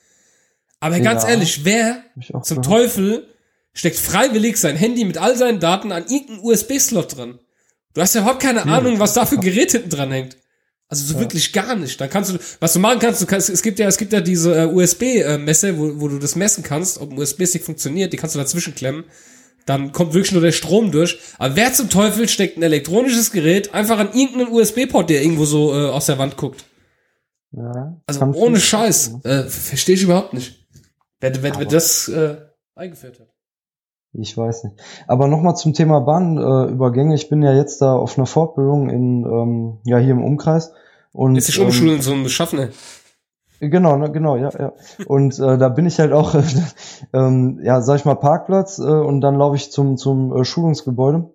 [0.79, 1.29] Aber ganz Ja.
[1.29, 1.97] ehrlich, wer
[2.41, 2.65] zum gehört.
[2.65, 3.27] Teufel
[3.73, 7.39] steckt freiwillig sein Handy mit all seinen Daten an irgendeinen USB-Slot dran?
[7.93, 10.37] Du hast ja überhaupt keine Ahnung, was da für Gerät hinten dran hängt.
[10.87, 12.01] Also so wirklich gar nicht.
[12.01, 14.19] Dann kannst du, was du machen kannst, du kannst, es gibt ja, es gibt ja
[14.19, 18.35] diese äh, USB-Messe, wo, wo du das messen kannst, ob ein USB-Stick funktioniert, die kannst
[18.35, 19.05] du dazwischen klemmen.
[19.65, 21.19] Dann kommt wirklich nur der Strom durch.
[21.37, 25.73] Aber wer zum Teufel steckt ein elektronisches Gerät einfach an irgendeinen USB-Port, der irgendwo so
[25.73, 26.65] äh, aus der Wand guckt?
[27.53, 29.13] Ja, Also ohne Scheiß.
[29.23, 30.65] Äh, Verstehe ich überhaupt nicht.
[31.21, 32.37] Wer, wer, wer das äh,
[32.75, 33.30] eingeführt hat.
[34.13, 34.75] Ich weiß nicht.
[35.07, 37.13] Aber nochmal zum Thema Bahnübergänge.
[37.13, 40.73] Äh, ich bin ja jetzt da auf einer Fortbildung in, ähm, ja, hier im Umkreis.
[41.13, 42.69] Und, Jetzt sich ähm, umschulen, so ein Schaffner.
[43.59, 44.73] Genau, ne, genau, ja, ja.
[45.05, 46.41] Und äh, da bin ich halt auch, äh,
[47.13, 51.29] ähm, ja, sag ich mal, Parkplatz äh, und dann laufe ich zum, zum äh, Schulungsgebäude.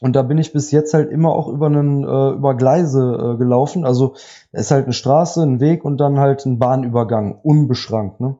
[0.00, 3.38] Und da bin ich bis jetzt halt immer auch über einen, äh, über Gleise äh,
[3.38, 3.84] gelaufen.
[3.84, 4.14] Also
[4.52, 8.20] da ist halt eine Straße, ein Weg und dann halt ein Bahnübergang, unbeschrankt.
[8.20, 8.36] Ne?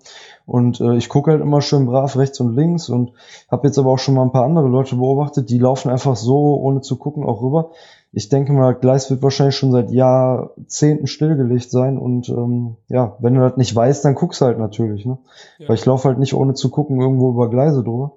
[0.47, 3.11] Und äh, ich gucke halt immer schön brav rechts und links und
[3.51, 6.57] habe jetzt aber auch schon mal ein paar andere Leute beobachtet, die laufen einfach so,
[6.61, 7.72] ohne zu gucken, auch rüber.
[8.12, 13.16] Ich denke mal, das Gleis wird wahrscheinlich schon seit Jahrzehnten stillgelegt sein und ähm, ja,
[13.18, 15.18] wenn du das nicht weißt, dann guckst halt natürlich, ne?
[15.59, 15.68] Ja.
[15.68, 18.12] Weil ich laufe halt nicht ohne zu gucken irgendwo über Gleise drüber.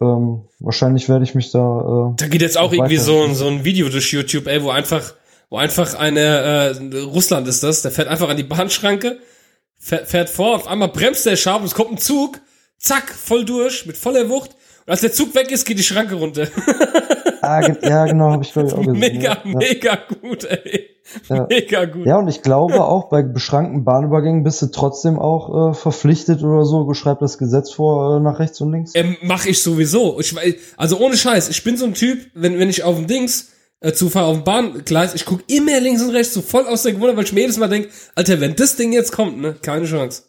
[0.00, 3.46] Ähm, wahrscheinlich werde ich mich da äh, Da geht jetzt auch irgendwie so, ein- so
[3.46, 5.14] ein Video durch YouTube, ey, wo einfach,
[5.50, 9.18] wo einfach eine, äh, Russland ist das, der fährt einfach an die Bahnschranke,
[9.84, 12.40] fährt, vor, auf einmal bremst der scharf und es kommt ein Zug,
[12.78, 14.52] zack, voll durch, mit voller Wucht.
[14.86, 16.48] Und als der Zug weg ist, geht die Schranke runter.
[17.42, 18.98] ah, ja genau, habe ich ich auch gesehen.
[18.98, 20.90] mega, ja, mega gut, ey.
[21.28, 21.46] Ja.
[21.48, 22.06] Mega gut.
[22.06, 26.64] Ja, und ich glaube auch, bei beschrankten Bahnübergängen bist du trotzdem auch äh, verpflichtet oder
[26.64, 28.92] so, schreibt das Gesetz vor, äh, nach rechts und links.
[28.94, 30.18] Ähm, mach ich sowieso.
[30.18, 30.34] Ich,
[30.78, 33.50] also ohne Scheiß, ich bin so ein Typ, wenn, wenn ich auf dem Dings
[33.84, 36.92] äh, zufahre, auf dem Bahngleis, ich guck immer links und rechts so voll aus der
[36.92, 39.84] Gewohnheit, weil ich mir jedes Mal denk, Alter, wenn das Ding jetzt kommt, ne, keine
[39.84, 40.22] Chance.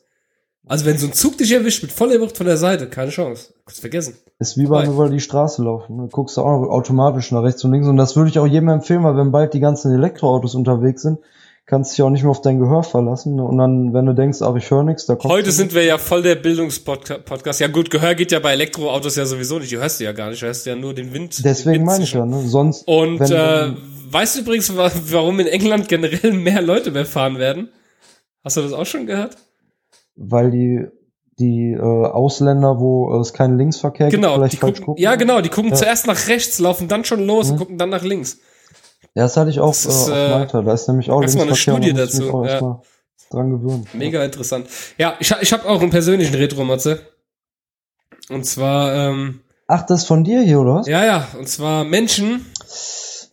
[0.68, 3.54] Also wenn so ein Zug dich erwischt mit voller Wucht von der Seite, keine Chance.
[3.66, 4.16] Kannst vergessen.
[4.40, 5.96] Ist wie beim über die Straße laufen.
[5.96, 6.10] Ne?
[6.12, 7.88] Guckst du auch automatisch nach rechts und links.
[7.88, 11.20] Und das würde ich auch jedem empfehlen, weil wenn bald die ganzen Elektroautos unterwegs sind,
[11.66, 13.40] kannst du dich auch nicht mehr auf dein Gehör verlassen.
[13.40, 15.34] Und dann, wenn du denkst, ach, ich höre nichts, da kommt.
[15.34, 17.60] Heute sind wir ja voll der Bildungspodcast.
[17.60, 19.72] Ja gut, Gehör geht ja bei Elektroautos ja sowieso nicht.
[19.72, 20.42] Du hörst ja gar nicht.
[20.42, 21.38] Du hörst ja nur den Wind.
[21.40, 22.42] den Deswegen Wind meine ich ja, ne?
[22.48, 22.88] Sonst.
[22.88, 23.74] Und wenn, äh,
[24.12, 27.70] weißt du übrigens, wa- warum in England generell mehr Leute mehr fahren werden?
[28.44, 29.38] Hast du das auch schon gehört?
[30.18, 30.86] weil die
[31.38, 35.04] die äh, Ausländer, wo äh, es keinen Linksverkehr Genau, gibt, vielleicht die gucken, gucken.
[35.04, 35.76] ja genau, die gucken Ja.
[35.76, 37.60] zuerst nach rechts, laufen dann schon los und Mhm.
[37.60, 38.40] gucken dann nach links.
[39.16, 40.62] Ja, das hatte ich auch Das ist, äh, äh, auf Malta.
[40.62, 41.56] Da ist nämlich auch gab's mal eine.
[41.56, 42.46] Studie dazu, ja.
[42.52, 42.82] erstmal
[43.32, 43.88] dran gewöhnen.
[43.94, 44.68] Mega interessant.
[44.98, 47.00] Ja, ich, ich habe auch einen persönlichen Retro-Matze.
[48.30, 50.88] Und zwar, ähm, Ach, das ist von dir hier, oder was?
[50.88, 52.46] ja, ja, und zwar Menschen,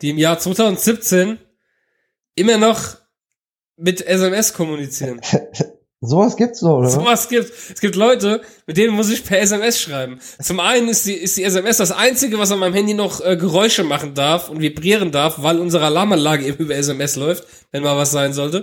[0.01, 1.39] die im Jahr 2017
[2.37, 2.97] immer noch
[3.77, 5.21] mit SMS kommunizieren.
[6.05, 6.87] Sowas gibt's doch, oder?
[6.87, 6.95] was?
[6.95, 7.51] Sowas gibt.
[7.73, 10.19] Es gibt Leute, mit denen muss ich per SMS schreiben.
[10.43, 13.37] Zum einen ist die, ist die SMS das einzige, was an meinem Handy noch äh,
[13.37, 17.97] Geräusche machen darf und vibrieren darf, weil unsere Alarmanlage eben über SMS läuft, wenn mal
[17.97, 18.63] was sein sollte.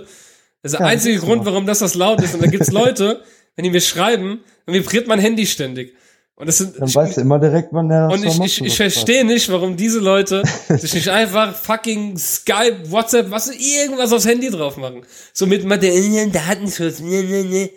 [0.62, 2.34] Das ist der Ja, einzige gibt's Grund, warum das das laut ist.
[2.34, 3.22] Und da gibt's Leute,
[3.56, 5.94] wenn die mir schreiben, dann vibriert mein Handy ständig.
[6.40, 8.76] Und das sind, Dann ich- weißt du immer direkt, wann der und ich, ich, ich
[8.76, 14.48] verstehe nicht, warum diese Leute sich nicht einfach fucking Skype, WhatsApp, was irgendwas aufs Handy
[14.48, 15.02] drauf machen.
[15.34, 15.92] So mit mal der
[16.32, 17.00] Datenschutz.
[17.10, 17.70] Ne, ne, ne.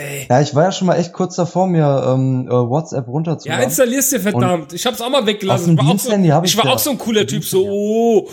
[0.00, 0.26] Ey.
[0.30, 3.64] Ja, ich war ja schon mal echt kurz davor, mir ähm, äh, WhatsApp Ja, runterzuladen.
[3.64, 4.72] installierst dir verdammt.
[4.72, 5.76] Ich hab's auch mal weggelassen.
[5.76, 6.10] Dem Ich war, auch so,
[6.42, 6.72] ich ich war ja.
[6.72, 8.28] auch so ein cooler Typ, so, oh,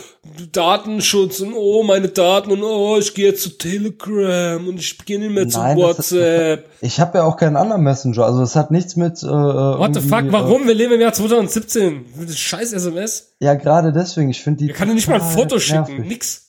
[0.51, 5.19] Datenschutz und oh, meine Daten und oh, ich gehe jetzt zu Telegram und ich gehe
[5.19, 6.69] nicht mehr zu Nein, ist- WhatsApp.
[6.81, 9.21] ich habe ja auch keinen anderen Messenger, also das hat nichts mit.
[9.23, 10.67] Äh, What the fuck, warum?
[10.67, 12.05] Wir leben im Jahr 2017.
[12.25, 13.33] Das scheiß SMS.
[13.39, 14.29] Äh, ja, gerade deswegen.
[14.29, 14.71] Ich finde die.
[14.71, 16.05] Ich kann dir nicht mal ein Foto schicken, nervig.
[16.07, 16.43] nix.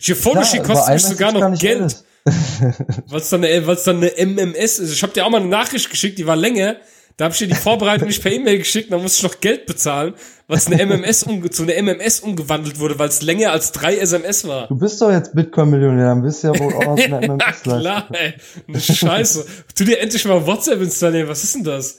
[0.00, 2.04] Hier Foto schicken kostet mich sogar noch Geld, alles.
[3.08, 4.92] weil es dann, eine- weil's dann eine MMS ist.
[4.92, 6.76] Ich habe dir auch mal eine Nachricht geschickt, die war länger.
[7.16, 9.66] Da habe ich dir die Vorbereitung nicht per E-Mail geschickt, da musste ich noch Geld
[9.66, 10.14] bezahlen,
[10.46, 13.96] weil es eine MMS umge zu einer MMS umgewandelt wurde, weil es länger als drei
[13.96, 14.68] SMS war.
[14.68, 17.40] Du bist doch jetzt Bitcoin-Millionär, dann bist du ja wohl auch noch eine ja, MMS
[17.66, 17.80] leisten.
[17.80, 18.34] klar, ey.
[18.68, 19.46] Eine Scheiße.
[19.74, 21.26] Tu dir endlich mal WhatsApp installieren.
[21.28, 21.98] Was ist denn das?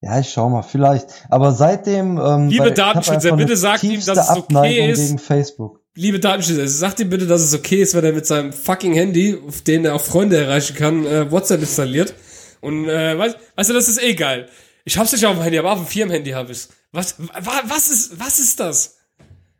[0.00, 1.06] Ja, ich schau mal, vielleicht.
[1.28, 2.16] Aber seitdem.
[2.18, 4.98] Ähm, Liebe Datenschützer, bitte sagt ihm, dass es okay Abneigung ist.
[5.08, 5.80] gegen Facebook.
[5.98, 9.38] Liebe Datenschützer, sagt ihm bitte, dass es okay ist, wenn er mit seinem fucking Handy,
[9.48, 12.12] auf den er auch Freunde erreichen kann, äh, WhatsApp installiert.
[12.60, 14.46] Und äh, weißt, weißt du, das ist eh geil.
[14.84, 16.68] Ich hab's nicht auf dem Handy, aber auf dem Firmenhandy hab ich's.
[16.92, 18.98] Was, wa, was ist, was ist das?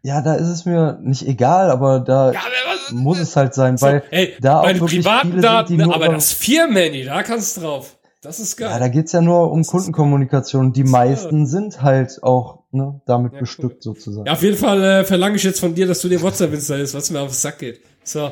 [0.03, 3.79] Ja, da ist es mir nicht egal, aber da Ja, aber muss es halt sein,
[3.79, 7.05] so, weil ey, da auch wirklich privaten viele Daten, sind, die nur aber das Firmenhandy,
[7.05, 7.97] da kannst du drauf.
[8.21, 8.71] Das ist geil.
[8.71, 10.75] Ja, da geht's ja nur um Kundenkommunikation.
[10.75, 14.27] Die meisten sind halt auch ne, damit Ja, bestückt sozusagen.
[14.27, 16.95] Ja, auf jeden Fall äh, verlange ich jetzt von dir, dass du dir WhatsApp installierst,
[16.95, 17.81] was mir auf den Sack geht.
[18.05, 18.31] So,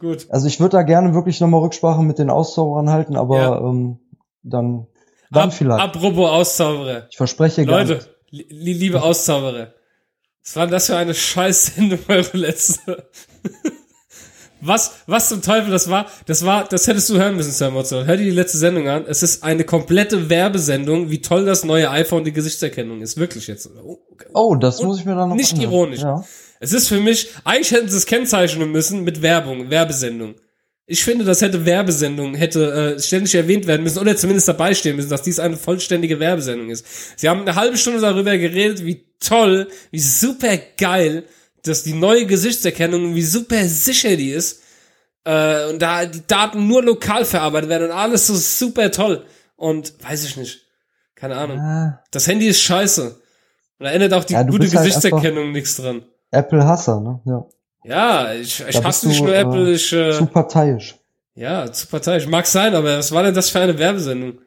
[0.00, 0.26] gut.
[0.30, 3.58] Also ich würde da gerne wirklich nochmal Rücksprache mit den Auszauberern halten, aber Ja.
[3.60, 3.98] ähm,
[4.42, 4.86] dann,
[5.30, 5.80] dann Ab, vielleicht.
[5.82, 7.06] Apropos Auszauberer.
[7.10, 7.94] Ich verspreche gar Leute,
[8.30, 8.50] nicht.
[8.52, 9.74] li liebe Auszauberer.
[10.44, 13.06] Was war denn das für eine Scheißsendung, eure letzte?
[14.64, 16.06] Was, was zum Teufel das war?
[16.26, 18.06] Das war, das hättest du hören müssen, Sam Watson.
[18.06, 19.04] Hör dir die letzte Sendung an.
[19.08, 23.16] Es ist eine komplette Werbesendung, wie toll das neue iPhone die Gesichtserkennung ist.
[23.16, 23.68] Wirklich jetzt.
[23.84, 23.98] Oh.
[24.34, 25.72] Oh, das Und muss ich mir dann noch nicht anhören.
[25.72, 26.00] ironisch.
[26.00, 26.24] Ja.
[26.60, 30.36] Es ist für mich, eigentlich hätten sie es kennzeichnen müssen mit Werbung, Werbesendung.
[30.86, 34.94] Ich finde, das hätte Werbesendung, hätte äh, ständig erwähnt werden müssen oder zumindest dabei stehen
[34.94, 36.86] müssen, dass dies eine vollständige Werbesendung ist.
[37.18, 41.24] Sie haben eine halbe Stunde darüber geredet, wie toll, wie super geil,
[41.64, 44.62] dass die neue Gesichtserkennung, wie super sicher die ist.
[45.24, 49.24] Äh, und da die Daten nur lokal verarbeitet werden und alles so super toll.
[49.56, 50.66] Und weiß ich nicht.
[51.14, 51.58] Keine Ahnung.
[51.60, 53.04] Ah, Das Handy ist scheiße.
[53.78, 56.02] Und da ändert auch die Ja, gute halt Gesichtserkennung nichts dran.
[56.32, 57.20] Apple Hasser, ne?
[57.24, 57.44] Ja.
[57.84, 60.96] Ja, ich, ich hasse nicht nur äh, Apple, ich, äh, Zu parteiisch.
[61.34, 62.26] ja, zu parteiisch.
[62.26, 64.38] Mag sein, aber was war denn das für eine Werbesendung?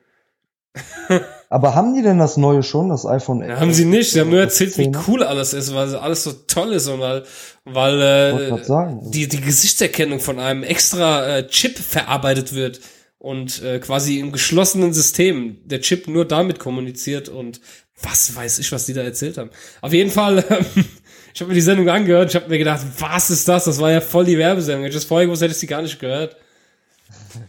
[1.49, 4.29] Aber haben die denn das neue schon, das iPhone Ja, haben sie nicht, sie haben
[4.29, 5.03] nur erzählt, wie 10er?
[5.07, 7.23] cool alles ist, weil alles so toll ist und weil,
[7.65, 9.01] weil äh, sagen.
[9.11, 12.81] die, die Gesichtserkennung von einem extra äh, Chip verarbeitet wird
[13.17, 17.61] und äh, quasi im geschlossenen System der Chip nur damit kommuniziert und
[18.01, 19.49] was weiß ich, was die da erzählt haben.
[19.81, 20.85] Auf jeden Fall, ähm,
[21.33, 23.65] ich habe mir die Sendung angehört, ich habe mir gedacht, was ist das?
[23.65, 24.83] Das war ja voll die Werbesendung.
[24.83, 26.35] Hätte ich das vorher gewusst, hätte ich sie gar nicht gehört.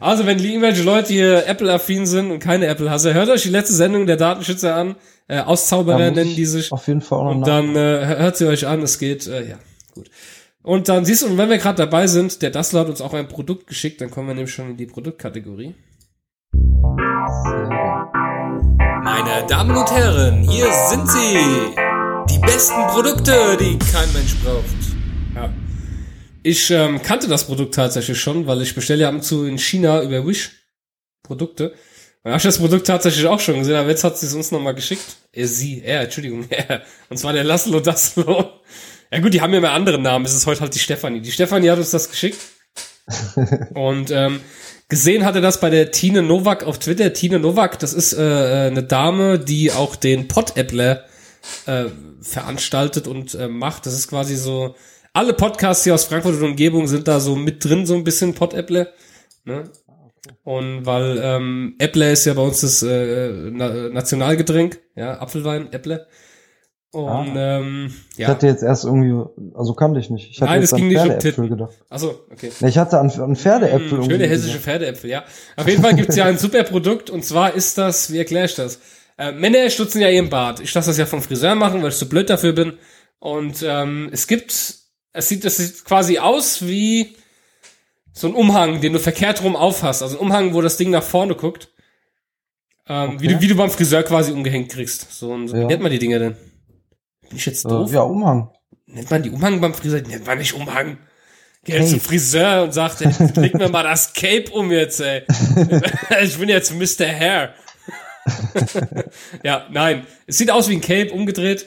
[0.01, 4.07] Also, wenn irgendwelche Leute hier Apple-affin sind und keine Apple-Hasser, hört euch die letzte Sendung
[4.07, 4.97] der Datenschützer an.
[5.29, 6.71] Äh, Auszauberer nennen die sich.
[6.71, 9.59] Auf jeden Fall Und dann äh, hört sie euch an, es geht, äh, ja,
[9.95, 10.11] gut.
[10.63, 13.15] Und dann siehst du, und wenn wir gerade dabei sind, der Dassler hat uns auch
[13.15, 15.75] ein Produkt geschickt, dann kommen wir nämlich schon in die Produktkategorie.
[19.05, 21.39] Meine Damen und Herren, hier sind sie.
[22.31, 24.86] Die besten Produkte, die kein Mensch braucht.
[26.47, 29.59] Ich ähm, kannte das Produkt tatsächlich schon, weil ich bestelle ja ab und zu in
[29.59, 30.53] China über Wish
[31.25, 31.75] Produkte.
[32.23, 34.53] Und habe ich das Produkt tatsächlich auch schon gesehen, aber jetzt hat sie es uns
[34.53, 35.17] nochmal geschickt.
[35.33, 36.83] Er, sie, er, Entschuldigung, er.
[37.09, 38.61] Und zwar der Laszlo Daslo.
[39.11, 40.25] Ja gut, die haben ja immer andere Namen.
[40.25, 41.21] Es ist heute halt die Stefanie.
[41.21, 42.39] Die Stefanie hat uns das geschickt.
[43.75, 44.39] Und ähm,
[44.89, 47.13] gesehen hatte das bei der Tine Novak auf Twitter.
[47.13, 51.07] Tine Novak, das ist äh, eine Dame, die auch den Pod-Appler
[51.67, 51.87] äh,
[52.21, 53.87] veranstaltet und äh, macht.
[53.87, 54.77] Das ist quasi so,
[55.17, 58.35] alle Podcasts hier aus Frankfurt und Umgebung sind da so mit drin, so ein bisschen
[58.35, 58.89] Pod-Appler.
[59.45, 59.65] Ne?
[60.45, 66.07] Und weil ähm, Äppler ist ja bei uns das äh, Na Nationalgetränk, ja, Apfelwein, Äppler.
[66.93, 68.29] Und ähm, Ich ja.
[68.29, 69.23] hatte jetzt erst irgendwie,
[69.55, 70.31] also kannte ich nicht.
[70.31, 71.49] Ich hatte Nein, es ging nicht um Titten.
[71.49, 71.75] gedacht.
[71.91, 72.51] Achso, okay.
[72.67, 74.59] Ich hatte an, an Pferdeäpfel Hm, irgendwie schöne hessische.
[74.59, 75.25] Pferdeäpfel, ja.
[75.57, 78.55] Auf jeden Fall gibt's ja ein super Produkt und zwar ist das, wie erkläre ich
[78.55, 78.81] das?
[79.19, 80.61] Äh, Männer stutzen ja ihren Bart.
[80.61, 82.75] Ich lasse das ja vom Friseur machen, weil ich zu blöd dafür bin.
[83.19, 84.86] Und ähm, es gibt,
[85.17, 87.17] es sieht, das sieht quasi aus wie
[88.13, 90.03] so ein Umhang, den du verkehrt rum aufhast.
[90.03, 91.69] Also ein Umhang, wo das Ding nach vorne guckt.
[92.89, 93.35] Ähm, wie, Okay.
[93.35, 95.11] du, wie du beim Friseur quasi umgehängt kriegst.
[95.13, 95.67] So, so wie Ja.
[95.67, 96.37] nennt man die Dinger denn?
[97.29, 97.91] Bin ich jetzt doof?
[97.91, 98.51] Äh, ja, Umhang.
[98.87, 100.01] Nennt man die Umhang beim Friseur?
[100.03, 100.99] Nennt man nicht Umhang.
[101.65, 101.87] Geh Cape.
[101.91, 105.25] zum Friseur und sagt, ey, leg mir mal das Cape um jetzt, ey.
[106.23, 107.07] ich bin jetzt Mr.
[107.07, 107.55] Hair.
[109.43, 110.07] ja, nein.
[110.27, 111.67] Es sieht aus wie ein Cape umgedreht.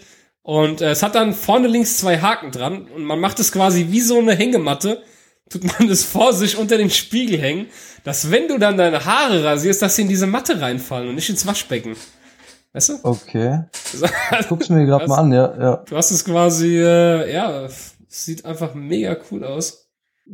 [0.49, 2.87] Und äh, es hat dann vorne links zwei Haken dran.
[2.87, 5.03] Und man macht es quasi wie so eine Hängematte.
[5.47, 7.67] Tut man es vor sich unter den Spiegel hängen,
[8.03, 11.29] dass wenn du dann deine Haare rasierst, dass sie in diese Matte reinfallen und nicht
[11.29, 11.95] ins Waschbecken.
[12.73, 12.93] Weißt du?
[13.03, 13.65] Okay.
[14.49, 15.83] Guck's mir gerade mal an, ja, ja.
[15.87, 19.88] Du hast es quasi, äh, ja, es sieht einfach mega cool aus.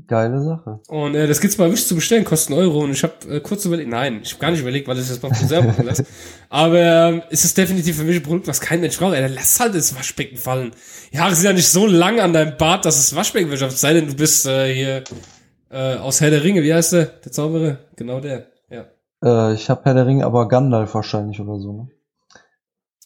[0.07, 0.81] Geile Sache.
[0.89, 2.79] Und äh, das gibt's bei Wish zu bestellen, kostet einen Euro.
[2.83, 5.19] Und ich habe äh, kurz überlegt, nein, ich habe gar nicht überlegt, weil ich das
[5.19, 6.05] beim Friseur machen lasse.
[6.49, 9.15] Aber ähm, es ist definitiv für mich ein Produkt, was kein Mensch braucht.
[9.15, 10.71] Ey, lass halt ins Waschbecken fallen.
[11.13, 13.71] Die Haare sind ja nicht so lang an deinem Bart, dass es Waschbecken wird.
[13.71, 15.03] Sei denn, du bist äh, hier
[15.71, 16.61] äh, aus Herr der Ringe.
[16.61, 17.05] Wie heißt der?
[17.05, 17.77] Der Zauberer?
[17.95, 18.47] Genau der.
[18.69, 18.85] Ja.
[19.23, 21.87] Äh, ich habe Herr der Ringe, aber Gandalf wahrscheinlich oder so, ne?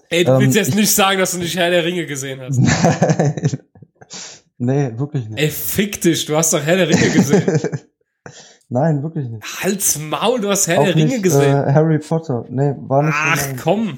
[0.10, 2.42] Ey, du Ähm, willst jetzt ich- nicht sagen, dass du nicht Herr der Ringe gesehen
[2.42, 2.58] hast.
[2.58, 3.60] Nein.
[4.60, 5.40] nee, wirklich nicht.
[5.42, 7.44] Ey, fick dich, du hast doch Herr der Ringe gesehen.
[8.72, 9.44] Nein, wirklich nicht.
[9.64, 11.56] Halt's Maul, du hast Herr Auch der Ringe nicht, gesehen.
[11.68, 12.46] Äh, Harry Potter.
[12.50, 13.98] Nee, war nicht Ach mein- komm.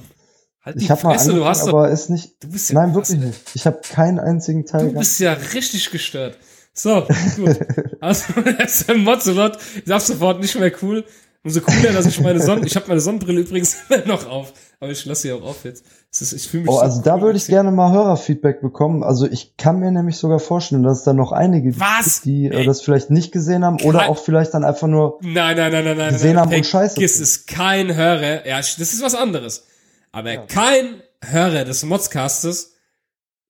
[0.63, 2.43] Halt die Ich habe mal Fresse, angefangen, du hast doch, aber ist nicht.
[2.43, 3.27] du bist ja Nein, krass, wirklich ey.
[3.27, 3.41] nicht.
[3.55, 6.37] Ich habe keinen einzigen Teil Du bist ja richtig gestört.
[6.73, 7.05] So,
[7.35, 7.59] gut.
[7.99, 11.03] Also, das ist ein Mozzolot ist ab sofort nicht mehr cool.
[11.43, 14.91] Umso cooler, dass ich meine Sonnen, ich habe meine Sonnenbrille übrigens immer noch auf, aber
[14.91, 15.85] ich lasse sie auch auf jetzt.
[16.11, 17.21] Es ist, ich fühle mich Oh, so also da cool.
[17.21, 19.03] würde ich gerne mal Hörerfeedback bekommen.
[19.03, 22.23] Also ich kann mir nämlich sogar vorstellen, dass es da noch einige Was?
[22.23, 25.55] gibt, die äh, das vielleicht nicht gesehen haben oder auch vielleicht dann einfach nur Nein,
[25.55, 26.13] nein, nein, nein, nein.
[26.13, 28.45] gesehen nein, haben und scheiße es, kein Hörer.
[28.47, 29.65] Ja, das ist was anderes.
[30.11, 32.73] Aber kein Hörer des Modscastes,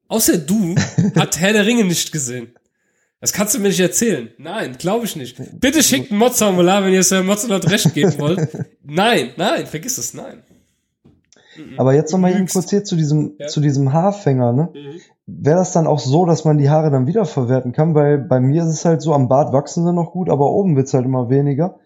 [0.10, 0.76] außer du,
[1.16, 2.54] hat Herr der Ringe nicht gesehen.
[3.22, 4.32] Das kannst du mir nicht erzählen.
[4.38, 5.38] Nein, glaube ich nicht.
[5.60, 8.50] Bitte schickt ein Mods-Formular, wenn ihr Sir Mozzolot recht geben wollt.
[8.84, 10.42] Nein, nein, vergiss es, nein.
[11.78, 13.48] Aber jetzt nochmal eben kurz hier zu diesem, Ja.
[13.48, 14.70] zu diesem Haarfänger, ne?
[14.74, 15.02] Mhm.
[15.28, 17.94] Wäre das dann auch so, dass man die Haare dann wiederverwerten kann?
[17.96, 20.76] Weil bei mir ist es halt so, am Bart wachsen sie noch gut, aber oben
[20.76, 21.80] wird's halt immer weniger.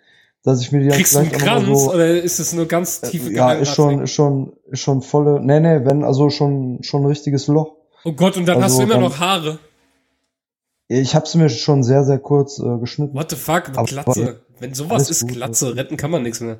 [0.43, 2.53] Dass ich mir die dann Kriegst du einen vielleicht noch Kranz so, oder ist es
[2.53, 6.29] nur ganz tiefe ja, ist schon, ist schon, ist schon volle, nee, nee, wenn, also
[6.29, 7.71] schon, schon ein richtiges Loch.
[8.03, 9.57] Oh Gott, und dann Also hast du immer dann- noch Haare.
[10.87, 13.15] Ich hab's mir schon sehr, sehr kurz äh, geschnitten.
[13.17, 14.41] What the fuck, Aber- Glatze.
[14.59, 16.59] Wenn sowas ist, gut, Glatze, retten kann man nichts mehr.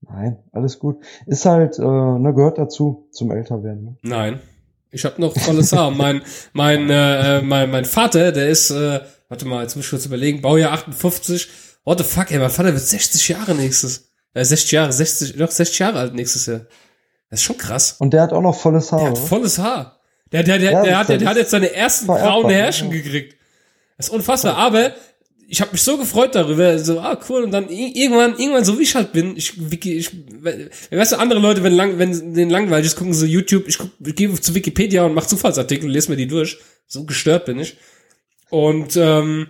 [0.00, 0.98] Nein, alles gut.
[1.26, 3.84] Ist halt, äh, ne, gehört dazu, zum Älterwerden.
[3.84, 3.96] Ne?
[4.02, 4.40] Nein.
[4.90, 5.90] Ich habe noch volles Haar.
[5.90, 6.22] mein,
[6.52, 10.40] mein, äh, mein, mein Vater, der ist, äh, warte mal, jetzt muss ich kurz überlegen,
[10.40, 11.48] Baujahr 58.
[11.84, 14.10] What the fuck, ey, mein Vater wird 60 Jahre nächstes.
[14.34, 16.60] Äh, 60 Jahre, 60, doch 60 Jahre alt nächstes Jahr.
[17.30, 17.96] Das ist schon krass.
[17.98, 19.00] Und der hat auch noch volles Haar.
[19.00, 19.98] Der hat volles Haar.
[20.32, 22.56] Der, der, der, Ja, der, hat, der, der hat jetzt seine ersten grauen ja.
[22.56, 23.36] Härchen gekriegt.
[23.96, 24.56] Das ist unfassbar.
[24.56, 24.92] Aber
[25.50, 27.42] ich habe mich so gefreut darüber, so, ah, cool.
[27.42, 30.10] Und dann irgendwann, irgendwann, so wie ich halt bin, ich, Wiki, ich,
[30.42, 33.78] we- weißt du, andere Leute, wenn lang, wenn denen langweilig ist, gucken so YouTube, ich,
[33.78, 36.58] guck, ich gehe zu Wikipedia und mache Zufallsartikel und lese mir die durch.
[36.86, 37.78] So gestört bin ich.
[38.50, 39.48] Und ähm,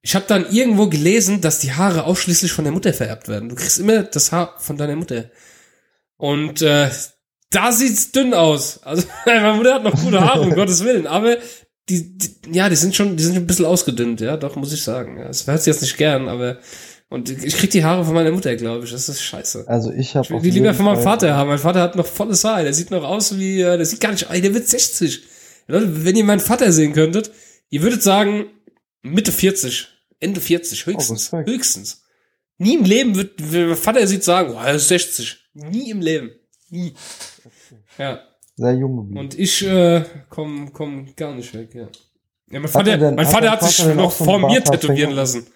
[0.00, 3.48] ich habe dann irgendwo gelesen, dass die Haare ausschließlich von der Mutter vererbt werden.
[3.48, 5.30] Du kriegst immer das Haar von deiner Mutter.
[6.16, 6.88] Und äh,
[7.50, 8.80] da sieht's dünn aus.
[8.84, 11.06] Also meine Mutter hat noch gute Haare, um Gottes Willen.
[11.08, 11.36] Aber
[11.88, 14.82] die, die, ja, die sind schon, die sind ein bisschen ausgedünnt, ja, doch, muss ich
[14.82, 15.18] sagen.
[15.18, 16.58] Ja, Das hört sich jetzt nicht gern, aber
[17.08, 18.90] und ich krieg die Haare von meiner Mutter, glaube ich.
[18.90, 19.64] Das ist scheiße.
[19.68, 21.48] Also ich habe Ich will die lieber von meinem Vater haben.
[21.48, 22.62] Mein Vater hat noch volles Haar.
[22.62, 25.22] Der sieht noch aus wie, äh, der sieht gar nicht, ey, der wird 60.
[25.66, 27.30] Leute, wenn ihr meinen Vater sehen könntet,
[27.68, 28.46] ihr würdet sagen,
[29.02, 29.88] Mitte 40,
[30.20, 31.24] Ende 40, höchstens.
[31.24, 31.50] Respekt.
[31.50, 32.02] höchstens.
[32.56, 35.36] Nie im Leben wird, wenn mein Vater sieht, sagen, oh, er ist 60.
[35.52, 36.30] Nie im Leben.
[36.70, 36.94] Nie.
[37.98, 38.22] Ja.
[38.56, 39.18] Sehr jung geblieben.
[39.20, 41.82] Und ich äh, komm, komm gar nicht weg, ja.
[42.50, 44.62] Ja, mein Hat Vater, er denn- mein hat Vater dein hat sich noch vor mir
[44.62, 45.46] tätowieren lassen.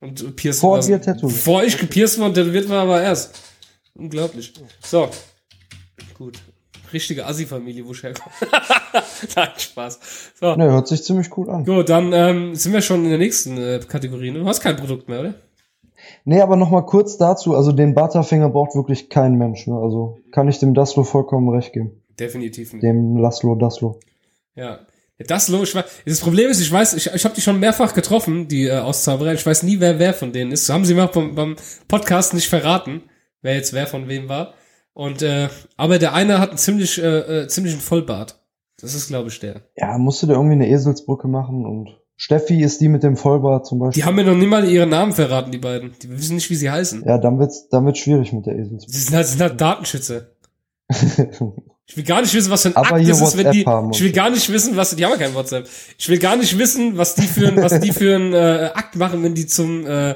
[0.00, 0.92] Und äh, piercen Vor lassen.
[0.92, 1.32] dir tätowiert?
[1.34, 3.38] Bevor ich gepierst war und tätowiert war, aber erst.
[3.94, 4.54] Unglaublich.
[4.82, 5.08] So.
[6.16, 6.38] Gut.
[6.92, 8.30] Richtige Assi-Familie, wo ich herkomme.
[9.36, 9.98] Nein, Spaß.
[10.40, 10.54] So.
[10.56, 11.64] Ne, hört sich ziemlich cool an.
[11.66, 14.30] Gut, dann ähm, sind wir schon in der nächsten äh, Kategorie.
[14.30, 14.38] ne?
[14.38, 15.34] Du hast kein Produkt mehr, oder?
[16.24, 19.74] Nee, aber noch mal kurz dazu, also den Barthaarfänger braucht wirklich kein Mensch, ne?
[19.76, 22.00] Also kann ich dem Daslo vollkommen recht geben.
[22.18, 22.82] Definitiv nicht.
[22.82, 23.98] Dem Laszlo Daslo.
[24.54, 24.80] Ja.
[25.18, 27.58] Ja, Das lo, ich weiß, das Problem ist, ich weiß, ich, ich habe die schon
[27.58, 29.32] mehrfach getroffen, die äh, Auszauberer.
[29.34, 30.68] Ich weiß nie, wer wer von denen ist.
[30.68, 31.56] Haben sie mir auch beim, beim
[31.88, 33.02] Podcast nicht verraten,
[33.42, 34.54] wer jetzt wer von wem war.
[34.94, 38.40] Und äh, aber der eine hat einen ziemlich äh, äh, ziemlichen Vollbart.
[38.80, 39.62] Das ist, glaube ich, der.
[39.76, 43.78] Ja, musste der irgendwie eine Eselsbrücke machen und Steffi ist die mit dem Vollbart zum
[43.80, 44.00] Beispiel.
[44.02, 45.94] Die haben mir noch nie mal ihre Namen verraten, die beiden.
[46.02, 47.04] Die wissen nicht, wie sie heißen.
[47.04, 48.92] ja, dann wird's, dann wird's schwierig mit der Eselsbrücke.
[48.92, 50.28] Sie sind halt, sind halt Datenschützer.
[51.90, 53.64] Ich will gar nicht wissen, was für ein Aber Akt das ist, wenn die.
[53.92, 55.66] Ich will gar nicht wissen, was die haben ja kein WhatsApp.
[55.96, 58.96] Ich will gar nicht wissen, was die für ein, was die für ein äh, Akt
[58.96, 60.14] machen, wenn die zum äh,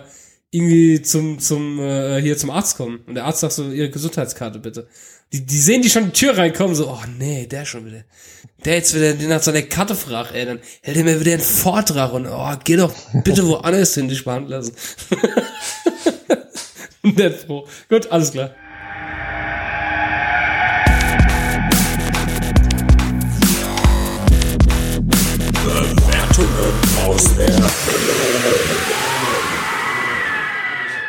[0.51, 4.59] irgendwie zum zum äh, hier zum Arzt kommen und der Arzt sagt so ihre Gesundheitskarte
[4.59, 4.87] bitte.
[5.33, 8.05] Die die sehen die schon die Tür reinkommen so, oh nee, der schon wieder.
[8.67, 11.41] Der jetzt wieder den nach seiner Karte fragt, ey, dann hält er mir wieder einen
[11.41, 12.93] Vortrag und oh, geh doch
[13.25, 14.75] bitte woanders hin dich behandeln lassen.
[17.03, 17.67] Nicht froh.
[17.89, 18.55] Gut, alles klar.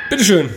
[0.10, 0.50] Bitteschön.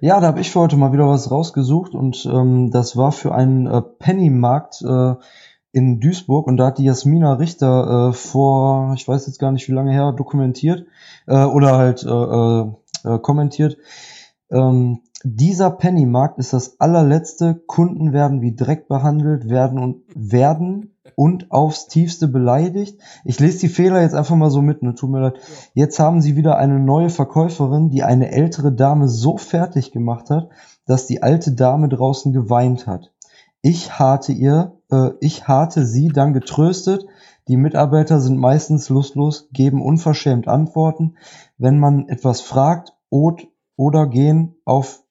[0.00, 3.34] Ja, da habe ich für heute mal wieder was rausgesucht und ähm, das war für
[3.34, 5.14] einen äh, Pennymarkt äh,
[5.72, 9.68] in Duisburg und da hat die Jasmina Richter äh, vor, ich weiß jetzt gar nicht
[9.68, 10.86] wie lange her, dokumentiert
[11.26, 13.76] äh, oder halt äh, äh, äh, kommentiert.
[14.50, 17.54] Ähm, dieser Pennymarkt ist das allerletzte.
[17.66, 22.98] Kunden werden wie Dreck behandelt, werden und werden und aufs tiefste beleidigt.
[23.24, 25.38] Ich lese die Fehler jetzt einfach mal so mit, ne, tut mir leid.
[25.74, 30.48] Jetzt haben sie wieder eine neue Verkäuferin, die eine ältere Dame so fertig gemacht hat,
[30.86, 33.12] dass die alte Dame draußen geweint hat.
[33.62, 37.06] Ich hatte ihr, äh, ich hatte sie dann getröstet.
[37.48, 41.16] Die Mitarbeiter sind meistens lustlos, geben unverschämt Antworten.
[41.58, 43.46] Wenn man etwas fragt od-
[43.76, 45.02] oder gehen auf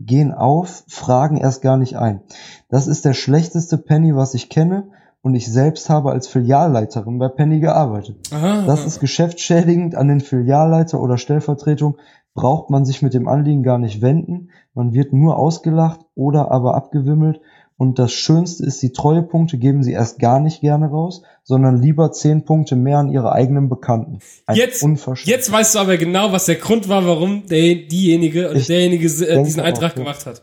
[0.00, 2.22] gehen auf, fragen erst gar nicht ein.
[2.68, 4.90] Das ist der schlechteste Penny, was ich kenne,
[5.22, 8.16] und ich selbst habe als Filialleiterin bei Penny gearbeitet.
[8.32, 8.64] Aha.
[8.66, 11.96] Das ist geschäftsschädigend an den Filialleiter oder Stellvertretung.
[12.34, 14.50] Braucht man sich mit dem Anliegen gar nicht wenden.
[14.74, 17.40] Man wird nur ausgelacht oder aber abgewimmelt.
[17.76, 22.10] Und das Schönste ist, die Treuepunkte geben sie erst gar nicht gerne raus, sondern lieber
[22.10, 24.18] zehn Punkte mehr an ihre eigenen Bekannten.
[24.46, 24.84] Ein Jetzt,
[25.24, 29.44] jetzt weißt du aber genau, was der Grund war, warum der, diejenige oder derjenige äh,
[29.44, 30.42] diesen Eintrag gemacht hat.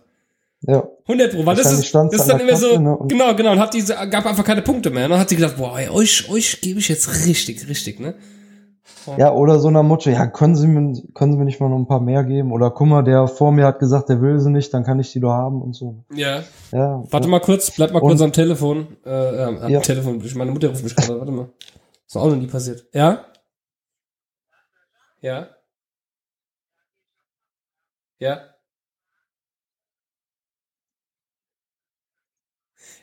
[0.68, 0.88] Ja.
[1.08, 3.36] 100 Pro, weil das ist, das ist an dann immer so, Kasse, ne, und- genau,
[3.36, 5.78] genau, und hat diese, gab einfach keine Punkte mehr, und dann hat sie gedacht, boah,
[5.80, 8.16] ey, euch, euch gebe ich jetzt richtig, richtig, ne?
[9.18, 11.78] Ja, oder so einer Motto, ja, können Sie, mir, können Sie mir nicht mal noch
[11.78, 12.52] ein paar mehr geben?
[12.52, 15.12] Oder guck mal, der vor mir hat gesagt, der will sie nicht, dann kann ich
[15.12, 16.04] die doch haben und so.
[16.14, 16.44] Ja.
[16.72, 17.04] Ja.
[17.12, 19.80] Warte mal kurz, bleib mal Und- kurz am Telefon, äh, äh, am Ja.
[19.82, 21.50] Telefon, meine Mutter ruft mich gerade, warte mal.
[22.08, 22.86] Ist auch noch nie passiert.
[22.94, 23.26] Ja?
[25.22, 25.50] Ja?
[28.20, 28.40] Ja?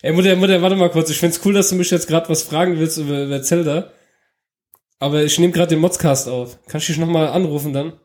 [0.05, 1.11] Ey, Mutter, Mutter, warte mal kurz.
[1.11, 3.93] Ich find's cool, dass du mich jetzt gerade was fragen willst über, über Zelda.
[4.99, 6.61] Aber ich nehme gerade den Modscast auf.
[6.67, 8.01] Kann ich dich nochmal anrufen dann?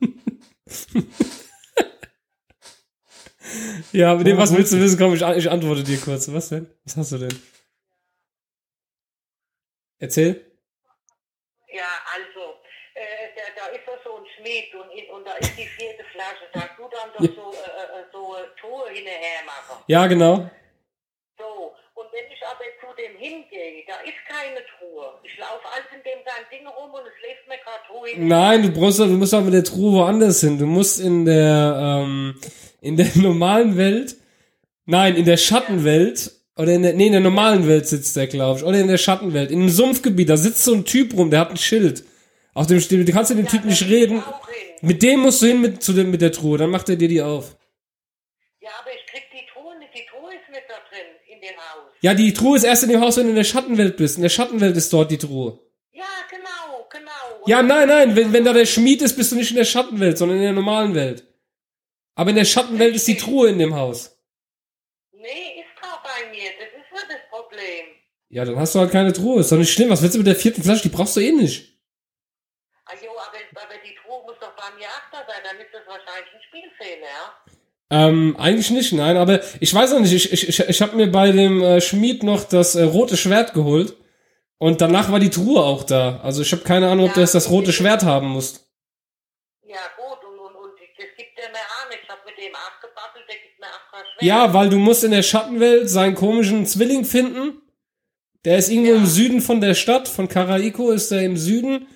[3.92, 4.98] ja, mit dem, was willst du wissen?
[4.98, 6.32] Komm, ich, ich antworte dir kurz.
[6.32, 6.68] Was denn?
[6.84, 7.40] Was hast du denn?
[10.00, 10.44] Erzähl.
[11.72, 12.56] Ja, also,
[12.94, 16.48] äh, da, da ist doch so ein Schmied und, und da ist die vierte Flasche.
[16.52, 19.84] Da du dann doch so, äh, äh, so äh, Truhe hinterher machen.
[19.86, 20.50] Ja, genau.
[22.12, 25.14] Wenn ich aber zu dem hingehe, da ist keine Truhe.
[25.24, 28.28] Ich laufe alles in dem sein Ding rum und es läuft mir gerade Truhe.
[28.28, 30.58] Nein, du brauchst, du musst auch mit der Truhe woanders hin.
[30.58, 32.38] Du musst in der, ähm,
[32.82, 34.16] in der normalen Welt,
[34.84, 38.58] nein, in der Schattenwelt, oder in der, nee, in der normalen Welt sitzt der, glaube
[38.58, 39.50] ich, oder in der Schattenwelt.
[39.50, 42.04] In einem Sumpfgebiet, da sitzt so ein Typ rum, der hat ein Schild.
[42.52, 44.22] Auf dem Schild, du kannst mit dem Typ nicht reden.
[44.82, 47.08] Mit dem musst du hin mit, zu dem, mit der Truhe, dann macht er dir
[47.08, 47.56] die auf.
[48.60, 49.94] Ja, aber ich krieg die Truhe nicht.
[49.94, 51.91] Die Truhe ist nicht da drin in dem Haus.
[52.02, 54.16] Ja, die Truhe ist erst in dem Haus, wenn du in der Schattenwelt bist.
[54.16, 55.60] In der Schattenwelt ist dort die Truhe.
[55.92, 57.46] Ja, genau, genau.
[57.46, 60.18] Ja, nein, nein, wenn, wenn da der Schmied ist, bist du nicht in der Schattenwelt,
[60.18, 61.24] sondern in der normalen Welt.
[62.16, 64.18] Aber in der Schattenwelt ist die Truhe in dem Haus.
[65.12, 66.50] Nee, ist gerade bei mir.
[66.58, 67.86] Das ist nicht das Problem.
[68.30, 69.40] Ja, dann hast du halt keine Truhe.
[69.40, 69.90] Ist doch nicht schlimm.
[69.90, 70.82] Was willst du mit der vierten Flasche?
[70.82, 71.78] Die brauchst du eh nicht.
[72.86, 75.40] Ah, jo, aber, aber die Truhe muss doch bei mir achter sein.
[75.44, 77.41] Dann ist das wahrscheinlich ein Spielfehler, ja?
[77.92, 79.18] Ähm, eigentlich nicht, nein.
[79.18, 80.14] Aber ich weiß auch nicht.
[80.14, 83.52] Ich, ich, ich, ich habe mir bei dem äh, Schmied noch das äh, rote Schwert
[83.52, 83.94] geholt.
[84.56, 86.18] Und danach war die Truhe auch da.
[86.22, 88.66] Also ich habe keine Ahnung, ob du jetzt das rote Schwert haben musst.
[89.66, 91.58] Ja, gut, und, und, und das gibt der mir
[91.90, 92.00] nicht.
[92.02, 94.22] Ich hab mit dem auch gebabbelt, der gibt mir kein Schwert.
[94.22, 97.60] Ja, weil du musst in der Schattenwelt seinen komischen Zwilling finden.
[98.46, 101.88] Der ist irgendwo im Süden von der Stadt, von Karaiko ist er im Süden.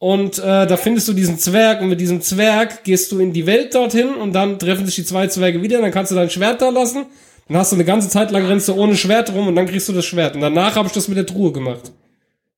[0.00, 3.46] Und äh, da findest du diesen Zwerg und mit diesem Zwerg gehst du in die
[3.46, 6.62] Welt dorthin und dann treffen sich die zwei Zwerge wieder, dann kannst du dein Schwert
[6.62, 7.06] da lassen.
[7.48, 9.88] Dann hast du eine ganze Zeit lang rennst du ohne Schwert rum und dann kriegst
[9.88, 10.34] du das Schwert.
[10.36, 11.90] Und danach habe ich das mit der Truhe gemacht.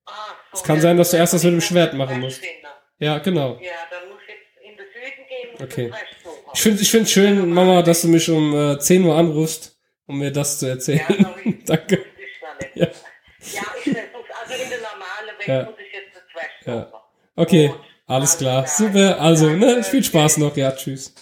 [0.05, 0.11] Ah,
[0.53, 2.41] so, Es kann sein, dass du erst das mit dem Schwert machen musst.
[2.99, 3.57] Ja, genau.
[3.61, 5.91] Ja, dann muss ich jetzt in den Süden gehen und Okay.
[6.53, 10.19] Ich finde ich find's schön, Mama, dass du mich um äh, 10 Uhr anrufst, um
[10.19, 10.99] mir das zu erzählen.
[11.09, 11.59] Ja, sorry.
[11.65, 12.05] Danke.
[12.75, 12.85] Ja.
[12.85, 13.53] Ja, ich
[13.93, 14.29] versuch's.
[14.43, 15.63] Also in der normalen Welt Ja.
[15.63, 16.81] muss ich jetzt das Thrash Ja.
[16.83, 17.00] suchen.
[17.41, 17.77] Okay, Gut.
[18.07, 18.65] alles klar.
[18.67, 19.19] Super.
[19.19, 20.55] Also, ne, viel Spaß noch.
[20.57, 21.13] Ja, tschüss.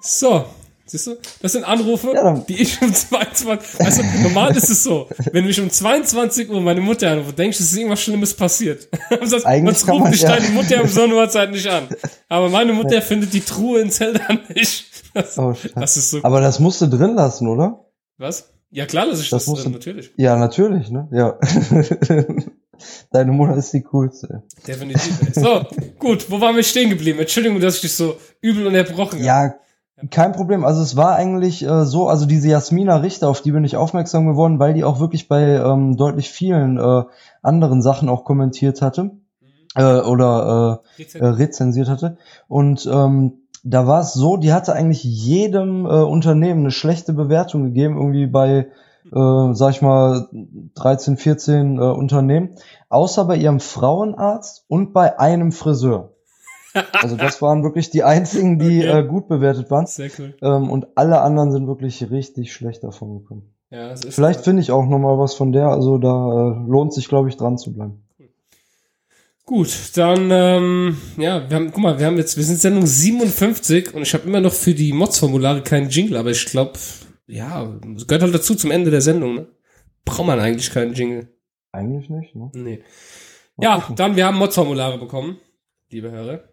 [0.00, 0.44] So.
[0.84, 1.16] Siehst du?
[1.40, 5.46] Das sind Anrufe, Ja, die ich um 22, weißt du, normal ist es so, wenn
[5.46, 8.88] mich um 22 Uhr meine Mutter anruft, denkst du, es ist irgendwas Schlimmes passiert.
[9.22, 10.36] Sonst Eigentlich ruft man- dich ja.
[10.36, 11.88] deine Mutter um so eine Uhrzeit nicht an.
[12.28, 14.20] Aber meine Mutter findet die Truhe in Zelda
[14.54, 14.84] nicht.
[15.14, 16.20] Das, Oh, das ist so.
[16.22, 17.84] Aber das musst du drin lassen, oder?
[18.18, 18.50] Was?
[18.70, 20.10] Ja, klar, das ist das, Das musst drin, du- natürlich.
[20.16, 21.06] Ja, natürlich, ne?
[21.12, 21.38] Ja.
[23.12, 24.42] Deine Mutter ist die coolste.
[24.66, 25.34] Definitiv.
[25.34, 25.64] So,
[25.98, 27.18] gut, wo waren wir stehen geblieben?
[27.18, 29.24] Entschuldigung, dass ich dich so übel unterbrochen habe.
[29.24, 29.54] Ja,
[30.10, 30.64] kein Problem.
[30.64, 34.26] Also es war eigentlich äh, so, also diese Jasmina Richter, auf die bin ich aufmerksam
[34.26, 37.04] geworden, weil die auch wirklich bei ähm, deutlich vielen äh,
[37.42, 39.12] anderen Sachen auch kommentiert hatte
[39.76, 42.16] äh, oder äh, äh, rezensiert hatte.
[42.48, 47.64] Und ähm, da war es so, die hatte eigentlich jedem äh, Unternehmen eine schlechte Bewertung
[47.64, 48.68] gegeben, irgendwie bei,
[49.06, 50.28] äh, sag ich mal,
[50.74, 52.50] 13, 14 äh, Unternehmen,
[52.88, 56.10] außer bei ihrem Frauenarzt und bei einem Friseur.
[56.92, 59.00] Also das waren wirklich die einzigen, die Okay.
[59.00, 59.86] äh, gut bewertet waren.
[59.86, 60.34] Sehr cool.
[60.40, 63.42] Ähm, und alle anderen sind wirklich richtig schlecht davon gekommen.
[63.70, 66.70] Ja, es ist Vielleicht finde ich auch noch mal was von der, also da äh,
[66.70, 68.02] lohnt sich, glaube ich, dran zu bleiben.
[69.44, 73.92] Gut, dann, ähm, ja, wir haben, guck mal, wir haben jetzt, wir sind Sendung 57
[73.92, 76.72] und ich habe immer noch für die Mods-Formulare keinen Jingle, aber ich glaube,
[77.32, 77.64] ja,
[78.06, 79.48] gehört halt dazu zum Ende der Sendung, ne?
[80.04, 81.34] Braucht man eigentlich keinen Jingle.
[81.72, 82.50] Eigentlich nicht, ne?
[82.52, 82.82] Nee.
[83.58, 85.38] Ja, dann, wir haben Mods-Formulare bekommen,
[85.90, 86.44] liebe Hörer.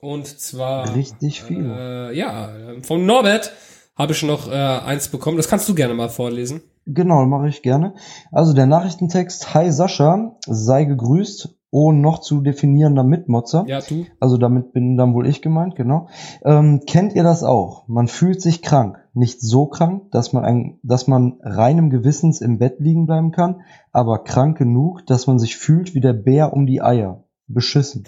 [0.00, 0.94] Und zwar.
[0.94, 2.10] Richtig viele.
[2.10, 3.52] Äh, ja, vom Norbert
[3.96, 5.36] habe ich noch äh, eins bekommen.
[5.36, 6.62] Das kannst du gerne mal vorlesen.
[6.86, 7.94] Genau, mache ich gerne.
[8.32, 13.64] Also der Nachrichtentext, Hi Sascha, sei gegrüßt, oh noch zu definierender Mitmotzer.
[13.66, 14.06] Ja, du.
[14.18, 16.08] Also damit bin dann wohl ich gemeint, genau.
[16.44, 17.86] Ähm, kennt ihr das auch?
[17.88, 18.98] Man fühlt sich krank.
[19.14, 23.62] Nicht so krank, dass man, ein, dass man reinem Gewissens im Bett liegen bleiben kann,
[23.92, 27.24] aber krank genug, dass man sich fühlt wie der Bär um die Eier.
[27.46, 28.04] Beschissen.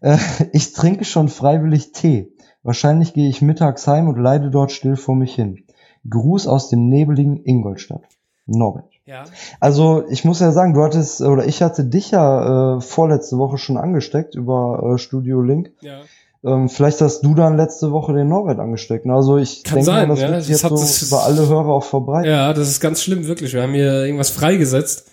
[0.00, 0.18] Äh,
[0.52, 2.32] ich trinke schon freiwillig Tee.
[2.62, 5.64] Wahrscheinlich gehe ich mittags heim und leide dort still vor mich hin.
[6.08, 8.02] Gruß aus dem nebeligen Ingolstadt.
[8.46, 8.89] Norbert.
[9.10, 9.24] Ja.
[9.58, 13.58] Also ich muss ja sagen, du hattest oder ich hatte dich ja äh, vorletzte Woche
[13.58, 15.72] schon angesteckt über äh, Studio Link.
[15.80, 16.00] Ja.
[16.44, 19.06] Ähm, vielleicht hast du dann letzte Woche den Norbert angesteckt.
[19.06, 20.28] Also ich Kann denke sein, mal, das ja.
[20.28, 22.30] wird Das jetzt hat- so das über alle Hörer auch verbreiten.
[22.30, 23.52] Ja, das ist ganz schlimm, wirklich.
[23.52, 25.06] Wir haben hier irgendwas freigesetzt.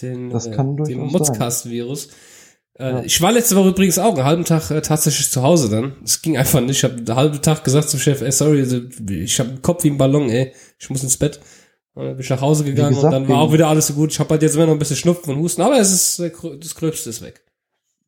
[0.00, 1.12] Den, Das äh, kann durchaus den sein.
[1.12, 2.08] Modscast-Virus.
[2.78, 3.02] Äh, Ja.
[3.02, 5.96] Ich war letzte Woche übrigens auch einen halben Tag äh, tatsächlich zu Hause dann.
[6.04, 6.78] Es ging einfach nicht.
[6.78, 8.62] Ich habe einen halben Tag gesagt zum Chef, ey, sorry,
[9.10, 10.52] ich habe einen Kopf wie ein Ballon, ey.
[10.78, 11.40] Ich muss ins Bett.
[11.94, 13.94] Und dann bin ich nach Hause gegangen gesagt, und dann war auch wieder alles so
[13.94, 14.12] gut.
[14.12, 16.18] Ich habe halt jetzt immer noch ein bisschen Schnupfen und Husten, aber es ist
[16.60, 17.42] das Gröbste ist weg.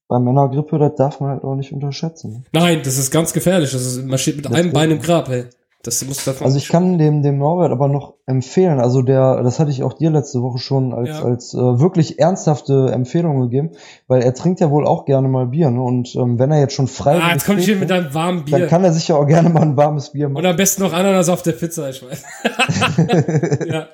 [0.09, 2.33] Bei Männergrippe, das darf man halt auch nicht unterschätzen.
[2.33, 2.43] ne?
[2.53, 3.73] Nein, das ist ganz gefährlich.
[3.73, 4.73] Das ist, man steht mit einem Deswegen.
[4.73, 5.47] Bein im Grab, hey.
[5.85, 6.47] Das muss davon.
[6.47, 9.93] Also ich kann dem, dem Norbert aber noch empfehlen, also der, das hatte ich auch
[9.93, 11.23] dir letzte Woche schon als, Ja.
[11.23, 13.73] als äh, wirklich ernsthafte Empfehlung gegeben,
[14.09, 15.83] weil er trinkt ja wohl auch gerne mal Bier, ne?
[15.83, 18.45] Und ähm, wenn er jetzt schon frei ah, jetzt komm ich hier mit deinem warmen
[18.47, 18.61] Bier.
[18.61, 20.47] dann kann er sich ja auch gerne mal ein warmes Bier Und machen.
[20.47, 22.23] am besten noch Ananas auf der Pizza, ich weiß.
[23.69, 23.89] ja,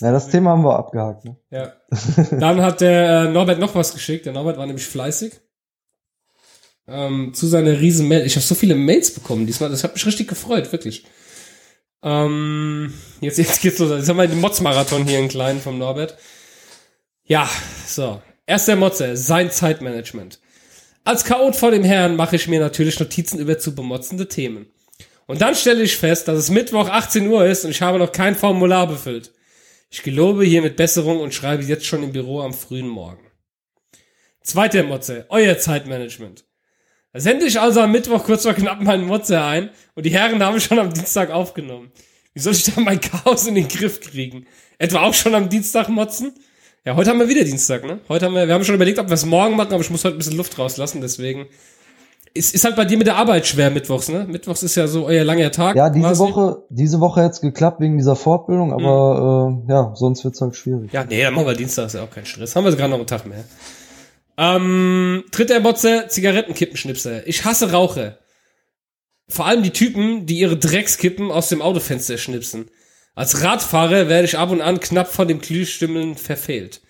[0.00, 1.24] Ja, das Thema haben wir abgehakt.
[1.24, 1.36] Ne?
[1.50, 1.72] ja.
[2.38, 4.26] Dann hat der äh, Norbert noch was geschickt.
[4.26, 5.32] Der Norbert war nämlich fleißig.
[6.88, 8.24] Ähm, zu seiner riesen Mail.
[8.24, 9.70] Ich habe so viele Mails bekommen diesmal.
[9.70, 11.04] Das hat mich richtig gefreut, wirklich.
[12.02, 13.90] Ähm, jetzt, jetzt geht's los.
[13.90, 16.16] Jetzt haben wir den Mods-Marathon hier in kleinen vom Norbert.
[17.24, 17.48] Ja,
[17.86, 18.22] so.
[18.46, 20.38] Erst der Motze, sein Zeitmanagement.
[21.02, 24.66] Als Chaot vor dem Herrn mache ich mir natürlich Notizen über zu bemotzende Themen.
[25.26, 28.12] Und dann stelle ich fest, dass es Mittwoch 18 Uhr ist und ich habe noch
[28.12, 29.32] kein Formular befüllt.
[29.90, 33.26] Ich gelobe hiermit Besserung und schreibe jetzt schon im Büro am frühen Morgen.
[34.42, 36.45] Zweiter Motze, euer Zeitmanagement.
[37.16, 40.60] Sende ich also am Mittwoch kurz vor knapp meinen Motze ein und die Herren haben
[40.60, 41.90] schon am Dienstag aufgenommen.
[42.34, 44.46] Wie soll ich da mein Chaos in den Griff kriegen?
[44.78, 46.32] Etwa auch schon am Dienstag motzen?
[46.84, 48.00] Ja, heute haben wir wieder Dienstag, ne?
[48.08, 50.04] Heute haben wir, wir haben schon überlegt, ob wir es morgen machen, aber ich muss
[50.04, 51.46] heute ein bisschen Luft rauslassen, deswegen
[52.38, 54.26] es ist halt bei dir mit der Arbeit schwer mittwochs, ne?
[54.28, 55.76] Mittwochs ist ja so euer langer Tag.
[55.76, 56.20] Ja, diese quasi.
[56.20, 60.92] Woche, diese Woche hat's geklappt wegen dieser Fortbildung, aber äh, ja, sonst wird's halt schwierig.
[60.92, 62.54] Ja, nee, dann machen wir Dienstag, ist ja auch kein Stress.
[62.54, 63.44] Haben wir gerade noch einen Tag mehr.
[64.38, 67.26] Ähm, dritter Motze, Zigarettenkippenschnipser.
[67.26, 68.18] Ich hasse Raucher.
[69.28, 72.70] Vor allem die Typen, die ihre Dreckskippen aus dem Autofenster schnipsen.
[73.14, 76.82] Als Radfahrer werde ich ab und an knapp von dem Glühstimmeln verfehlt.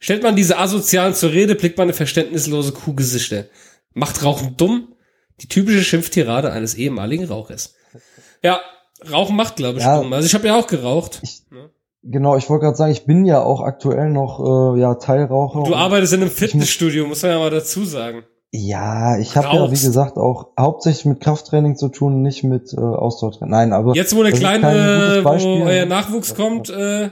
[0.00, 3.46] Stellt man diese Asozialen zur Rede, blickt man eine verständnislose Kuhgesichter.
[3.94, 4.94] Macht Rauchen dumm?
[5.40, 7.74] Die typische Schimpftirade eines ehemaligen Rauchers.
[8.42, 8.60] Ja,
[9.10, 9.98] Rauchen macht, glaube ich, Ja.
[9.98, 10.12] dumm.
[10.12, 11.22] Also ich habe ja auch geraucht.
[12.02, 15.64] Genau, ich wollte gerade sagen, ich bin ja auch aktuell noch äh, ja Teilraucher.
[15.64, 18.22] Du arbeitest in einem Fitnessstudio, muss man ja mal dazu sagen.
[18.50, 22.80] Ja, ich habe ja, wie gesagt, auch hauptsächlich mit Krafttraining zu tun, nicht mit äh,
[22.80, 23.50] Ausdauertraining.
[23.50, 27.10] Nein, aber Jetzt, wo der kleine, wo euer Nachwuchs kommt, äh,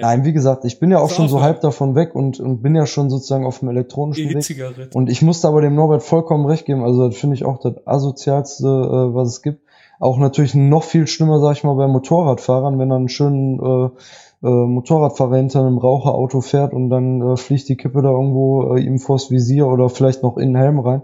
[0.00, 2.62] Nein, wie gesagt, ich bin ja auch schon auch so halb davon weg und, und
[2.62, 4.94] bin ja schon sozusagen auf dem elektronischen Weg.
[4.94, 6.84] Und ich musste aber dem Norbert vollkommen recht geben.
[6.84, 9.62] Also das finde ich auch das asozialste, äh, was es gibt.
[9.98, 14.46] Auch natürlich noch viel schlimmer, sag ich mal, bei Motorradfahrern, wenn dann ein schönen äh,
[14.46, 18.80] äh, Motorradfahrer hinter einem Raucherauto fährt und dann äh, fliegt die Kippe da irgendwo äh,
[18.80, 21.02] ihm vors Visier oder vielleicht noch in den Helm rein.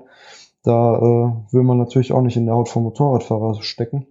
[0.63, 4.07] Da äh, will man natürlich auch nicht in der Haut vom Motorradfahrer stecken.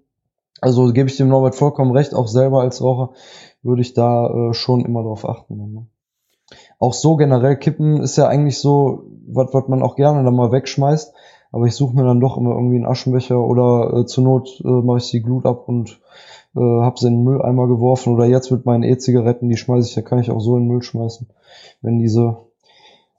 [0.62, 3.12] Also gebe ich dem Norbert vollkommen recht, auch selber als Raucher
[3.64, 5.56] würde ich da äh, schon immer drauf achten.
[5.58, 5.88] Ne?
[6.80, 10.52] Auch so generell kippen ist ja eigentlich so, was was man auch gerne dann mal
[10.52, 11.14] wegschmeißt.
[11.54, 14.68] Aber ich suche mir dann doch immer irgendwie einen Aschenbecher oder äh, zur Not äh,
[14.68, 16.00] mache ich die Glut ab und
[16.56, 18.14] äh, habe sie in den Mülleimer geworfen.
[18.14, 20.70] Oder jetzt mit meinen E-Zigaretten, die schmeiße ich, da kann ich auch so in den
[20.70, 21.28] Müll schmeißen.
[21.84, 22.38] Wenn diese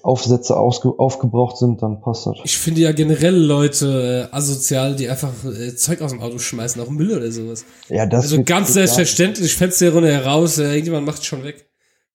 [0.03, 2.39] Aufsätze aufgebraucht sind, dann passt das.
[2.45, 6.83] Ich finde ja generell Leute äh, asozial, die einfach äh, Zeug aus dem Auto schmeißen,
[6.83, 7.65] auch Müll oder sowas.
[7.89, 11.69] Ja, das Also ganz selbstverständlich, Fenster runter heraus, äh, irgendjemand macht's schon weg.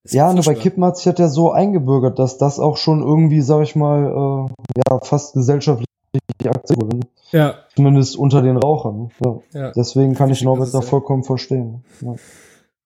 [0.04, 0.54] Das Ja, nur bei.
[0.54, 4.48] Kippen hat sich das ja so eingebürgert, dass das auch schon irgendwie, sag ich mal,
[4.48, 6.98] äh, ja, fast gesellschaftlich akzeptiert wurde.
[6.98, 7.08] ne?
[7.32, 9.12] Ja, Zumindest unter den Rauchern.
[9.24, 9.40] Ja.
[9.54, 9.72] ja.
[9.76, 11.84] Deswegen kann ich Norbert da vollkommen verstehen.
[12.02, 12.16] Ja.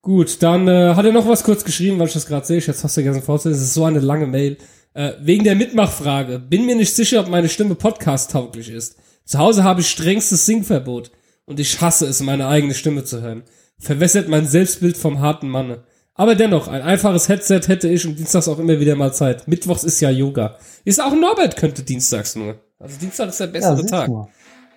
[0.01, 2.57] Gut, dann äh, hat er noch was kurz geschrieben, weil ich das gerade sehe.
[2.57, 3.61] Ich jetzt hast du vergessen vorzulesen.
[3.61, 4.57] Es ist so eine lange Mail.
[4.93, 6.39] Äh, wegen der Mitmachfrage.
[6.39, 8.97] Bin mir nicht sicher, ob meine Stimme podcast-tauglich ist.
[9.25, 11.11] Zu Hause habe ich strengstes Singverbot.
[11.45, 13.43] Und ich hasse es, meine eigene Stimme zu hören.
[13.79, 15.83] Verwässert mein Selbstbild vom harten Manne.
[16.15, 19.47] Aber dennoch, ein einfaches Headset hätte ich und dienstags auch immer wieder mal Zeit.
[19.47, 20.57] Mittwochs ist ja Yoga.
[20.85, 22.55] Ist auch Norbert könnte dienstags nur.
[22.83, 24.09] Also Dienstag ist der bessere siehst Tag.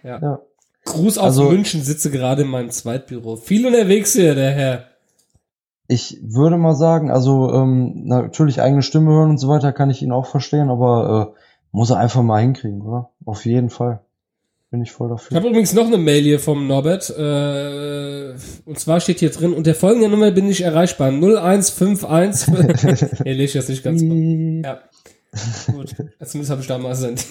[0.03, 0.19] Ja.
[0.23, 0.41] Ja.
[0.85, 3.37] Gruß aus Also- München, sitze gerade in meinem Zweitbüro.
[3.37, 4.85] Viel unterwegs hier, der Herr.
[5.89, 10.03] Ich würde mal sagen, also ähm, natürlich eigene Stimme hören und so weiter kann ich
[10.03, 11.39] ihn auch verstehen, aber äh,
[11.73, 13.11] muss er einfach mal hinkriegen, oder?
[13.25, 14.01] Auf jeden Fall.
[14.73, 15.37] Bin ich voll Ich dafür.
[15.37, 17.09] habe übrigens noch eine Mail hier vom Norbert.
[17.11, 18.35] Äh,
[18.65, 21.13] und zwar steht hier drin, unter folgender Nummer bin ich erreichbar.
[21.13, 22.49] 0151.
[23.25, 24.03] nee, lese ich jetzt nicht ganz.
[24.03, 24.79] Ja.
[25.67, 25.95] Gut.
[26.25, 27.27] Zumindest habe ich da mal sendt.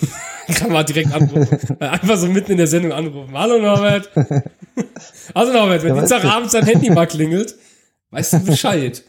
[0.56, 1.80] Kann man direkt anrufen.
[1.80, 3.38] Einfach so mitten in der Sendung anrufen.
[3.38, 4.10] Hallo Norbert.
[5.34, 7.56] Also Norbert, wenn Ja, Dienstagabends dein Handy mal klingelt,
[8.12, 9.04] weißt du Bescheid.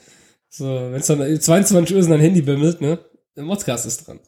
[0.49, 2.99] So, wenn es dann 22 Uhr ist und dein Handy bimmelt, ne?
[3.36, 4.20] Der Modcast ist dran.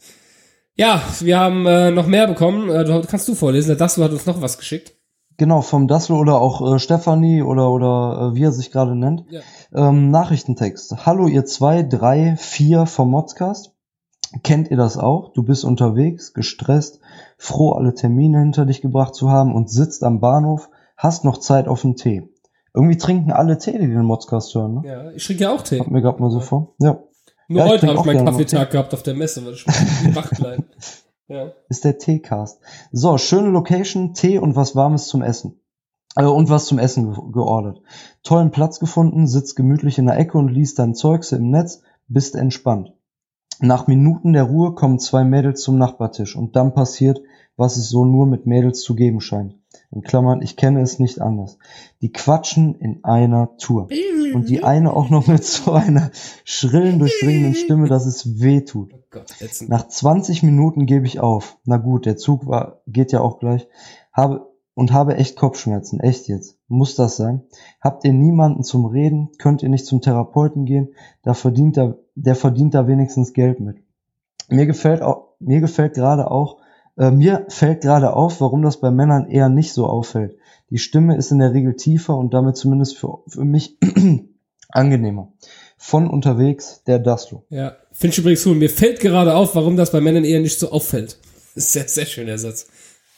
[0.74, 2.70] Ja, wir haben äh, noch mehr bekommen.
[2.70, 3.68] Äh, du, kannst du vorlesen.
[3.68, 4.94] Der Dasso hat uns noch was geschickt.
[5.36, 9.24] Genau, vom Dassel oder auch äh, Stefanie oder oder äh, wie er sich gerade nennt.
[9.30, 9.40] Ja.
[9.74, 11.06] Ähm, Nachrichtentext.
[11.06, 13.72] Hallo ihr zwei, drei, vier vom Modscast.
[14.42, 15.32] Kennt ihr das auch?
[15.32, 17.00] Du bist unterwegs, gestresst,
[17.38, 21.66] froh alle Termine hinter dich gebracht zu haben und sitzt am Bahnhof, hast noch Zeit
[21.66, 22.28] auf einen Tee.
[22.74, 24.82] Irgendwie trinken alle Tee, die den Modscast hören, ne?
[24.84, 25.78] Ja, ich trinke ja auch Tee.
[25.78, 26.74] Kommt mir gerade mal so vor.
[26.78, 27.02] Ja.
[27.48, 29.66] Nur Ja, heute habe ich meinen Kaffeetag gehabt auf der Messe, weil ich
[30.14, 30.64] wach bleiben.
[31.30, 31.52] Ja.
[31.68, 32.58] ist der Teecast.
[32.90, 35.60] So, schöne Location, Tee und was Warmes zum Essen.
[36.16, 37.82] Äh, und was zum Essen ge geordert.
[38.22, 42.34] Tollen Platz gefunden, sitzt gemütlich in der Ecke und liest dein Zeugs im Netz, bist
[42.34, 42.94] entspannt.
[43.60, 47.20] Nach Minuten der Ruhe kommen zwei Mädels zum Nachbartisch und dann passiert,
[47.56, 49.56] was es so nur mit Mädels zu geben scheint.
[49.90, 51.58] In Klammern, ich kenne es nicht anders.
[52.02, 53.88] Die quatschen in einer Tour.
[54.34, 56.10] Und die eine auch noch mit so einer
[56.44, 58.92] schrillen, durchdringenden Stimme, dass es weh tut.
[59.14, 59.20] Oh.
[59.66, 61.56] Nach 20 Minuten gebe ich auf.
[61.64, 63.66] Na gut, der Zug war, geht ja auch gleich.
[64.12, 66.00] Habe, und habe echt Kopfschmerzen.
[66.00, 66.57] Echt jetzt.
[66.68, 67.42] Muss das sein?
[67.80, 69.30] Habt ihr niemanden zum Reden?
[69.38, 70.94] Könnt ihr nicht zum Therapeuten gehen?
[71.22, 73.78] Da verdient er, der verdient da wenigstens Geld mit.
[74.48, 76.58] Mir gefällt auch, mir gefällt gerade auch,
[76.98, 80.36] äh, mir fällt gerade auf, warum das bei Männern eher nicht so auffällt.
[80.70, 83.78] Die Stimme ist in der Regel tiefer und damit zumindest für, für mich
[84.68, 85.32] angenehmer.
[85.78, 87.44] Von unterwegs, der Daslo.
[87.48, 88.56] Ja, finde ich übrigens cool.
[88.56, 91.18] Mir fällt gerade auf, warum das bei Männern eher nicht so auffällt.
[91.54, 92.68] Sehr, sehr schöner Satz.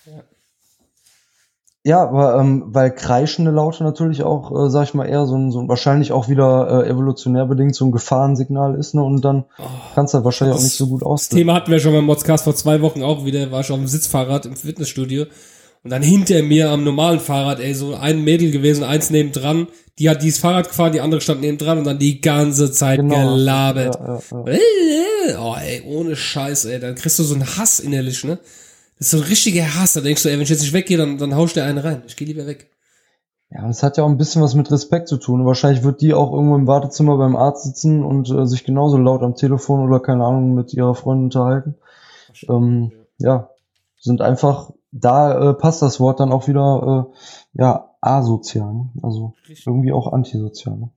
[0.06, 0.22] Ja.
[1.82, 5.50] Ja, aber ähm, weil kreischende Laute natürlich auch, äh, sag ich mal, eher so ein,
[5.50, 9.02] so ein wahrscheinlich auch wieder äh, evolutionär bedingt so ein Gefahrensignal ist, ne?
[9.02, 9.44] Und dann
[9.94, 11.38] kannst du halt wahrscheinlich auch das- nicht so gut Das aussehen.
[11.38, 13.86] Thema hatten wir schon beim Modscast vor zwei Wochen auch wieder, war ich auf dem
[13.86, 15.24] Sitzfahrrad im Fitnessstudio
[15.82, 19.68] und dann hinter mir am normalen Fahrrad, ey, so ein Mädel gewesen, eins nebendran,
[19.98, 23.98] die hat dieses Fahrrad gefahren, die andere stand nebendran und dann die ganze Zeit gelabert.
[23.98, 24.52] Ja, ja, ja.
[24.52, 24.58] Äh,
[25.38, 28.38] Oh, ey, ohne Scheiß, ey, dann kriegst du so einen Hass innerlich, ne?
[29.00, 30.98] Das ist so ein richtiger Hass, da denkst du, ey, wenn ich jetzt nicht weggehe,
[30.98, 32.02] dann, dann haust du einen rein.
[32.06, 32.70] Ich geh lieber weg.
[33.50, 35.46] Ja, und es hat ja auch ein bisschen was mit Respekt zu tun.
[35.46, 39.22] Wahrscheinlich wird die auch irgendwo im Wartezimmer beim Arzt sitzen und äh, sich genauso laut
[39.22, 41.76] am Telefon oder keine Ahnung mit ihrer Freundin unterhalten.
[42.46, 43.48] Ähm, ja,
[43.98, 48.74] sind einfach, da äh, passt das Wort dann auch wieder, äh, ja, asozial.
[48.74, 48.90] Ne?
[49.02, 49.32] Also
[49.64, 50.76] irgendwie auch antisozial.
[50.76, 50.90] Ne?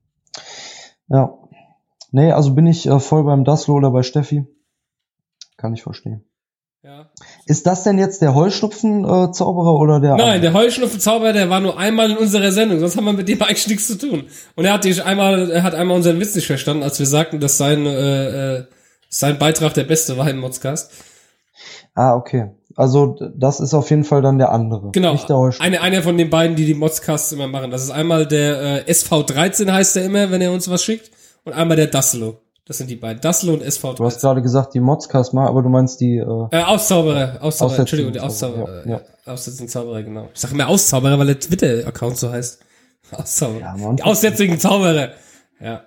[1.08, 1.38] Ja.
[2.12, 4.46] Nee, also bin ich äh, voll beim Daslo oder bei Steffi.
[5.56, 6.26] Kann ich verstehen.
[6.84, 7.10] Ja.
[7.46, 11.78] Ist das denn jetzt der Heuschnupfen-Zauberer Zauberer oder der Nein, der Heuschnupfenzauber, der war nur
[11.78, 14.24] einmal in unserer Sendung, sonst haben wir mit dem eigentlich nichts zu tun.
[14.56, 17.42] Und er hat dich einmal, er hat einmal unseren Witz nicht verstanden, als wir sagten,
[17.42, 18.66] dass sein, äh, äh,
[19.10, 20.92] sein Beitrag der beste war im Modscast.
[21.96, 22.52] Ah, okay.
[22.76, 24.92] Also das ist auf jeden Fall dann der andere.
[24.92, 25.12] Genau.
[25.12, 25.66] Nicht der Heuschnupfen.
[25.66, 27.72] Eine, einer von den beiden, die die Modscasts immer machen.
[27.72, 31.12] Das ist einmal der äh, SV13 heißt er immer, wenn er uns was schickt.
[31.44, 32.40] Und einmal der Daslo.
[32.66, 33.20] Das sind die beiden.
[33.22, 34.22] Daslo und Du hast SV13.
[34.22, 38.28] gerade gesagt, die Modscast mal, aber du meinst die, äh, Äh, Auszauberer, Auszauberer, Entschuldigung, Zauberer,
[38.30, 40.30] Auszauberer, ja, ja, Aussätzigen Zauberer, genau.
[40.34, 42.62] Ich sag immer Auszauberer, weil der Twitter-Account so heißt.
[43.12, 43.60] Auszauberer.
[43.60, 43.98] Ja, Mann.
[43.98, 45.10] Die aussätzigen Zauberer.
[45.60, 45.84] Ja.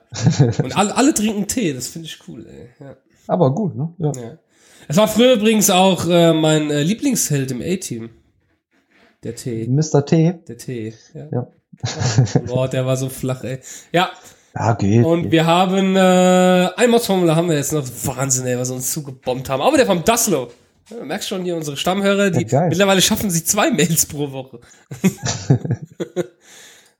[0.62, 2.68] Und alle, alle trinken Tee, das finde ich cool, ey.
[2.78, 2.96] Ja.
[3.26, 3.94] aber gut, ne?
[3.98, 4.12] Ja.
[4.14, 4.38] ja.
[4.88, 8.10] Es war früher übrigens auch äh, mein äh, Lieblingsheld im A-Team.
[9.24, 9.66] Der Tee.
[9.66, 10.04] Mr.
[10.04, 10.40] T.
[10.46, 10.94] Der Tee.
[11.14, 11.26] Ja.
[11.32, 11.48] Ja.
[12.46, 13.58] Boah, der war so flach, ey.
[13.92, 14.10] Ja,
[14.56, 15.04] Ja, geht.
[15.04, 15.32] und geht.
[15.32, 17.84] wir haben äh, ein Modsformular haben wir jetzt noch.
[18.04, 19.62] Wahnsinn, ey, was uns zugebombt haben.
[19.62, 20.50] Aber der vom Daslo.
[20.90, 24.30] Ja, du merkst schon hier unsere Stammhörer, die Ja, mittlerweile schaffen sie zwei Mails pro
[24.30, 24.60] Woche.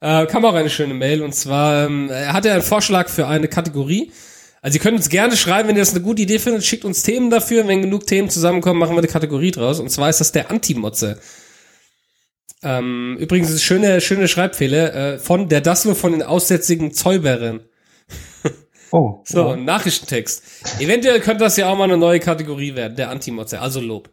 [0.01, 3.49] äh, kam auch eine schöne Mail und zwar ähm, er hatte einen Vorschlag für eine
[3.49, 4.11] Kategorie.
[4.61, 7.05] Also ihr könnt uns gerne schreiben, wenn ihr das eine gute Idee findet, schickt uns
[7.05, 7.69] Themen dafür.
[7.69, 9.79] Wenn genug Themen zusammenkommen, machen wir eine Kategorie draus.
[9.79, 11.21] Und zwar ist das der Anti-Motze.
[12.67, 17.61] Ähm, übrigens ist schöne, schöne Schreibfehler äh, von der Daslo von den aussätzigen Zäuberern.
[18.91, 20.43] oh, So, ein Nachrichtentext.
[20.81, 24.11] Eventuell könnte das ja auch mal eine neue Kategorie werden, der Antimotze, also Lob.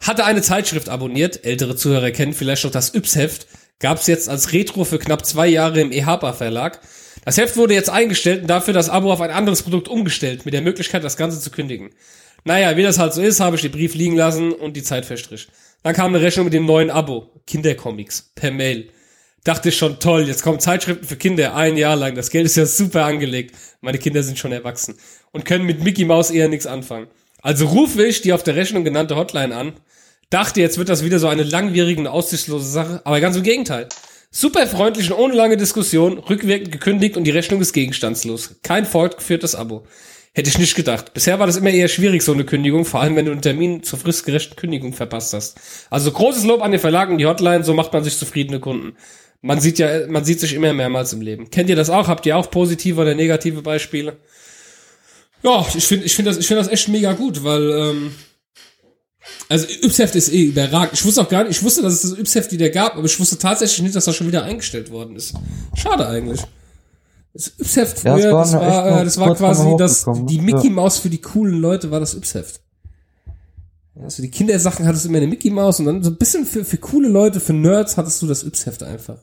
[0.00, 3.46] Hatte eine Zeitschrift abonniert, ältere Zuhörer kennen vielleicht noch das Yps-Heft,
[3.78, 6.80] gab's jetzt als Retro für knapp zwei Jahre im EHPA Verlag.
[7.24, 10.54] Das Heft wurde jetzt eingestellt und dafür das Abo auf ein anderes Produkt umgestellt, mit
[10.54, 11.90] der Möglichkeit, das Ganze zu kündigen.
[12.44, 15.06] Naja, wie das halt so ist, habe ich den Brief liegen lassen und die Zeit
[15.06, 15.46] verstrich.
[15.82, 18.88] Dann kam eine Rechnung mit dem neuen Abo, Kindercomics, per Mail.
[19.44, 22.14] Dachte schon, toll, jetzt kommen Zeitschriften für Kinder ein Jahr lang.
[22.14, 23.56] Das Geld ist ja super angelegt.
[23.80, 24.94] Meine Kinder sind schon erwachsen
[25.32, 27.08] und können mit Mickey Mouse eher nichts anfangen.
[27.42, 29.72] Also rufe ich die auf der Rechnung genannte Hotline an.
[30.30, 33.88] Dachte, jetzt wird das wieder so eine langwierige und aussichtslose Sache, aber ganz im Gegenteil.
[34.30, 38.54] Super freundlich und ohne lange Diskussion, rückwirkend gekündigt und die Rechnung ist gegenstandslos.
[38.62, 39.84] Kein fortgeführtes Abo.
[40.34, 41.12] Hätte ich nicht gedacht.
[41.12, 43.82] Bisher war das immer eher schwierig, so eine Kündigung, vor allem wenn du einen Termin
[43.82, 45.60] zur fristgerechten Kündigung verpasst hast.
[45.90, 48.96] Also großes Lob an den Verlag und die Hotline, so macht man sich zufriedene Kunden.
[49.42, 51.50] Man sieht ja, man sieht sich immer mehrmals im Leben.
[51.50, 52.08] Kennt ihr das auch?
[52.08, 54.16] Habt ihr auch positive oder negative Beispiele?
[55.42, 58.14] Ja, ich finde ich finde das, ich finde das echt mega gut, weil, ähm,
[59.48, 60.94] also Yps-Heft ist eh überragend.
[60.94, 63.18] Ich wusste auch gar nicht, ich wusste, dass es das Yps-Heft wieder gab, aber ich
[63.20, 65.34] wusste tatsächlich nicht, dass das schon wieder eingestellt worden ist.
[65.76, 66.40] Schade eigentlich.
[67.34, 70.42] Das Yps-Heft Ja, es früher, war das war, äh, das war quasi das, die ne?
[70.42, 70.68] Mickey.
[70.70, 72.60] Maus für die coolen Leute war das Yps-Heft.
[74.02, 76.64] Also die Kindersachen hattest du immer eine Mickey Maus und dann so ein bisschen für,
[76.64, 79.18] für coole Leute, für Nerds hattest du das Yps-Heft einfach.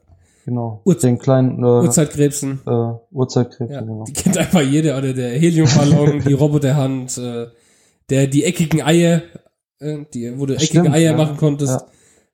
[0.46, 0.82] Genau.
[0.86, 2.60] Uhrzeit- Den kleinen äh, Uhrzeitkrebsen.
[2.66, 4.04] äh, Uhrzeitkrebs, Ja, genau.
[4.06, 7.48] die kennt einfach jeder, oder der Heliumballon, die Roboterhand, äh,
[8.10, 9.22] der, die eckigen Eier,
[9.80, 11.18] äh, die, wo du eckige Stimmt, Eier ja.
[11.18, 11.86] machen konntest, Ja.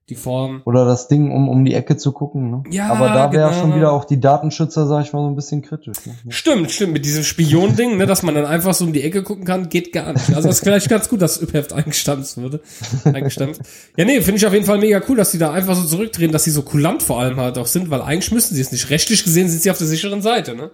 [0.10, 0.62] Die Form.
[0.66, 2.52] Oder das Ding, um um die Ecke zu gucken.
[2.52, 2.64] Ne?
[2.70, 3.62] Ja, Aber da wäre genau.
[3.62, 5.98] schon wieder auch die Datenschützer, sag ich mal, so ein bisschen kritisch.
[6.06, 6.14] Ne?
[6.30, 9.46] Stimmt, stimmt, mit diesem Spion-Ding, ne, dass man dann einfach so um die Ecke gucken
[9.46, 10.30] kann, geht gar nicht.
[10.30, 12.62] Also das ist gleich ganz gut, dass Ypheft eingestampft wurde.
[13.06, 13.62] Eingestampft.
[13.98, 16.32] Ja, nee, finde ich auf jeden Fall mega cool, dass die da einfach so zurückdrehen,
[16.32, 18.92] dass sie so kulant vor allem halt auch sind, weil eigentlich müssen sie es nicht.
[18.92, 20.70] Rechtlich gesehen sind sie auf der sicheren Seite, ne?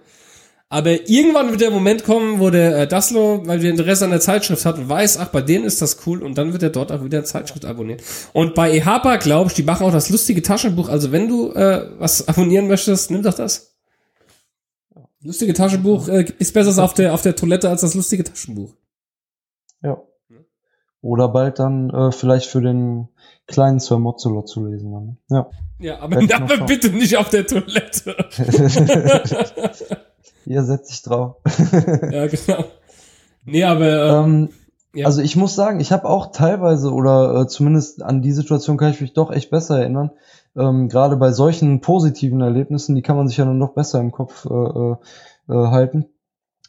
[0.72, 4.20] Aber irgendwann wird der Moment kommen, wo der äh, Daslo, weil wir Interesse an der
[4.20, 7.04] Zeitschrift hat weiß, ach, bei denen ist das cool und dann wird er dort auch
[7.04, 8.00] wieder eine Zeitschrift abonnieren.
[8.32, 10.88] Und bei EHPA, glaube ich, die machen auch das lustige Taschenbuch.
[10.88, 13.76] Also wenn du äh, was abonnieren möchtest, nimm doch das.
[15.20, 18.72] Lustige Taschenbuch äh, ist besser auf der, auf der Toilette als das lustige Taschenbuch.
[19.82, 20.00] Ja.
[21.02, 23.08] Oder bald dann äh, vielleicht für den
[23.46, 24.90] kleinen Sir Mozzolot zu lesen.
[24.90, 25.04] Dann.
[25.04, 25.18] ne?
[25.28, 25.50] Ja.
[25.80, 28.16] Ja, aber, aber bitte nicht auf der Toilette.
[30.44, 31.36] Hier setz ich drauf.
[32.10, 32.64] ja, genau.
[33.44, 34.48] Nee, aber äh, ähm,
[34.94, 35.06] Ja.
[35.06, 38.90] Also ich muss sagen, ich habe auch teilweise oder äh, zumindest an die Situation kann
[38.90, 40.10] ich mich doch echt besser erinnern.
[40.54, 44.12] Ähm, Gerade bei solchen positiven Erlebnissen, die kann man sich ja dann noch besser im
[44.12, 44.96] Kopf äh, äh,
[45.48, 46.06] äh, halten.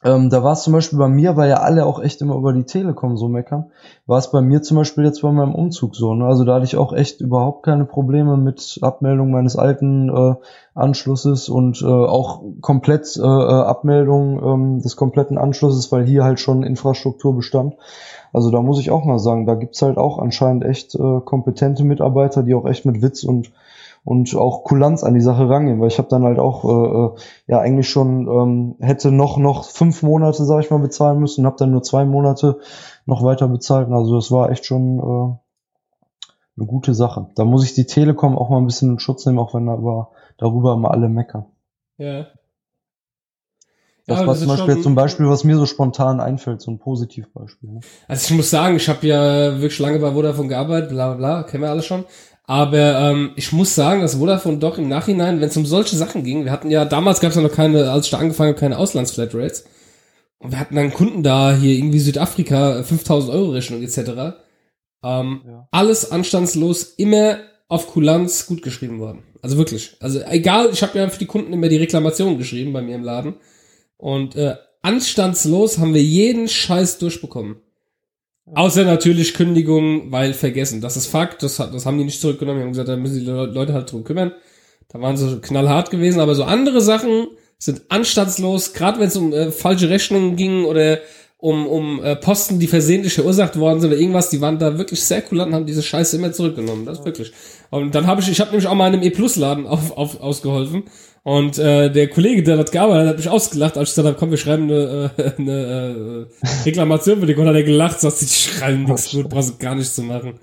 [0.03, 2.51] Ähm, da war es zum Beispiel bei mir, weil ja alle auch echt immer über
[2.51, 3.71] die Telekom so meckern,
[4.05, 6.13] war es bei mir zum Beispiel jetzt bei meinem Umzug so.
[6.13, 6.25] Ne?
[6.25, 10.35] Also da hatte ich auch echt überhaupt keine Probleme mit Abmeldung meines alten äh,
[10.75, 16.39] Anschlusses und äh, auch komplett äh, äh, Abmeldung ähm, des kompletten Anschlusses, weil hier halt
[16.39, 17.75] schon Infrastruktur bestand.
[18.33, 21.85] Also da muss ich auch mal sagen, da gibt's halt auch anscheinend echt äh, kompetente
[21.85, 23.51] Mitarbeiter, die auch echt mit Witz und
[24.05, 27.19] und auch Kulanz an die Sache rangehen, weil ich habe dann halt auch äh, äh,
[27.47, 31.47] ja eigentlich schon ähm, hätte noch noch fünf Monate sag ich mal bezahlen müssen und
[31.47, 32.59] habe dann nur zwei Monate
[33.05, 33.89] noch weiter bezahlt.
[33.91, 35.37] Also das war echt schon äh,
[36.57, 37.27] eine gute Sache.
[37.35, 40.11] Da muss ich die Telekom auch mal ein bisschen in Schutz nehmen, auch wenn aber
[40.37, 41.45] darüber immer alle meckern.
[41.97, 42.27] Ja.
[44.05, 47.69] Das Ja, war zum Beispiel zum Beispiel, was mir so spontan einfällt, so ein Positivbeispiel.
[47.69, 47.79] Ne?
[48.07, 51.43] Also ich muss sagen, ich habe ja wirklich lange bei Vodafone gearbeitet, bla bla bla,
[51.43, 52.03] kennen wir alle schon.
[52.45, 56.23] Aber ähm, ich muss sagen, dass Vodafone doch im Nachhinein, wenn es um solche Sachen
[56.23, 58.59] ging, wir hatten ja, damals gab es ja noch keine, als ich da angefangen habe,
[58.59, 59.65] keine Auslandsflatrates.
[60.39, 63.97] Und wir hatten dann Kunden da, hier irgendwie Südafrika, 5000 Euro Rechnung etc.
[65.03, 65.67] Ähm, Ja.
[65.71, 67.37] Alles anstandslos, immer
[67.69, 69.23] auf Kulanz gut geschrieben worden.
[69.41, 69.95] Also wirklich.
[70.01, 73.03] Also egal, ich habe ja für die Kunden immer die Reklamation geschrieben bei mir im
[73.03, 73.35] Laden.
[73.97, 77.55] Und äh, anstandslos haben wir jeden Scheiß durchbekommen.
[78.53, 80.81] Außer natürlich Kündigung, weil vergessen.
[80.81, 82.59] Das ist Fakt, das, das haben die nicht zurückgenommen.
[82.59, 84.33] Die haben gesagt, da müssen die Le- Leute halt drum kümmern.
[84.89, 89.31] Da waren sie knallhart gewesen, aber so andere Sachen sind anstandslos, gerade wenn es um
[89.31, 90.99] äh, falsche Rechnungen ging oder
[91.37, 95.01] um, um äh, Posten, die versehentlich verursacht worden sind oder irgendwas, die waren da wirklich
[95.01, 96.85] sehr kulant und haben diese Scheiße immer zurückgenommen.
[96.85, 97.31] Das ist wirklich.
[97.73, 100.83] Und dann habe ich, ich habe nämlich auch mal in einem E-Plus-Laden auf, auf, ausgeholfen.
[101.23, 104.19] Und äh, der Kollege, der dort gearbeitet hat, hat mich ausgelacht, als ich gesagt habe,
[104.19, 108.21] komm, wir schreiben eine, äh, eine äh, Reklamation für den Kunden, hat er gelacht, sagt,
[108.21, 110.35] die schreiben nichts gut, brauchst du gar nichts zu machen.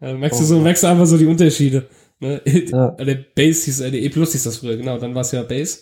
[0.00, 1.88] Äh, merkst du so, merkst du einfach so die Unterschiede.
[2.20, 2.40] Ne?
[2.44, 2.90] Ja.
[3.00, 5.42] Der Base hieß, äh, der E Plus hieß das früher, genau, dann war es ja
[5.42, 5.80] Base.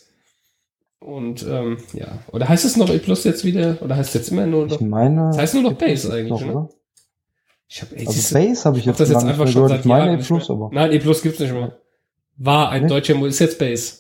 [1.01, 3.77] Und ähm, ja, oder heißt es noch E Plus jetzt wieder?
[3.83, 4.81] Oder heißt es jetzt immer nur noch?
[4.81, 5.27] Ich meine.
[5.27, 6.69] Das heißt nur noch es Base eigentlich, noch, ne?
[7.69, 9.69] Ich habe ey, Also Base habe ich ich hab jetzt, das jetzt einfach schon seit
[9.69, 9.81] gehört.
[9.81, 10.71] Ich meine Jahren nicht Plus aber.
[10.73, 11.77] Nein, E Plus gibt's nicht mehr.
[12.37, 12.93] War ein Nicht?
[12.93, 13.95] deutscher ist jetzt Base.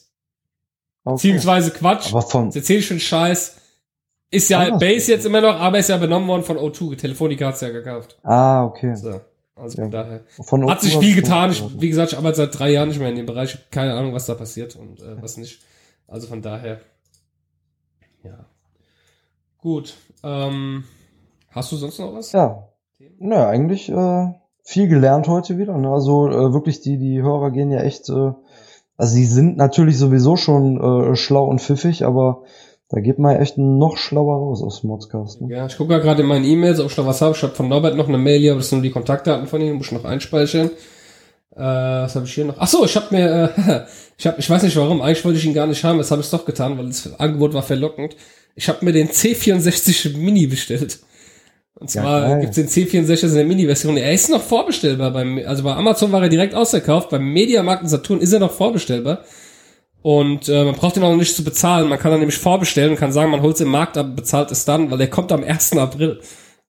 [1.04, 1.14] Okay.
[1.14, 2.08] Beziehungsweise Quatsch.
[2.12, 3.56] Aber von, Jetzt erzähl ich schon Scheiß.
[4.30, 4.80] Ist ja Anders.
[4.80, 6.96] Base jetzt immer noch, aber ist ja benommen worden von O2.
[6.96, 8.18] Telefonica hat's ja gekauft.
[8.22, 8.94] ah, okay.
[8.94, 9.20] So.
[9.54, 9.84] Also Ja.
[9.84, 10.24] von daher.
[10.44, 11.50] Von Hat sich viel getan.
[11.52, 13.50] Ich, wie gesagt, ich arbeite seit drei Jahren nicht mehr in dem Bereich.
[13.50, 15.60] Ich habe keine Ahnung, was da passiert und äh, was nicht.
[16.08, 16.80] Also von daher.
[18.22, 18.44] Ja.
[19.58, 19.94] Gut.
[20.22, 20.84] Ähm,
[21.50, 22.32] hast du sonst noch was?
[22.32, 22.68] Ja.
[23.18, 24.26] Naja, eigentlich äh,
[24.62, 25.76] viel gelernt heute wieder.
[25.78, 25.88] Ne?
[25.88, 28.32] Also äh, wirklich, die, die Hörer gehen ja echt, äh,
[28.96, 32.42] also sie sind natürlich sowieso schon äh, schlau und pfiffig, aber
[32.88, 35.40] da geht man ja echt noch schlauer raus aus dem Modcast.
[35.40, 35.54] Ne?
[35.54, 37.34] Ja, ich gucke gerade in meinen E-Mails, ob ich noch was habe.
[37.36, 39.60] Ich habe von Norbert noch eine Mail hier, aber das sind nur die Kontaktdaten von
[39.60, 40.70] ihm, muss ich noch einspeichern.
[41.56, 42.56] Äh, was habe ich hier noch?
[42.58, 43.80] Ach so, ich habe mir, äh,
[44.18, 46.20] ich habe, ich weiß nicht warum, eigentlich wollte ich ihn gar nicht haben, jetzt habe
[46.20, 48.16] ich es doch getan, weil das Angebot war verlockend.
[48.54, 51.00] Ich habe mir den C64 Mini bestellt.
[51.78, 52.40] Und Ja, zwar geil.
[52.40, 53.96] gibt's den C64 in der Mini-Version.
[53.98, 57.88] Er ist noch vorbestellbar beim, also bei Amazon war er direkt ausverkauft, beim Mediamarkt und
[57.88, 59.20] Saturn ist er noch vorbestellbar.
[60.00, 61.88] Und äh, man braucht ihn auch nicht zu bezahlen.
[61.88, 64.50] Man kann dann nämlich vorbestellen und kann sagen, man holt es im Markt ab, bezahlt
[64.52, 65.76] es dann, weil der kommt am 1.
[65.76, 66.20] April.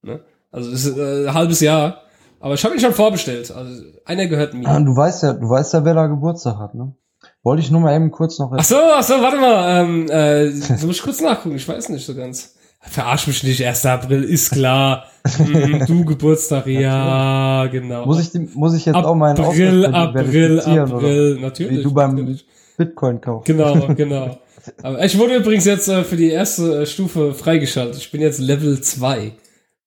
[0.01, 0.21] Ne?
[0.51, 2.01] Also das ist äh, ein halbes Jahr.
[2.39, 3.51] Aber ich habe ihn schon vorbestellt.
[3.51, 4.67] Also einer gehört mir.
[4.67, 6.95] Ah, du weißt ja, du weißt ja, wer da Geburtstag hat, ne?
[7.43, 9.81] Wollte ich nur mal eben kurz noch Ach so, ach so, warte mal.
[9.83, 10.49] Ähm, äh,
[10.85, 11.55] muss ich kurz nachgucken.
[11.55, 12.55] Ich weiß nicht so ganz.
[12.89, 13.65] Verarsch mich nicht.
[13.65, 13.85] 1.
[13.85, 15.05] April ist klar.
[15.37, 18.05] Hm, du Geburtstag, ja, genau.
[18.05, 21.79] Muss ich, die, muss ich jetzt auch meinen April, April, April, natürlich.
[21.79, 22.45] Wie du beim natürlich.
[22.77, 23.45] Bitcoin kaufst.
[23.47, 24.37] Genau, genau.
[24.83, 27.97] Aber ich wurde übrigens jetzt äh, für die erste äh, Stufe freigeschaltet.
[27.97, 29.31] Ich bin jetzt Level 2.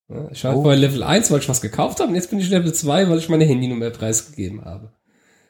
[0.08, 0.62] Ja, ich war Oh.
[0.62, 3.18] vorher Level 1, weil ich was gekauft habe, und jetzt bin ich Level 2, weil
[3.18, 4.90] ich meine Handynummer preisgegeben habe.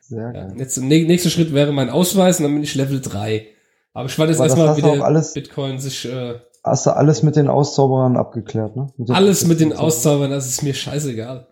[0.01, 0.55] Sehr Ja, geil.
[0.59, 3.47] jetzt nä- nächster Schritt wäre mein Ausweis und dann bin ich Level 3.
[3.94, 6.87] Aber ich warte jetzt erstmal, hast wie du auch der alles- Bitcoin sich äh, Hast
[6.87, 8.89] du alles mit den Auszauberern abgeklärt, ne?
[8.97, 9.87] Mit alles mit den Auszaubern.
[9.87, 11.47] Auszaubern, das ist mir scheißegal.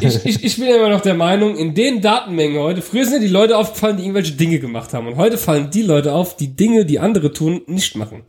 [0.00, 3.20] ich, ich, ich bin immer noch der Meinung, in den Datenmengen heute, früher sind ja
[3.20, 5.08] die Leute aufgefallen, die irgendwelche Dinge gemacht haben.
[5.08, 8.22] Und heute fallen die Leute auf, die Dinge, die andere tun, nicht machen.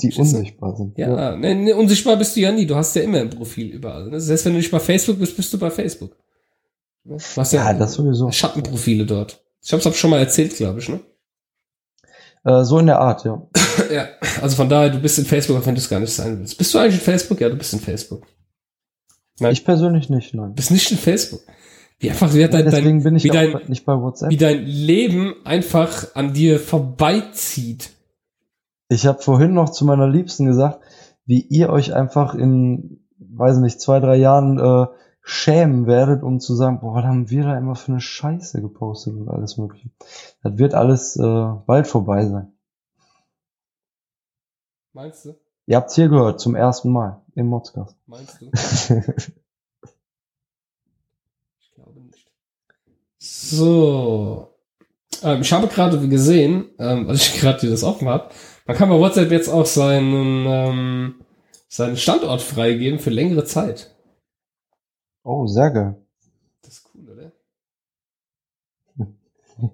[0.00, 0.38] Die Verstehst du?
[0.38, 0.98] unsichtbar sind.
[0.98, 2.66] Ja, Ne, ne, unsichtbar bist du ja nie.
[2.66, 4.08] Du hast ja immer ein Profil überall.
[4.10, 4.20] Ne?
[4.20, 6.16] Selbst wenn du nicht bei Facebook bist, bist du bei Facebook.
[7.04, 8.30] Du hast ja, Ja, das sowieso.
[8.32, 9.40] Schattenprofile dort.
[9.62, 11.00] Ich hab's auch schon mal erzählt, glaube ich, ne?
[12.44, 13.42] Äh, so in der Art, ja.
[13.90, 14.06] Ja,
[14.40, 16.56] also von daher, du bist in Facebook, auch wenn du es gar nicht sein willst.
[16.56, 17.40] Bist du eigentlich in Facebook?
[17.40, 18.26] Ja, du bist in Facebook.
[19.40, 19.52] Nein.
[19.52, 20.50] Ich persönlich nicht, nein.
[20.50, 21.40] Du bist nicht in Facebook.
[21.98, 24.30] Wie einfach, wie, dein, Deswegen dein, bin ich wie, dein, nicht bei WhatsApp.
[24.30, 27.90] wie dein Leben einfach an dir vorbeizieht.
[28.88, 30.80] Ich habe vorhin noch zu meiner Liebsten gesagt,
[31.26, 33.04] wie ihr euch einfach in
[33.36, 34.86] weiß nicht, zwei, drei Jahren äh,
[35.26, 39.14] schämen werdet, um zu sagen, boah, was haben wir da immer für eine Scheiße gepostet
[39.14, 39.88] und alles mögliche.
[40.42, 42.52] Das wird alles äh, bald vorbei sein.
[44.92, 45.34] Meinst du?
[45.66, 47.96] Ihr habt's hier gehört, zum ersten Mal im Modscast.
[48.06, 48.50] Meinst du?
[51.60, 52.30] Ich glaube nicht.
[53.18, 54.54] So.
[55.22, 58.28] Ähm, ich habe gerade gesehen, ähm, als ich gerade hier das offen habe,
[58.66, 61.14] man kann bei WhatsApp jetzt auch seinen, ähm,
[61.68, 63.93] seinen Standort freigeben für längere Zeit.
[65.24, 65.96] Oh, sehr geil.
[66.62, 67.32] Das ist cool, oder?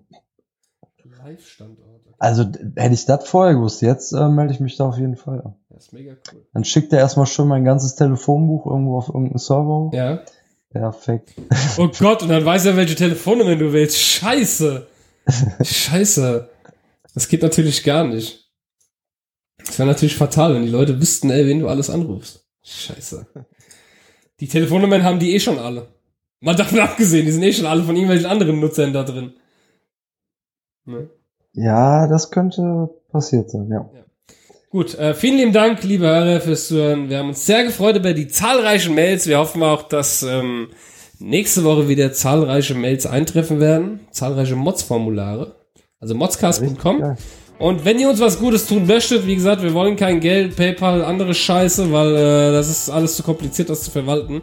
[1.25, 2.01] Live-Standort.
[2.07, 2.15] Okay.
[2.19, 2.43] Also
[2.77, 5.55] hätte ich das vorher gewusst, jetzt äh, melde ich mich da auf jeden Fall an.
[5.69, 6.47] Das ist mega cool.
[6.53, 9.91] Dann schickt er erstmal schon mein ganzes Telefonbuch irgendwo auf irgendeinen Server.
[9.93, 10.23] Ja.
[10.71, 11.35] Perfekt.
[11.79, 13.99] Oh Gott, und dann weiß er, welche Telefonnummer du willst.
[13.99, 14.87] Scheiße.
[15.63, 16.49] Scheiße.
[17.15, 18.51] Das geht natürlich gar nicht.
[19.59, 22.47] Das wäre natürlich fatal, wenn die Leute wüssten, ey, wen du alles anrufst.
[22.63, 23.27] Scheiße.
[24.41, 25.89] Die Telefonnummern haben die eh schon alle.
[26.41, 29.35] Mal davon abgesehen, die sind eh schon alle von irgendwelchen anderen Nutzern da drin.
[30.87, 31.11] Ne?
[31.53, 33.89] Ja, das könnte passiert sein, ja.
[34.71, 37.09] Gut, äh, vielen lieben Dank, liebe Hörer, fürs Zuhören.
[37.09, 39.27] Wir haben uns sehr gefreut über die zahlreichen Mails.
[39.27, 40.69] Wir hoffen auch, dass ähm,
[41.19, 44.01] nächste Woche wieder zahlreiche Mails eintreffen werden.
[44.13, 45.57] Zahlreiche Mods-Formulare.
[45.99, 47.17] Also modscast.com.
[47.61, 51.05] Und wenn ihr uns was Gutes tun möchtet, wie gesagt, wir wollen kein Geld, PayPal,
[51.05, 54.41] andere Scheiße, weil äh, das ist alles zu kompliziert, das zu verwalten.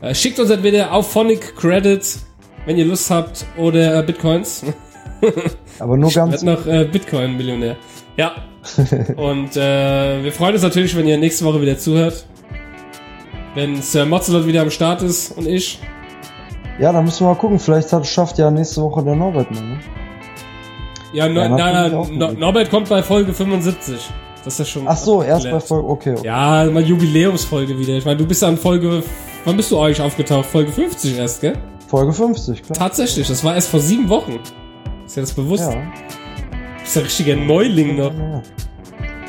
[0.00, 2.02] Äh, schickt uns entweder auf Phonic Credit,
[2.64, 4.64] wenn ihr Lust habt, oder äh, Bitcoins.
[5.78, 6.32] Aber nur Ich ganz.
[6.32, 7.76] werd noch äh, Bitcoin-Millionär.
[8.16, 8.32] Ja.
[9.16, 12.24] Und äh, wir freuen uns natürlich, wenn ihr nächste Woche wieder zuhört.
[13.54, 15.80] Wenn Sir Mozzelot wieder am Start ist und ich.
[16.80, 17.58] Ja, da müssen wir mal gucken.
[17.58, 19.78] Vielleicht hat, schafft ja nächste Woche der Norbert mal, ne?
[21.14, 22.32] Ja, no, Ja, nein, auch no.
[22.32, 24.10] Norbert kommt bei Folge 75.
[24.44, 24.82] Das ist ja schon.
[24.86, 25.60] Ach so, erst bei.
[25.60, 25.88] Folge.
[25.88, 26.26] Okay, okay.
[26.26, 27.94] Ja, mal Jubiläumsfolge wieder.
[27.94, 29.02] Ich meine, du bist an Folge.
[29.44, 30.46] Wann bist du eigentlich aufgetaucht?
[30.46, 31.56] Folge 50 erst, gell?
[31.88, 32.76] Folge 50, klar.
[32.76, 34.40] Tatsächlich, das war erst vor sieben Wochen.
[35.06, 35.62] Ist dir das bewusst?
[35.62, 35.70] Ja.
[35.70, 38.12] Du bist ja richtiger Neuling noch.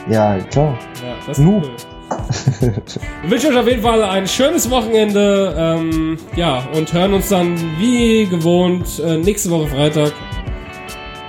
[0.10, 0.78] Ja, klar.
[1.03, 1.62] Ja, das ist cool.
[3.22, 5.53] Wir wünschen euch auf jeden Fall ein schönes Wochenende.
[5.57, 10.12] Ähm, ja, und hören uns dann wie gewohnt äh, nächste Woche Freitag.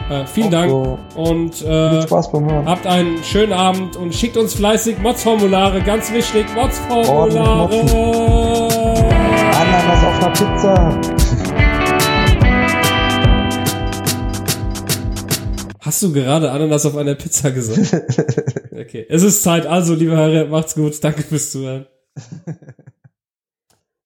[0.08, 0.98] Äh, vielen Dank so.
[1.16, 2.66] und äh, Spaß beim Hören.
[2.66, 5.82] habt einen schönen Abend und schickt uns fleißig Mods-Formulare.
[5.82, 7.80] Ganz wichtig, Mods-Formulare.
[9.52, 11.00] Ananas auf einer Pizza.
[15.80, 18.02] Hast du gerade Ananas auf einer Pizza gesagt?
[18.78, 19.66] Okay, es ist Zeit.
[19.66, 21.02] Also, liebe Hörer, macht's gut.
[21.02, 21.86] Danke fürs Zuhören.